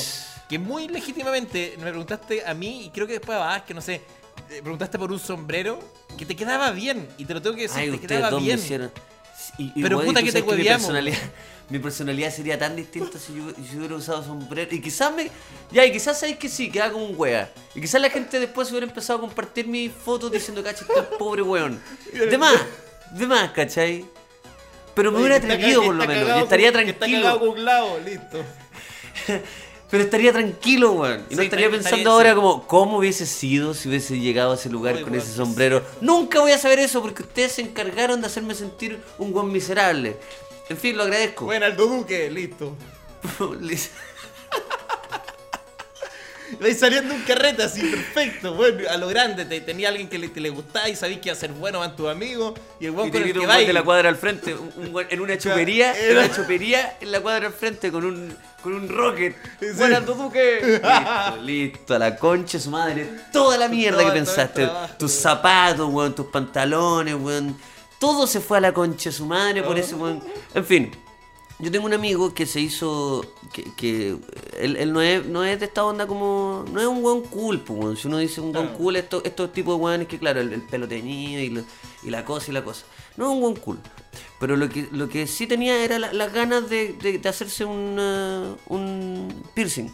que 0.48 0.58
muy 0.58 0.88
legítimamente 0.88 1.74
me 1.78 1.84
preguntaste 1.90 2.44
a 2.46 2.54
mí, 2.54 2.84
y 2.86 2.90
creo 2.90 3.06
que 3.06 3.14
después 3.14 3.38
a 3.40 3.64
que 3.64 3.74
no 3.74 3.80
sé, 3.80 3.94
eh, 4.50 4.60
preguntaste 4.62 4.98
por 4.98 5.10
un 5.12 5.18
sombrero 5.18 5.78
que 6.18 6.26
te 6.26 6.36
quedaba 6.36 6.70
bien. 6.70 7.08
Y 7.18 7.24
te 7.24 7.34
lo 7.34 7.40
tengo 7.42 7.56
que 7.56 7.62
decir, 7.62 7.78
Ay, 7.80 7.90
te 7.98 8.06
quedaba 8.06 8.30
dos 8.30 8.40
me 8.40 8.46
bien. 8.46 8.58
hicieron. 8.58 8.92
Y- 9.58 9.72
y, 9.76 9.82
Pero 9.82 10.00
puta 10.02 10.22
que 10.22 10.32
te 10.32 10.42
mi 10.42 10.48
hueveamos. 10.48 10.82
personalidad, 10.82 11.18
mi 11.68 11.78
personalidad 11.78 12.30
sería 12.32 12.58
tan 12.58 12.76
distinta 12.76 13.18
si 13.18 13.34
yo, 13.34 13.50
si 13.68 13.76
hubiera 13.76 13.94
usado 13.96 14.22
sombrero. 14.24 14.74
Y 14.74 14.80
quizás 14.80 15.12
me. 15.14 15.30
Ya, 15.70 15.84
y 15.84 15.92
quizás 15.92 16.18
sabéis 16.18 16.38
que 16.38 16.48
sí, 16.48 16.70
quedaba 16.70 16.92
como 16.92 17.06
un 17.06 17.14
wea. 17.16 17.50
Y 17.74 17.80
quizás 17.80 18.00
la 18.00 18.10
gente 18.10 18.38
después 18.40 18.70
hubiera 18.70 18.86
empezado 18.86 19.18
a 19.18 19.22
compartir 19.22 19.66
mis 19.66 19.92
fotos 19.92 20.30
diciendo, 20.32 20.62
cacha, 20.62 20.84
este 20.88 21.16
pobre 21.18 21.42
weón. 21.42 21.80
De 22.12 22.38
más, 22.38 22.54
de 23.12 23.26
más, 23.26 23.50
¿cachai? 23.52 24.04
Pero 24.94 25.10
me 25.10 25.18
Oye, 25.18 25.26
hubiera 25.26 25.44
atrevido 25.44 25.82
por 25.82 25.94
lo 25.94 26.06
menos. 26.06 26.38
Y 26.38 26.42
estaría 26.42 26.72
que 26.72 26.78
Está 26.80 26.98
tranquilo. 27.00 27.22
cagado 27.22 27.40
con 27.40 27.48
un 27.50 27.54
clavo, 27.56 27.98
listo. 28.04 28.44
Pero 29.90 30.02
estaría 30.04 30.32
tranquilo, 30.32 30.92
weón. 30.92 31.24
Y 31.30 31.34
no 31.34 31.40
Sí, 31.42 31.44
estaría 31.44 31.44
estaría- 31.66 31.70
pensando 31.70 31.96
estaría- 31.96 32.10
ahora 32.12 32.30
sí. 32.30 32.34
como, 32.36 32.66
¿cómo 32.66 32.98
hubiese 32.98 33.26
sido 33.26 33.74
si 33.74 33.88
hubiese 33.88 34.18
llegado 34.18 34.52
a 34.52 34.54
ese 34.56 34.68
lugar 34.70 34.94
con 35.00 35.12
weón, 35.12 35.22
ese 35.22 35.32
sombrero? 35.34 35.82
Nunca 36.00 36.40
voy 36.40 36.52
a 36.52 36.58
saber 36.58 36.78
eso 36.80 37.00
porque 37.02 37.22
ustedes 37.22 37.52
se 37.52 37.62
encargaron 37.62 38.20
de 38.20 38.26
hacerme 38.26 38.54
sentir 38.54 38.98
un 39.18 39.32
buen 39.32 39.52
miserable. 39.52 40.16
En 40.68 40.76
fin, 40.78 40.96
lo 40.96 41.02
agradezco. 41.04 41.44
Bueno, 41.44 41.66
Aldo 41.66 41.86
Duque, 41.86 42.30
listo. 42.30 42.74
Vais 46.60 46.78
saliendo 46.78 47.14
un 47.14 47.22
carrete 47.22 47.62
así, 47.62 47.80
perfecto, 47.82 48.54
bueno, 48.54 48.88
a 48.90 48.96
lo 48.96 49.08
grande, 49.08 49.44
te, 49.44 49.60
tenía 49.62 49.88
alguien 49.88 50.08
que 50.08 50.18
le, 50.18 50.30
que 50.30 50.40
le 50.40 50.50
gustaba 50.50 50.88
y 50.88 50.94
sabías 50.96 51.20
que 51.20 51.28
iba 51.30 51.36
a 51.36 51.40
ser 51.40 51.52
bueno 51.52 51.78
van 51.80 51.96
tus 51.96 52.08
amigos, 52.08 52.54
y 52.78 52.86
el 52.86 52.92
te 52.92 52.96
con 52.96 53.06
el 53.22 53.32
que 53.32 53.38
un 53.38 53.46
de 53.66 53.72
la 53.72 53.82
cuadra 53.82 54.08
al 54.10 54.16
frente, 54.16 54.54
un- 54.54 54.72
un 54.76 54.94
weón 54.94 55.08
en 55.10 55.20
una 55.20 55.38
chopería, 55.38 55.94
en 55.98 56.16
una 56.18 56.30
chopería 56.34 56.96
en 57.00 57.12
la 57.12 57.20
cuadra 57.20 57.46
al 57.46 57.52
frente 57.52 57.90
con 57.90 58.04
un 58.04 58.36
con 58.62 58.72
un 58.72 58.88
rocket. 58.88 59.36
Sí. 59.60 59.66
Bueno, 59.76 59.96
Aldo 59.98 60.14
Duque. 60.14 60.60
Listo, 60.80 61.42
listo, 61.42 61.94
a 61.94 61.98
la 61.98 62.16
concha 62.16 62.56
de 62.56 62.64
su 62.64 62.70
madre. 62.70 63.10
Toda 63.30 63.58
la 63.58 63.68
mierda 63.68 64.02
que 64.04 64.10
pensaste. 64.12 64.66
tus 64.98 65.12
zapatos, 65.12 65.86
weón, 65.92 66.14
tus 66.14 66.26
pantalones, 66.26 67.14
weón. 67.14 67.58
Todo 67.98 68.26
se 68.26 68.40
fue 68.40 68.58
a 68.58 68.60
la 68.62 68.72
concha 68.72 69.10
de 69.10 69.16
su 69.16 69.26
madre 69.26 69.62
por 69.62 69.78
ese 69.78 69.94
weón. 69.94 70.22
En 70.54 70.64
fin. 70.64 70.90
Yo 71.60 71.70
tengo 71.70 71.86
un 71.86 71.92
amigo 71.94 72.34
que 72.34 72.46
se 72.46 72.60
hizo. 72.60 73.24
que, 73.52 73.64
que 73.76 74.16
él, 74.58 74.76
él 74.76 74.92
no, 74.92 75.00
es, 75.00 75.24
no 75.24 75.44
es 75.44 75.60
de 75.60 75.66
esta 75.66 75.84
onda 75.84 76.06
como. 76.06 76.64
no 76.72 76.80
es 76.80 76.86
un 76.86 77.02
weón 77.04 77.22
cool, 77.22 77.60
pues. 77.60 78.00
Si 78.00 78.08
uno 78.08 78.18
dice 78.18 78.40
un 78.40 78.52
weón 78.54 78.66
Claro. 78.66 78.78
cool, 78.78 78.96
estos, 78.96 79.24
estos 79.24 79.52
tipos 79.52 79.76
de 79.78 79.82
weones 79.84 80.08
que, 80.08 80.18
claro, 80.18 80.40
el, 80.40 80.52
el 80.52 80.62
pelo 80.62 80.88
teñido 80.88 81.40
y, 81.40 81.50
lo- 81.50 81.62
y 82.02 82.10
la 82.10 82.24
cosa 82.24 82.50
y 82.50 82.54
la 82.54 82.64
cosa. 82.64 82.84
No 83.16 83.26
es 83.30 83.36
un 83.36 83.42
weón 83.42 83.56
cool. 83.56 83.78
Pero 84.40 84.56
lo 84.56 84.68
que, 84.68 84.88
lo 84.90 85.08
que 85.08 85.26
sí 85.28 85.46
tenía 85.46 85.82
era 85.84 85.98
la- 86.00 86.12
las 86.12 86.32
ganas 86.32 86.68
de, 86.68 86.92
de- 86.94 87.18
de 87.18 87.28
hacerse 87.28 87.64
un, 87.64 87.98
uh, 87.98 88.56
un 88.74 89.42
piercing. 89.54 89.90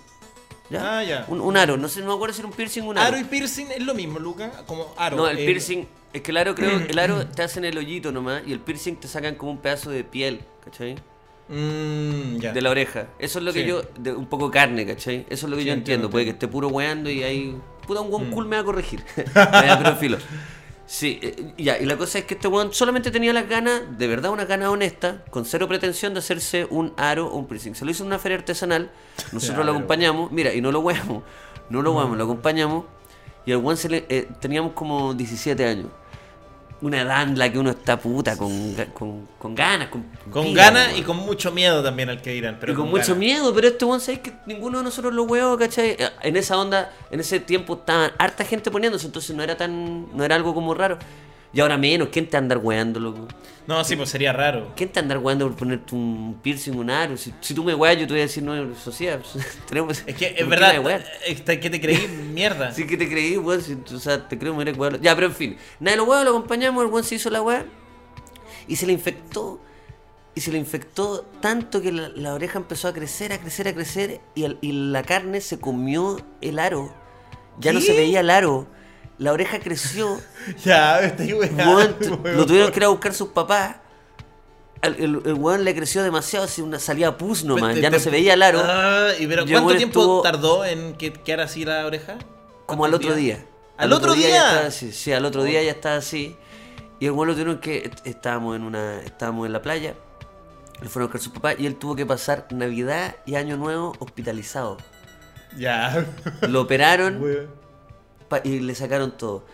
¿Ya? 0.70 0.98
Ah, 1.00 1.04
ya. 1.04 1.24
Un, 1.28 1.40
un 1.42 1.56
aro. 1.58 1.76
No 1.76 1.88
sé, 1.88 2.00
no 2.00 2.06
me 2.06 2.14
acuerdo 2.14 2.32
si 2.34 2.40
era 2.40 2.48
un 2.48 2.54
piercing 2.54 2.82
o 2.84 2.86
un 2.90 2.98
aro. 2.98 3.08
Aro 3.08 3.18
y 3.18 3.24
piercing 3.24 3.66
es 3.72 3.82
lo 3.82 3.92
mismo, 3.92 4.18
Luca. 4.18 4.50
Como 4.66 4.94
aro. 4.96 5.16
No, 5.18 5.28
el 5.28 5.38
eh, 5.38 5.44
piercing. 5.44 5.86
Es 6.12 6.22
que 6.22 6.30
el 6.30 6.36
aro, 6.38 6.54
creo. 6.54 6.78
El 6.78 6.98
aro 6.98 7.26
te 7.34 7.42
hacen 7.42 7.64
el 7.66 7.76
hoyito 7.76 8.12
nomás. 8.12 8.42
Y 8.46 8.52
el 8.52 8.60
piercing 8.60 8.96
te 8.96 9.08
sacan 9.08 9.34
como 9.34 9.50
un 9.50 9.58
pedazo 9.58 9.90
de 9.90 10.04
piel, 10.04 10.40
¿cachai? 10.64 10.96
Mm. 11.50 12.38
De 12.38 12.60
la 12.62 12.70
oreja. 12.70 13.08
Eso 13.18 13.38
es 13.38 13.44
lo 13.44 13.52
que 13.52 13.62
Sí. 13.62 13.68
yo. 13.68 13.82
De 13.98 14.12
un 14.12 14.26
poco 14.26 14.50
carne, 14.50 14.86
¿cachai? 14.86 15.26
Eso 15.28 15.46
es 15.46 15.50
lo 15.50 15.56
que 15.56 15.62
Sí, 15.62 15.68
yo 15.68 15.72
entiendo, 15.74 16.06
entiendo. 16.06 16.10
Puede 16.10 16.24
que 16.24 16.30
esté 16.30 16.48
puro 16.48 16.68
weando 16.68 17.10
y 17.10 17.22
ahí. 17.22 17.56
Puta, 17.86 18.00
un 18.00 18.10
buen 18.10 18.28
Mm. 18.30 18.32
cool 18.32 18.46
me 18.46 18.56
va 18.56 18.62
a 18.62 18.64
corregir. 18.64 19.02
Ya, 19.34 19.78
pero 19.82 19.96
filo. 19.96 20.18
Sí, 20.86 21.20
eh, 21.22 21.52
ya, 21.56 21.78
y 21.78 21.84
la 21.86 21.96
cosa 21.96 22.18
es 22.18 22.24
que 22.24 22.34
este 22.34 22.48
weón 22.48 22.72
solamente 22.72 23.12
tenía 23.12 23.32
las 23.32 23.48
ganas, 23.48 23.82
de 23.96 24.06
verdad 24.08 24.32
una 24.32 24.44
gana 24.44 24.70
honesta, 24.72 25.24
con 25.30 25.44
cero 25.44 25.68
pretensión 25.68 26.14
de 26.14 26.18
hacerse 26.18 26.66
un 26.68 26.92
aro 26.96 27.28
o 27.28 27.36
un 27.36 27.46
piercing. 27.46 27.74
Se 27.76 27.84
lo 27.84 27.92
hizo 27.92 28.02
en 28.02 28.08
una 28.08 28.18
feria 28.18 28.38
artesanal, 28.38 28.90
nosotros 29.30 29.64
lo 29.64 29.70
acompañamos, 29.70 30.32
mira, 30.32 30.52
y 30.52 30.60
no 30.60 30.72
lo 30.72 30.80
weamos, 30.80 31.22
no 31.68 31.82
lo 31.82 31.92
weamos, 31.92 32.18
lo 32.18 32.24
acompañamos, 32.24 32.86
y 33.46 33.52
al 33.52 33.58
weón 33.58 33.76
se 33.76 33.88
le, 33.88 34.04
eh, 34.08 34.26
teníamos 34.40 34.72
como 34.72 35.14
17 35.14 35.64
años. 35.64 35.86
Una 36.82 37.02
edad 37.02 37.22
en 37.24 37.38
la 37.38 37.52
que 37.52 37.58
uno 37.58 37.70
está 37.70 37.98
puta, 37.98 38.36
con, 38.38 38.74
con, 38.94 39.28
con 39.38 39.54
ganas, 39.54 39.88
con, 39.88 40.04
Con 40.30 40.54
ganas 40.54 40.96
y 40.96 41.02
con 41.02 41.18
mucho 41.18 41.52
miedo 41.52 41.82
también 41.82 42.08
al 42.08 42.22
que 42.22 42.30
dirán. 42.30 42.56
Pero 42.58 42.72
y 42.72 42.76
con, 42.76 42.88
mucho 42.88 43.02
ganas. 43.08 43.18
miedo, 43.18 43.54
pero 43.54 43.68
este 43.68 43.84
weón, 43.84 44.00
¿sabes 44.00 44.20
que 44.20 44.32
ninguno 44.46 44.78
de 44.78 44.84
nosotros 44.84 45.12
lo 45.12 45.24
huevos, 45.24 45.58
¿cachai? 45.58 45.90
Eh, 45.90 46.08
En 46.22 46.36
esa 46.36 46.58
onda, 46.58 46.90
en 47.10 47.20
ese 47.20 47.38
tiempo 47.40 47.74
estaban 47.74 48.12
harta 48.16 48.44
gente 48.44 48.70
poniéndose, 48.70 49.06
entonces 49.06 49.36
no 49.36 49.42
era 49.42 49.56
tan, 49.58 50.16
no 50.16 50.24
era 50.24 50.36
algo 50.36 50.54
como 50.54 50.72
raro. 50.72 50.98
Y 51.52 51.60
ahora 51.60 51.76
menos, 51.76 52.08
¿quién 52.12 52.26
te 52.26 52.32
va 52.32 52.38
a 52.38 52.42
andar 52.42 52.58
weando, 52.58 53.00
loco? 53.00 53.26
No, 53.66 53.82
sí, 53.84 53.96
pues 53.96 54.08
sería 54.08 54.32
raro. 54.32 54.72
¿Quién 54.76 54.88
te 54.90 55.00
va 55.00 55.02
a 55.02 55.04
andar 55.04 55.18
weando 55.18 55.46
por 55.48 55.56
ponerte 55.56 55.94
un 55.94 56.38
piercing, 56.42 56.72
un 56.76 56.90
aro? 56.90 57.16
Si, 57.16 57.32
si 57.40 57.54
tú 57.54 57.64
me 57.64 57.74
weas, 57.74 57.96
yo 57.98 58.06
te 58.06 58.12
voy 58.12 58.20
a 58.20 58.24
decir, 58.24 58.42
no, 58.42 58.54
eso 58.54 58.92
sí, 58.92 59.08
tenemos... 59.68 60.02
Es 60.06 60.14
que 60.16 60.28
¿por 60.28 60.38
es 60.40 60.48
verdad. 60.48 61.04
este, 61.26 61.60
¿Qué 61.60 61.70
te 61.70 61.80
creí? 61.80 62.06
Mierda. 62.32 62.72
Sí 62.74 62.86
que 62.86 62.96
te 62.96 63.08
creí, 63.08 63.36
weón, 63.36 63.62
si, 63.62 63.76
o 63.94 63.98
sea, 63.98 64.28
te 64.28 64.38
creo, 64.38 64.54
me 64.54 64.64
wearlo. 64.72 64.98
Ya, 65.00 65.14
pero 65.14 65.26
en 65.28 65.34
fin, 65.34 65.56
nada 65.80 65.96
los 65.96 66.08
weón, 66.08 66.24
lo 66.24 66.30
acompañamos, 66.30 66.84
el 66.84 66.90
weón 66.90 67.04
se 67.04 67.16
hizo 67.16 67.30
la 67.30 67.42
weá 67.42 67.64
y 68.68 68.76
se 68.76 68.86
le 68.86 68.92
infectó. 68.92 69.60
Y 70.32 70.42
se 70.42 70.52
le 70.52 70.58
infectó 70.58 71.26
tanto 71.40 71.82
que 71.82 71.90
la, 71.90 72.08
la 72.10 72.32
oreja 72.34 72.58
empezó 72.58 72.86
a 72.86 72.92
crecer, 72.92 73.32
a 73.32 73.38
crecer, 73.38 73.66
a 73.66 73.74
crecer 73.74 74.20
y, 74.36 74.44
el- 74.44 74.58
y 74.60 74.70
la 74.72 75.02
carne 75.02 75.40
se 75.40 75.58
comió 75.58 76.18
el 76.40 76.60
aro. 76.60 76.94
Ya 77.58 77.72
no 77.72 77.80
se 77.80 77.92
veía 77.94 78.20
el 78.20 78.30
aro. 78.30 78.68
La 79.20 79.30
oreja 79.32 79.60
creció. 79.60 80.20
Ya, 80.64 80.98
estoy 81.00 81.32
weón, 81.34 81.56
weón. 82.24 82.36
lo 82.36 82.44
tuvieron 82.46 82.72
que 82.72 82.78
ir 82.80 82.84
a 82.84 82.88
buscar 82.88 83.14
sus 83.14 83.28
papás. 83.28 83.76
El, 84.82 84.94
el, 84.94 85.22
el 85.26 85.34
weón 85.34 85.62
le 85.62 85.74
creció 85.74 86.02
demasiado, 86.02 86.46
así 86.46 86.62
una 86.62 86.78
salida 86.78 87.16
pus 87.18 87.44
nomás. 87.44 87.76
Ya 87.76 87.82
te- 87.90 87.96
no 87.96 87.98
se 88.02 88.10
veía 88.10 88.32
el 88.34 88.42
aro. 88.42 88.60
Ah, 88.64 89.10
y 89.18 89.26
pero 89.26 89.44
¿Cuánto 89.44 89.66
weón 89.66 89.76
tiempo 89.78 90.00
estuvo- 90.00 90.22
tardó 90.22 90.64
en 90.64 90.94
que 90.94 91.12
quedara 91.12 91.44
así 91.44 91.64
la 91.64 91.84
oreja? 91.86 92.16
Como 92.66 92.84
al 92.86 92.90
¿Cuántos 92.92 93.10
otro 93.10 93.16
día. 93.20 93.44
¿Al 93.76 93.92
otro 93.92 94.14
día? 94.14 94.36
estaba 94.48 94.66
así. 94.66 94.92
Sí, 94.92 95.12
al 95.12 95.24
otro 95.24 95.42
día 95.44 95.62
ya 95.62 95.70
estaba 95.70 95.96
así. 95.96 96.36
Y 96.98 97.06
el 97.06 97.12
bueno 97.12 97.32
lo 97.32 97.36
tuvieron 97.36 97.60
que. 97.60 97.90
Estábamos 98.04 98.56
en 98.56 98.62
una. 98.62 99.00
Estábamos 99.02 99.46
en 99.46 99.52
la 99.52 99.60
playa. 99.62 99.94
Le 100.82 100.88
fueron 100.88 101.04
a 101.10 101.12
buscar 101.12 101.20
su 101.20 101.32
papá 101.32 101.52
y 101.58 101.66
él 101.66 101.76
tuvo 101.76 101.94
que 101.94 102.06
pasar 102.06 102.46
Navidad 102.50 103.16
y 103.26 103.34
Año 103.34 103.58
Nuevo 103.58 103.92
hospitalizado. 103.98 104.78
Ya. 105.58 106.06
Lo 106.42 106.62
operaron 106.62 107.20
Weón. 107.22 107.59
Y 108.44 108.60
le 108.60 108.74
sacaron 108.74 109.16
todo. 109.16 109.44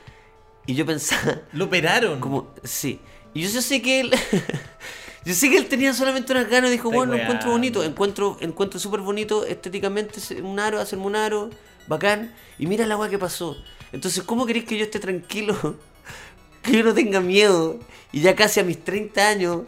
Y 0.67 0.75
yo 0.75 0.85
pensaba, 0.85 1.43
Lo 1.53 1.67
operaron. 1.67 2.21
como, 2.21 2.53
sí. 2.65 3.01
Y 3.35 3.43
yo, 3.43 3.51
yo 3.51 3.63
sé 3.63 3.81
que 3.83 4.01
él. 4.01 4.11
yo 5.25 5.35
sé 5.35 5.49
que 5.51 5.57
él 5.59 5.67
tenía 5.67 5.93
solamente 5.95 6.33
unas 6.33 6.49
ganas 6.49 6.71
y 6.71 6.73
dijo, 6.73 6.91
bueno, 6.91 7.13
lo 7.15 7.19
encuentro 7.23 7.51
bonito, 7.51 7.85
encuentro 7.85 8.37
encuentro 8.41 8.81
súper 8.81 9.01
bonito 9.01 9.45
estéticamente 9.45 10.21
un 10.43 10.59
aro, 10.59 10.81
hacerme 10.81 11.07
un 11.07 11.17
aro, 11.17 11.51
bacán. 11.87 12.35
Y 12.59 12.67
mira 12.67 12.87
la 12.87 12.95
agua 12.95 13.09
que 13.09 13.19
pasó. 13.19 13.57
Entonces, 13.93 14.23
¿cómo 14.25 14.47
queréis 14.47 14.65
que 14.65 14.77
yo 14.77 14.85
esté 14.85 14.99
tranquilo? 14.99 15.77
que 16.63 16.73
yo 16.73 16.85
no 16.85 16.95
tenga 16.95 17.21
miedo. 17.21 17.79
Y 18.13 18.21
ya 18.21 18.35
casi 18.35 18.61
a 18.61 18.65
mis 18.65 18.83
30 18.83 19.29
años, 19.29 19.63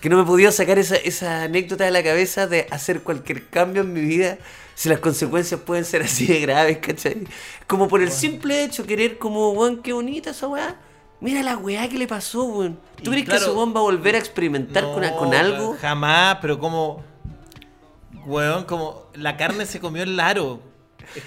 que 0.00 0.08
no 0.08 0.16
me 0.16 0.24
podía 0.24 0.52
sacar 0.52 0.78
esa, 0.78 0.96
esa 0.96 1.42
anécdota 1.42 1.84
de 1.84 1.90
la 1.90 2.02
cabeza 2.02 2.46
de 2.46 2.66
hacer 2.70 3.02
cualquier 3.02 3.46
cambio 3.48 3.82
en 3.82 3.92
mi 3.92 4.00
vida. 4.02 4.38
Si 4.74 4.88
las 4.88 5.00
consecuencias 5.00 5.60
pueden 5.60 5.84
ser 5.84 6.02
así 6.02 6.26
de 6.26 6.40
graves, 6.40 6.78
¿cachai? 6.78 7.26
Como 7.66 7.88
por 7.88 8.00
el 8.00 8.12
simple 8.12 8.62
hecho, 8.64 8.86
querer 8.86 9.18
como, 9.18 9.50
weón, 9.50 9.82
qué 9.82 9.92
bonita 9.92 10.30
esa 10.30 10.46
weá. 10.46 10.76
Mira 11.20 11.42
la 11.42 11.56
weá 11.56 11.88
que 11.88 11.98
le 11.98 12.06
pasó, 12.06 12.44
weón. 12.44 12.78
¿Tú 13.02 13.10
Y 13.10 13.14
crees 13.24 13.28
que 13.28 13.36
ese 13.36 13.50
weón 13.50 13.74
va 13.74 13.80
a 13.80 13.82
volver 13.82 14.14
a 14.14 14.18
experimentar 14.18 14.84
con, 14.84 15.02
No, 15.02 15.16
con 15.16 15.34
algo? 15.34 15.76
Jamás, 15.80 16.38
pero 16.40 16.58
como. 16.60 17.02
Weón, 18.26 18.64
como. 18.64 19.06
La 19.14 19.36
carne 19.36 19.66
se 19.66 19.80
comió 19.80 20.02
el 20.02 20.18
aro. 20.20 20.60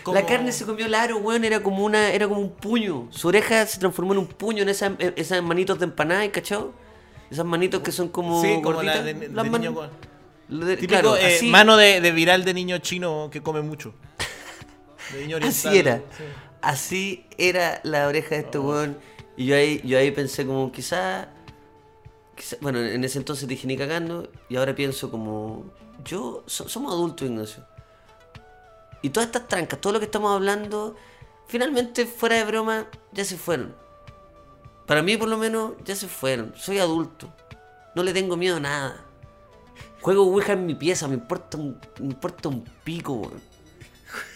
Como- 0.04 0.16
La 0.16 0.26
carne 0.26 0.52
se 0.52 0.66
comió 0.66 0.86
el 0.86 0.94
aro, 0.94 1.18
weón, 1.18 1.44
era 1.44 1.62
como 1.62 1.84
una, 1.84 2.10
era 2.12 2.28
como 2.28 2.40
un 2.40 2.52
puño. 2.52 3.08
Su 3.10 3.28
oreja 3.28 3.66
se 3.66 3.80
transformó 3.80 4.14
en 4.14 4.20
un 4.20 4.28
puño 4.28 4.62
en 4.64 4.70
esas, 4.70 4.92
esas 5.16 5.42
manitos 5.42 5.80
de 5.80 5.86
empanada, 5.86 6.30
¿cachó? 6.32 6.74
Esas 7.32 7.46
manitos 7.46 7.82
que 7.82 7.92
son 7.92 8.10
como. 8.10 8.42
Sí, 8.42 8.60
como 8.62 8.84
la 8.84 8.94
gorditas. 8.94 9.06
de, 9.06 9.14
de 9.14 9.30
Las 9.30 9.48
man- 9.50 9.62
niño 9.62 9.90
de- 10.50 10.76
Típico 10.76 10.90
claro, 10.90 11.16
eh, 11.16 11.36
así, 11.38 11.48
mano 11.50 11.78
de, 11.78 12.02
de 12.02 12.12
viral 12.12 12.44
de 12.44 12.54
niño 12.54 12.78
chino 12.80 13.30
que 13.32 13.42
come 13.42 13.62
mucho. 13.62 13.94
De 15.14 15.22
niño 15.22 15.38
así 15.42 15.68
oriental, 15.68 15.76
era. 15.76 15.98
sí. 16.18 16.24
Así 16.62 17.26
era 17.38 17.80
la 17.84 18.08
oreja 18.08 18.36
de 18.36 18.42
este 18.42 18.58
Oh. 18.58 18.64
weón. 18.64 18.98
Y 19.38 19.46
yo 19.48 19.56
ahí, 19.56 19.82
yo 19.84 19.98
ahí 19.98 20.12
pensé 20.12 20.46
como 20.46 20.72
quizá, 20.72 21.30
quizá- 22.36 22.58
Bueno, 22.62 22.80
en 22.80 23.04
ese 23.04 23.18
entonces 23.18 23.48
dije 23.48 23.66
ni 23.66 23.78
cagando. 23.78 24.30
Y 24.50 24.58
ahora 24.58 24.76
pienso 24.76 25.10
como. 25.10 25.66
Yo. 26.04 26.44
so- 26.48 26.68
somos 26.70 26.92
adultos, 26.94 27.28
Ignacio. 27.30 27.66
Y 29.02 29.10
todas 29.10 29.28
estas 29.28 29.48
trancas, 29.48 29.80
todo 29.82 29.94
lo 29.94 30.00
que 30.00 30.06
estamos 30.06 30.34
hablando, 30.36 30.96
finalmente, 31.48 32.06
fuera 32.06 32.36
de 32.36 32.44
broma, 32.46 32.88
ya 33.14 33.26
se 33.26 33.38
fueron. 33.38 33.74
Para 34.92 35.04
mí, 35.04 35.16
por 35.16 35.30
lo 35.30 35.38
menos, 35.38 35.72
ya 35.86 35.96
se 35.96 36.10
fueron. 36.10 36.52
Soy 36.58 36.80
adulto. 36.80 37.34
No 37.96 38.04
le 38.04 38.12
tengo 38.12 38.36
miedo 38.36 38.58
a 38.58 38.60
nada. 38.60 39.06
Juego 40.02 40.24
Ouija 40.24 40.52
en 40.52 40.66
mi 40.66 40.76
pieza, 40.76 41.08
me 41.08 41.14
importa 41.14 41.58
un, 41.58 41.80
me 42.02 42.08
importa 42.08 42.50
un 42.50 42.66
pico, 42.84 43.14
weón. 43.14 43.42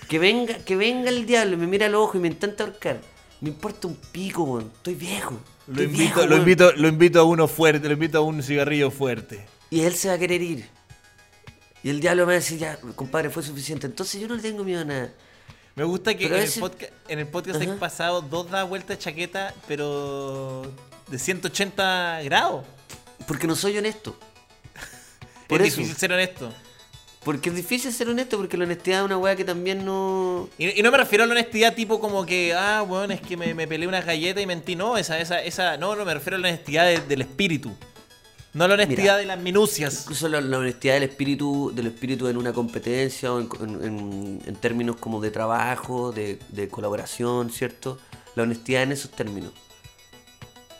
Que 0.07 0.17
venga, 0.17 0.59
que 0.59 0.77
venga 0.77 1.09
el 1.09 1.25
diablo 1.25 1.55
y 1.55 1.57
me 1.57 1.67
mira 1.67 1.87
al 1.87 1.95
ojo 1.95 2.17
y 2.17 2.21
me 2.21 2.29
intenta 2.29 2.63
ahorcar. 2.63 3.01
Me 3.41 3.49
importa 3.49 3.89
un 3.89 3.95
pico, 4.13 4.43
weón. 4.43 4.71
Estoy 4.77 4.95
viejo. 4.95 5.37
Lo 5.67 5.83
invito, 5.83 6.03
viejo, 6.03 6.25
lo, 6.25 6.37
invito, 6.37 6.71
lo 6.71 6.87
invito 6.87 7.19
a 7.19 7.23
uno 7.25 7.49
fuerte, 7.49 7.89
lo 7.89 7.93
invito 7.93 8.19
a 8.19 8.21
un 8.21 8.41
cigarrillo 8.41 8.91
fuerte. 8.91 9.45
Y 9.69 9.81
él 9.81 9.93
se 9.93 10.07
va 10.07 10.13
a 10.13 10.17
querer 10.17 10.41
ir. 10.41 10.69
Y 11.83 11.89
el 11.89 11.99
diablo 11.99 12.21
me 12.21 12.27
va 12.27 12.31
a 12.31 12.35
decir, 12.35 12.59
ya, 12.59 12.79
compadre, 12.95 13.29
fue 13.29 13.43
suficiente. 13.43 13.87
Entonces 13.87 14.21
yo 14.21 14.29
no 14.29 14.35
le 14.35 14.41
tengo 14.41 14.63
miedo 14.63 14.79
a 14.79 14.85
nada. 14.85 15.13
Me 15.75 15.83
gusta 15.83 16.15
que 16.15 16.25
en 16.27 16.33
el, 16.33 16.49
podcast, 16.59 16.91
en 17.09 17.19
el 17.19 17.27
podcast 17.27 17.59
hay 17.61 17.67
pasado 17.67 18.21
dos 18.21 18.49
da 18.49 18.63
vueltas 18.63 18.97
de 18.97 19.03
chaqueta, 19.03 19.53
pero 19.67 20.71
de 21.07 21.19
180 21.19 22.21
grados. 22.23 22.65
Porque 23.27 23.45
no 23.47 23.55
soy 23.55 23.77
honesto. 23.77 24.15
Por 25.47 25.61
es 25.61 25.69
eso. 25.69 25.77
difícil 25.77 25.97
ser 25.97 26.13
honesto. 26.13 26.53
Porque 27.25 27.49
es 27.49 27.55
difícil 27.55 27.91
ser 27.91 28.07
honesto, 28.07 28.37
porque 28.37 28.55
la 28.55 28.65
honestidad 28.65 28.99
es 28.99 29.05
una 29.05 29.17
weá 29.17 29.35
que 29.35 29.43
también 29.43 29.83
no. 29.83 30.47
Y, 30.59 30.79
y 30.79 30.83
no 30.83 30.91
me 30.91 30.97
refiero 30.99 31.23
a 31.23 31.27
la 31.27 31.31
honestidad 31.33 31.73
tipo 31.73 31.99
como 31.99 32.23
que, 32.23 32.53
ah, 32.53 32.83
bueno, 32.87 33.13
es 33.15 33.19
que 33.21 33.35
me, 33.35 33.53
me 33.55 33.67
peleé 33.67 33.87
unas 33.87 34.05
galletas 34.05 34.43
y 34.43 34.45
mentí. 34.45 34.75
No, 34.75 34.95
esa, 34.95 35.19
esa, 35.19 35.41
esa. 35.41 35.75
No, 35.77 35.95
no, 35.95 36.05
me 36.05 36.13
refiero 36.13 36.37
a 36.37 36.39
la 36.39 36.49
honestidad 36.49 36.85
de- 36.85 37.01
del 37.01 37.21
espíritu. 37.21 37.75
No 38.55 38.67
la 38.69 38.73
honestidad 38.75 38.97
Mira. 39.03 39.17
de 39.17 39.25
las 39.25 39.39
minucias. 39.39 40.01
Incluso 40.03 40.29
la, 40.29 40.39
la 40.39 40.57
honestidad 40.57 40.93
del 40.95 41.03
espíritu, 41.03 41.71
del 41.75 41.87
espíritu 41.87 42.27
en 42.29 42.37
una 42.37 42.53
competencia 42.53 43.33
o 43.33 43.39
en, 43.41 43.49
en- 43.61 43.83
en- 43.83 44.41
en 44.45 44.55
términos 44.55 44.95
como 44.95 45.19
de 45.21 45.29
trabajo, 45.29 46.11
de, 46.13 46.39
de 46.49 46.69
colaboración, 46.69 47.49
¿cierto? 47.51 47.97
La 48.35 48.43
honestidad 48.43 48.83
en 48.83 48.93
esos 48.93 49.11
términos. 49.11 49.51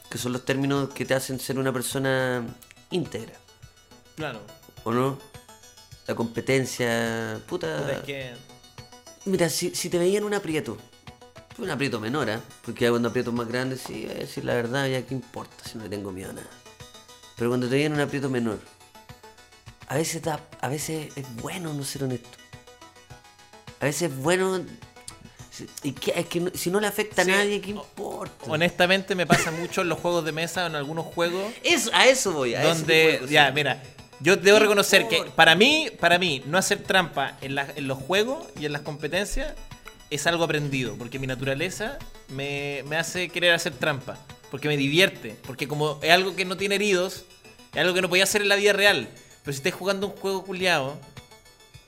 Que 0.09 0.17
son 0.17 0.31
los 0.31 0.45
términos 0.45 0.89
que 0.93 1.03
te 1.03 1.13
hacen 1.15 1.37
ser 1.39 1.59
una 1.59 1.73
persona 1.73 2.45
íntegra, 2.91 3.33
Claro. 4.15 4.39
¿o 4.85 4.91
no? 4.93 5.19
La 6.07 6.15
competencia. 6.15 7.41
Puta. 7.45 7.77
Puta, 7.77 7.91
es 7.91 7.99
que- 8.03 8.33
Mira, 9.25 9.49
si, 9.49 9.75
si 9.75 9.89
te 9.89 9.97
veían 9.97 10.23
un 10.23 10.33
aprieto, 10.33 10.77
un 11.57 11.69
aprieto 11.69 11.99
menor, 11.99 12.29
¿ah? 12.29 12.39
Porque 12.63 12.89
cuando 12.89 13.09
aprietos 13.09 13.33
más 13.33 13.47
grandes, 13.49 13.81
sí, 13.81 14.03
voy 14.05 14.11
a 14.15 14.19
decir 14.19 14.45
la 14.45 14.53
verdad, 14.53 14.87
ya 14.87 15.01
qué 15.05 15.13
importa 15.13 15.55
si 15.69 15.77
no 15.77 15.83
le 15.83 15.89
tengo 15.89 16.11
miedo 16.13 16.29
a 16.29 16.33
nada. 16.33 16.47
Pero 17.37 17.49
cuando 17.49 17.67
te 17.67 17.75
veían 17.75 17.93
un 17.93 17.99
aprieto 17.99 18.29
menor, 18.29 18.59
a 19.87 19.95
veces, 19.95 20.21
da, 20.21 20.39
a 20.61 20.67
veces 20.67 21.15
es 21.15 21.35
bueno 21.35 21.73
no 21.73 21.83
ser 21.83 22.03
honesto. 22.05 22.29
A 23.79 23.85
veces 23.85 24.09
es 24.11 24.17
bueno. 24.17 24.63
Y 25.83 25.93
que, 25.93 26.11
es 26.19 26.25
que 26.27 26.39
no- 26.41 26.51
si 26.53 26.69
no 26.69 26.79
le 26.81 26.87
afecta 26.87 27.21
a 27.21 27.25
nadie, 27.25 27.61
¿qué 27.61 27.73
o- 27.73 27.77
importa? 27.77 28.45
Honestamente 28.51 29.15
me 29.15 29.25
pasa 29.25 29.51
mucho 29.51 29.81
en 29.81 29.89
los 29.89 29.99
juegos 29.99 30.25
de 30.25 30.31
mesa, 30.33 30.65
en 30.65 30.75
algunos 30.75 31.05
juegos, 31.05 31.53
Eso, 31.63 31.89
a 31.93 32.05
eso 32.07 32.33
voy, 32.33 32.55
a 32.55 32.63
donde, 32.63 33.19
de 33.19 33.27
ya, 33.29 33.51
mira, 33.51 33.81
Yo 34.21 34.35
debo 34.37 34.57
¿Qué 34.57 34.63
reconocer 34.63 35.07
que 35.09 35.23
para 35.35 35.55
mí, 35.55 35.89
para 35.99 36.17
mí, 36.17 36.41
no 36.45 36.57
hacer 36.57 36.83
trampa 36.83 37.37
en, 37.41 37.55
la- 37.55 37.67
en 37.75 37.87
los 37.87 37.97
juegos 37.99 38.45
y 38.59 38.65
en 38.65 38.71
las 38.73 38.81
competencias 38.81 39.53
es 40.09 40.25
algo 40.27 40.43
aprendido, 40.45 40.95
porque 40.97 41.19
mi 41.19 41.27
naturaleza 41.27 41.99
me, 42.29 42.83
me 42.87 42.95
hace 42.97 43.29
querer 43.29 43.53
hacer 43.53 43.73
trampa, 43.73 44.17
porque 44.55 44.69
me 44.69 44.77
divierte, 44.77 45.35
porque 45.45 45.67
como 45.67 45.99
es 46.01 46.09
algo 46.11 46.33
que 46.33 46.45
no 46.45 46.55
tiene 46.55 46.75
heridos, 46.75 47.25
es 47.73 47.81
algo 47.81 47.93
que 47.93 48.01
no 48.01 48.07
podía 48.07 48.23
hacer 48.23 48.41
en 48.41 48.47
la 48.47 48.55
vida 48.55 48.71
real, 48.71 49.09
pero 49.43 49.51
si 49.51 49.57
estáis 49.57 49.75
jugando 49.75 50.07
un 50.07 50.13
juego 50.13 50.45
culiado, 50.45 50.97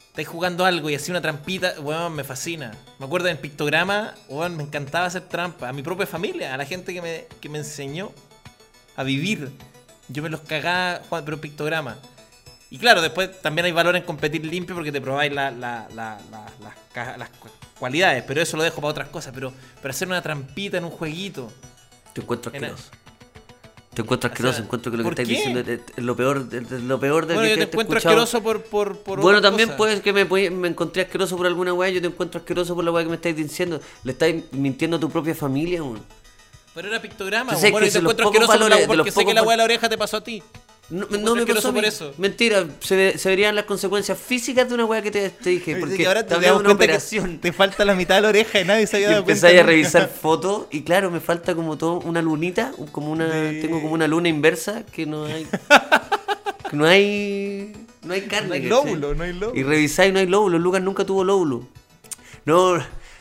estáis 0.10 0.28
jugando 0.28 0.66
algo 0.66 0.90
y 0.90 0.96
así 0.96 1.10
una 1.10 1.22
trampita, 1.22 1.76
weón, 1.80 2.14
me 2.14 2.26
fascina. 2.26 2.74
Me 3.00 3.06
acuerdo 3.06 3.30
en 3.30 3.38
pictograma, 3.38 4.16
weón, 4.28 4.58
me 4.58 4.64
encantaba 4.64 5.06
hacer 5.06 5.22
trampa, 5.30 5.70
a 5.70 5.72
mi 5.72 5.82
propia 5.82 6.06
familia, 6.06 6.54
a 6.54 6.58
la 6.58 6.66
gente 6.66 6.94
que 6.94 7.02
me, 7.02 7.26
que 7.40 7.48
me 7.48 7.60
enseñó 7.60 8.12
a 8.98 9.04
vivir. 9.04 9.50
Yo 10.10 10.22
me 10.22 10.28
los 10.28 10.42
cagaba, 10.42 11.04
jugando, 11.08 11.24
pero 11.24 11.40
pictograma. 11.40 11.98
Y 12.70 12.80
claro, 12.80 13.02
después 13.02 13.42
también 13.42 13.64
hay 13.66 13.72
valor 13.72 13.96
en 13.96 14.04
competir 14.04 14.46
limpio 14.46 14.76
porque 14.76 14.92
te 14.92 15.00
probáis 15.00 15.32
la- 15.32 15.52
la- 15.52 15.88
la- 15.96 16.20
la- 16.30 16.52
las, 16.96 17.18
las 17.18 17.30
cu- 17.30 17.48
cualidades, 17.80 18.26
pero 18.28 18.42
eso 18.42 18.58
lo 18.58 18.64
dejo 18.64 18.82
para 18.82 18.90
otras 18.92 19.08
cosas. 19.08 19.32
Pero, 19.34 19.54
pero 19.82 19.90
hacer 19.92 20.06
una 20.10 20.22
trampita 20.22 20.78
en 20.78 20.84
un 20.84 20.92
jueguito. 20.92 21.50
Te 22.18 22.24
encuentro 22.24 22.52
En- 22.54 22.64
asqueroso. 22.66 22.90
Te 23.94 24.02
encuentro 24.04 24.28
O 24.30 24.32
asqueroso, 24.32 24.56
sea, 24.58 24.64
encuentro 24.66 24.92
que 24.92 24.98
lo 24.98 25.04
que 25.04 25.10
¿por 25.10 25.14
estás 25.14 25.28
qué? 25.28 25.34
diciendo 25.36 25.60
es, 25.60 25.80
es 25.98 26.04
lo 26.04 26.16
peor, 26.16 26.48
de, 26.50 26.62
de 26.62 26.80
lo 26.82 27.00
peor 27.00 27.26
de 27.26 27.34
Bueno, 27.36 27.46
que 27.48 27.50
yo 27.50 27.56
te 27.56 27.62
he 27.62 27.66
encuentro 27.66 27.98
escuchado. 27.98 28.22
asqueroso 28.24 28.44
por, 28.44 28.64
por, 28.64 28.98
por 29.00 29.20
Bueno, 29.22 29.42
también 29.42 29.70
cosas. 29.70 29.78
puede 29.78 30.02
que 30.02 30.14
me, 30.14 30.26
me 30.52 30.68
encontré 30.68 31.02
asqueroso 31.04 31.36
por 31.36 31.48
alguna 31.48 31.74
weá, 31.74 31.90
yo 31.90 32.00
te 32.02 32.08
encuentro 32.08 32.40
asqueroso 32.40 32.76
por 32.76 32.84
la 32.84 32.92
weá 32.92 33.04
que 33.04 33.10
me 33.10 33.16
estáis 33.16 33.36
diciendo. 33.36 33.82
Le 34.04 34.12
estáis 34.12 34.44
mintiendo 34.52 34.98
a 34.98 35.00
tu 35.00 35.10
propia 35.10 35.34
familia, 35.34 35.82
weón. 35.82 36.02
Pero 36.76 36.90
era 36.90 37.02
pictograma. 37.02 37.56
Sé 37.56 37.72
bueno, 37.72 37.88
y 37.88 37.90
te 37.92 37.98
encuentro 37.98 38.28
asqueroso 38.28 38.52
por 38.52 38.60
la- 38.62 38.76
valores- 38.76 38.88
porque 38.88 39.12
sé 39.12 39.26
que 39.26 39.34
la 39.34 39.42
weá 39.42 39.52
de 39.54 39.58
la 39.58 39.64
oreja 39.64 39.90
te 39.90 39.98
pasó 39.98 40.18
a 40.18 40.24
ti. 40.24 40.44
No, 40.90 41.06
no 41.10 41.36
me 41.36 41.46
pasó 41.46 41.74
por 41.74 41.84
eso. 41.84 42.14
Mentira, 42.18 42.66
se, 42.80 42.96
ve- 42.96 43.18
se 43.18 43.28
verían 43.30 43.56
las 43.56 43.66
consecuencias 43.66 44.18
físicas 44.18 44.70
de 44.70 44.76
una 44.76 44.86
weá 44.86 45.02
que 45.02 45.12
te, 45.12 45.30
te 45.32 45.50
dije. 45.50 45.76
Porque 45.76 45.98
que 45.98 46.08
ahora 46.08 46.26
te 46.26 46.36
una 46.52 46.72
operación. 46.72 47.40
Te 47.40 47.52
falta 47.52 47.84
la 47.84 47.94
mitad 47.94 48.16
de 48.16 48.22
la 48.22 48.30
oreja 48.30 48.62
y 48.62 48.66
nadie 48.66 48.88
se 48.88 48.96
había 48.96 49.10
Y 49.10 49.12
dado 49.12 49.26
cuenta. 49.26 49.48
empezáis 49.48 49.62
a 49.62 49.66
revisar 49.66 50.08
fotos 50.10 50.68
y 50.72 50.84
claro, 50.84 51.12
me 51.12 51.20
falta 51.20 51.56
como 51.56 51.78
todo 51.78 52.00
una 52.00 52.22
lunita, 52.22 52.72
como 52.94 53.12
una 53.12 53.26
De- 53.28 53.62
tengo 53.62 53.82
como 53.82 53.94
una 53.96 54.08
luna 54.08 54.30
inversa 54.30 54.86
que 54.86 55.06
no 55.06 55.26
hay 55.26 55.46
que 55.46 55.60
no 56.72 56.86
hay 56.86 57.74
no 58.04 58.14
hay 58.14 58.22
carne. 58.22 58.48
No 58.48 58.54
hay 58.56 58.62
lóbulo, 58.64 59.14
no 59.14 59.24
hay 59.24 59.34
lóbulo. 59.34 59.60
Y 59.60 59.64
revisáis 59.64 60.10
y 60.12 60.14
no 60.14 60.20
hay 60.20 60.28
lóbulo, 60.28 60.58
Lucas 60.58 60.82
nunca 60.82 61.06
tuvo 61.06 61.24
lóbulo. 61.26 61.68
No, 62.46 62.78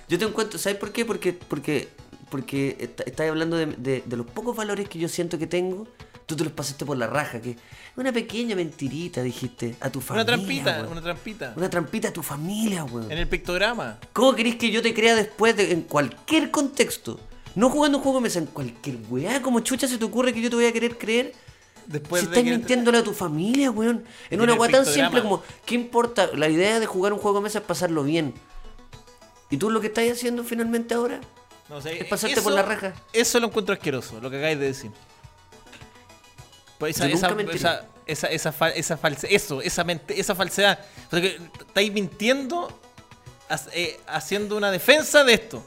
yo 0.09 0.19
te 0.19 0.25
encuentro, 0.25 0.57
¿sabes 0.59 0.79
por 0.79 0.93
qué? 0.93 1.05
Porque 1.05 1.33
porque 1.33 1.89
porque 2.31 2.77
est- 2.79 3.01
estáis 3.07 3.31
hablando 3.31 3.57
de, 3.57 3.67
de- 3.67 4.03
de 4.07 4.17
los 4.17 4.27
pocos 4.27 4.55
valores 4.57 4.89
que 4.89 4.99
yo 5.01 5.09
siento 5.09 5.37
que 5.39 5.47
tengo, 5.49 5.89
tú 6.27 6.35
te 6.37 6.45
los 6.45 6.53
pasaste 6.53 6.85
por 6.85 6.97
la 6.97 7.07
raja, 7.07 7.41
que 7.41 7.57
una 7.97 8.13
pequeña 8.13 8.57
mentirita 8.57 9.23
dijiste 9.23 9.77
a 9.81 9.91
tu 9.91 10.01
Una 10.01 10.07
familia. 10.07 10.27
trampita, 10.27 10.71
weón. 10.81 10.93
una 10.93 11.03
trampita. 11.03 11.53
Una 11.57 11.71
trampita 11.71 12.09
a 12.09 12.13
tu 12.13 12.23
familia, 12.23 12.85
weón. 12.85 13.11
En 13.11 13.19
el 13.19 13.29
pictograma. 13.29 13.99
¿Cómo 14.13 14.35
querés 14.35 14.57
que 14.57 14.71
yo 14.71 14.83
te 14.83 14.93
crea 14.93 15.15
después 15.15 15.57
de- 15.57 15.73
en 15.73 15.83
cualquier 15.83 16.51
contexto? 16.51 17.21
No 17.55 17.71
jugando 17.71 17.99
un 17.99 18.05
juego 18.05 18.19
de 18.19 18.23
mesa, 18.25 18.39
en 18.41 18.47
cualquier 18.47 18.99
weá, 19.09 19.41
como 19.41 19.61
chucha 19.61 19.89
se 19.89 19.97
te 19.99 20.05
ocurre 20.05 20.35
que 20.35 20.41
yo 20.43 20.51
te 20.51 20.57
voy 20.57 20.67
a 20.67 20.73
querer 20.73 20.99
creer. 20.99 21.33
Después 21.87 22.21
si 22.23 22.27
de 22.27 22.33
estás 22.33 22.45
que- 22.45 22.51
mintiéndole 22.59 22.99
a 22.99 23.05
tu 23.05 23.13
familia, 23.15 23.71
weón. 23.71 23.99
En 24.29 24.35
En 24.35 24.41
una 24.41 24.55
weá 24.55 24.71
tan 24.71 24.85
simple 24.85 25.23
como, 25.23 25.43
¿qué 25.65 25.77
importa? 25.77 26.29
La 26.35 26.49
idea 26.49 26.81
de 26.81 26.87
jugar 26.87 27.13
un 27.13 27.21
juego 27.21 27.39
de 27.39 27.45
mesa 27.45 27.61
es 27.61 27.65
pasarlo 27.65 28.03
bien. 28.03 28.35
¿Y 29.51 29.57
tú 29.59 29.71
lo 29.71 29.81
que 29.81 29.87
estás 29.87 30.11
haciendo 30.11 30.43
finalmente 30.43 30.95
ahora? 30.95 31.21
No, 31.69 31.77
o 31.77 31.81
sea, 31.81 31.93
Es 31.93 32.05
pasarte 32.07 32.41
por 32.43 32.53
la 32.53 32.63
raja. 32.63 32.95
Eso 33.13 33.39
lo 33.41 33.47
encuentro 33.47 33.73
asqueroso, 33.73 34.21
lo 34.21 34.29
que 34.31 34.37
acabáis 34.37 34.59
de 34.59 34.67
decir. 34.67 34.91
Pues 36.79 36.97
esa, 36.97 37.07
esa, 37.09 37.29
esa, 37.55 37.87
esa, 38.07 38.27
esa, 38.29 38.53
fal- 38.53 38.73
esa 38.77 38.97
false- 38.99 39.29
eso, 39.31 39.63
esa, 39.63 39.85
mente- 39.85 40.19
esa 40.19 40.35
falsedad. 40.35 40.79
O 41.07 41.11
sea, 41.11 41.21
que 41.21 41.39
estáis 41.67 41.93
mintiendo 41.93 42.69
ha- 43.49 43.61
eh, 43.73 43.99
haciendo 44.07 44.57
una 44.57 44.71
defensa 44.71 45.25
de 45.25 45.35
esto. 45.35 45.63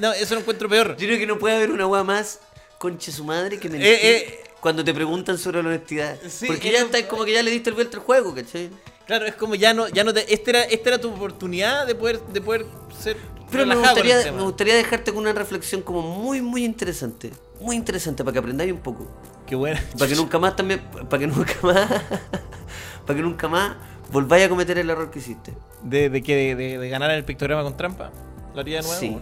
No, 0.00 0.12
eso 0.12 0.34
lo 0.34 0.40
encuentro 0.40 0.68
peor. 0.68 0.96
Yo 0.96 1.06
creo 1.06 1.18
que 1.18 1.26
no 1.26 1.38
puede 1.38 1.56
haber 1.56 1.70
una 1.70 1.86
weá 1.86 2.02
más 2.02 2.40
conche 2.78 3.12
su 3.12 3.24
madre 3.24 3.58
que 3.60 3.68
mentir 3.68 3.88
eh. 3.88 4.44
cuando 4.60 4.84
te 4.84 4.92
preguntan 4.92 5.38
sobre 5.38 5.62
la 5.62 5.68
honestidad. 5.68 6.16
Sí, 6.28 6.46
Porque 6.46 6.70
ya 6.72 6.80
estás 6.80 7.02
como 7.04 7.24
que 7.24 7.32
ya 7.32 7.42
le 7.42 7.50
diste 7.50 7.70
el 7.70 7.74
vuelto 7.74 7.98
al 7.98 8.02
juego, 8.02 8.34
¿cachai? 8.34 8.70
Claro, 9.06 9.26
es 9.26 9.34
como 9.34 9.54
ya 9.54 9.72
no, 9.74 9.88
ya 9.88 10.04
no 10.04 10.12
te, 10.14 10.32
esta 10.32 10.50
era, 10.50 10.62
esta 10.64 10.88
era 10.90 11.00
tu 11.00 11.10
oportunidad 11.12 11.86
de 11.86 11.94
poder, 11.94 12.20
de 12.20 12.40
poder 12.40 12.66
ser 12.98 13.16
Pero 13.50 13.66
me 13.66 13.74
gustaría, 13.76 14.32
me 14.32 14.42
gustaría 14.42 14.74
dejarte 14.74 15.12
con 15.12 15.20
una 15.22 15.32
reflexión 15.32 15.82
como 15.82 16.02
muy, 16.02 16.40
muy 16.40 16.64
interesante. 16.64 17.32
Muy 17.60 17.76
interesante 17.76 18.24
para 18.24 18.32
que 18.32 18.38
aprendáis 18.40 18.72
un 18.72 18.80
poco. 18.80 19.08
Qué 19.52 19.56
bueno. 19.56 19.78
Para 19.98 20.08
que 20.08 20.16
nunca 20.16 20.38
más 20.38 20.56
también. 20.56 20.80
Para 21.10 21.18
que 21.20 21.26
nunca 21.26 21.52
más. 21.62 21.86
para 23.06 23.16
que 23.18 23.22
nunca 23.22 23.48
más 23.48 23.76
volváis 24.10 24.46
a 24.46 24.48
cometer 24.48 24.78
el 24.78 24.88
error 24.88 25.10
que 25.10 25.18
hiciste. 25.18 25.52
De, 25.82 26.08
de 26.08 26.22
que 26.22 26.34
de, 26.34 26.54
de- 26.56 26.78
de 26.78 26.88
ganar 26.88 27.10
el 27.10 27.22
pictograma 27.22 27.62
con 27.62 27.76
trampa. 27.76 28.10
Lo 28.54 28.60
haría 28.62 28.78
de 28.78 28.82
nuevo. 28.84 28.98
Sí. 28.98 29.18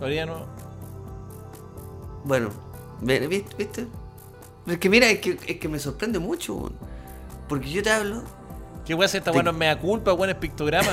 Lo 0.00 0.04
haría 0.04 0.20
de 0.20 0.26
nuevo. 0.26 0.46
Bueno, 2.24 2.50
¿viste? 3.00 3.54
¿viste? 3.56 3.86
Es 4.66 4.76
que 4.76 4.90
mira, 4.90 5.08
es 5.08 5.20
que, 5.20 5.38
es 5.46 5.56
que 5.58 5.66
me 5.66 5.78
sorprende 5.78 6.18
mucho. 6.18 6.70
Porque 7.48 7.70
yo 7.70 7.82
te 7.82 7.90
hablo. 7.90 8.24
¿Qué 8.84 8.92
weá 8.92 9.06
hace 9.06 9.16
esta 9.16 9.30
Te- 9.30 9.38
weá? 9.38 9.44
No 9.44 9.54
me 9.54 9.64
da 9.64 9.78
culpa, 9.78 10.12
weón, 10.12 10.28
es 10.28 10.36
pictograma. 10.36 10.92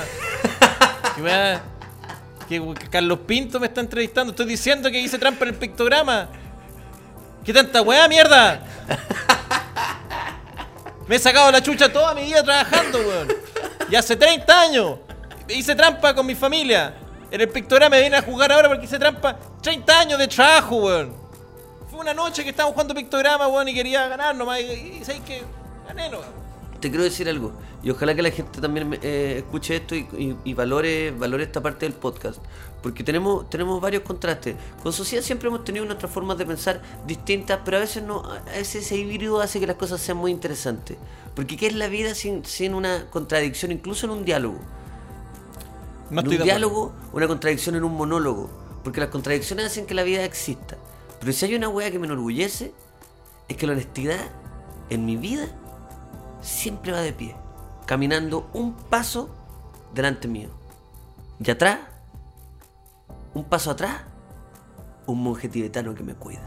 ¿Qué 1.18 1.22
weá? 1.22 1.62
Que 2.48 2.74
Carlos 2.90 3.20
Pinto 3.28 3.60
me 3.60 3.68
está 3.68 3.82
entrevistando. 3.82 4.32
Estoy 4.32 4.46
diciendo 4.46 4.90
que 4.90 4.98
hice 5.02 5.20
trampa 5.20 5.44
en 5.44 5.50
el 5.50 5.56
pictograma. 5.56 6.30
¿Qué 7.50 7.54
tanta 7.54 7.82
weá, 7.82 8.08
mierda? 8.08 8.62
Me 11.08 11.16
he 11.16 11.20
sacado 11.20 11.52
la 11.52 11.64
chucha 11.64 11.92
toda 11.92 12.14
mi 12.14 12.26
vida 12.26 12.44
trabajando, 12.44 13.00
weón. 13.00 13.28
Y 13.90 13.96
hace 13.96 14.16
30 14.16 14.62
años 14.62 15.00
hice 15.48 15.74
trampa 15.74 16.14
con 16.14 16.28
mi 16.28 16.36
familia. 16.36 16.94
En 17.32 17.42
el 17.42 17.50
pictograma 17.50 17.96
me 17.96 18.02
viene 18.02 18.18
a 18.18 18.22
jugar 18.22 18.52
ahora 18.52 18.70
porque 18.70 18.86
hice 18.86 19.00
trampa 19.00 19.36
30 19.64 20.00
años 20.00 20.20
de 20.20 20.28
trabajo, 20.28 20.76
weón. 20.76 21.16
Fue 21.90 22.00
una 22.00 22.14
noche 22.14 22.44
que 22.44 22.52
estábamos 22.52 22.76
jugando 22.76 22.94
pictograma, 22.94 23.48
weón, 23.48 23.68
y 23.68 23.74
quería 23.74 24.08
ganar 24.08 24.36
nomás. 24.36 24.60
Y, 24.60 25.00
y 25.02 25.04
sabéis 25.04 25.24
que 25.24 25.44
gané, 25.88 26.08
weón. 26.10 26.26
Te 26.80 26.90
quiero 26.90 27.04
decir 27.04 27.28
algo. 27.28 27.52
Y 27.84 27.90
ojalá 27.90 28.16
que 28.16 28.22
la 28.22 28.32
gente 28.32 28.62
también 28.62 28.98
eh, 29.02 29.36
escuche 29.40 29.76
esto 29.76 29.96
y, 29.96 30.08
y- 30.18 30.38
y 30.46 30.54
valore, 30.54 31.12
valore 31.12 31.44
esta 31.44 31.62
parte 31.62 31.86
del 31.86 31.94
podcast. 31.94 32.40
Porque 32.82 33.04
tenemos, 33.04 33.50
tenemos 33.50 33.82
varios 33.82 34.04
contrastes. 34.04 34.56
Con 34.82 34.94
sociedad 34.94 35.22
siempre 35.24 35.50
hemos 35.50 35.66
tenido 35.66 35.86
nuestras 35.86 36.10
formas 36.12 36.38
de 36.38 36.46
pensar 36.46 36.82
distintas, 37.06 37.60
pero 37.66 37.78
a 37.78 37.80
veces 37.82 38.04
no, 38.04 38.24
a 38.24 38.40
veces 38.52 38.86
ese 38.86 38.96
híbrido 38.96 39.42
hace 39.42 39.60
que 39.60 39.68
las 39.68 39.76
cosas 39.76 40.00
sean 40.00 40.18
muy 40.18 40.32
interesantes. 40.32 40.98
Porque 41.36 41.58
¿qué 41.58 41.68
es 41.68 41.76
la 41.76 41.88
vida 41.90 42.16
sin, 42.16 42.46
sin 42.46 42.74
una 42.74 43.06
contradicción, 43.10 43.72
incluso 43.74 44.06
en 44.06 44.12
un 44.14 44.24
diálogo? 44.26 44.60
No 46.10 46.22
en 46.22 46.28
un 46.28 46.32
diálogo, 46.46 46.94
una 47.14 47.28
contradicción 47.28 47.76
en 47.76 47.84
un 47.84 47.94
monólogo. 47.96 48.50
Porque 48.84 49.02
las 49.02 49.10
contradicciones 49.10 49.66
hacen 49.66 49.86
que 49.86 49.94
la 49.94 50.04
vida 50.04 50.24
exista. 50.24 50.78
Pero 51.20 51.34
si 51.34 51.46
hay 51.46 51.56
una 51.56 51.68
wea 51.68 51.92
que 51.92 52.00
me 52.00 52.08
enorgullece, 52.08 52.72
es 53.50 53.58
que 53.58 53.68
la 53.68 53.74
honestidad 53.74 54.20
en 54.90 55.06
mi 55.06 55.18
vida 55.18 55.48
siempre 56.42 56.92
va 56.92 57.02
de 57.02 57.14
pie. 57.14 57.36
Caminando 57.86 58.50
un 58.54 58.74
paso 58.74 59.30
delante 59.94 60.28
mío. 60.28 60.50
Y 61.40 61.50
atrás, 61.50 61.80
un 63.34 63.44
paso 63.44 63.72
atrás, 63.72 64.02
un 65.06 65.24
monje 65.24 65.50
tibetano 65.50 65.96
que 65.96 66.04
me 66.04 66.14
cuida. 66.14 66.42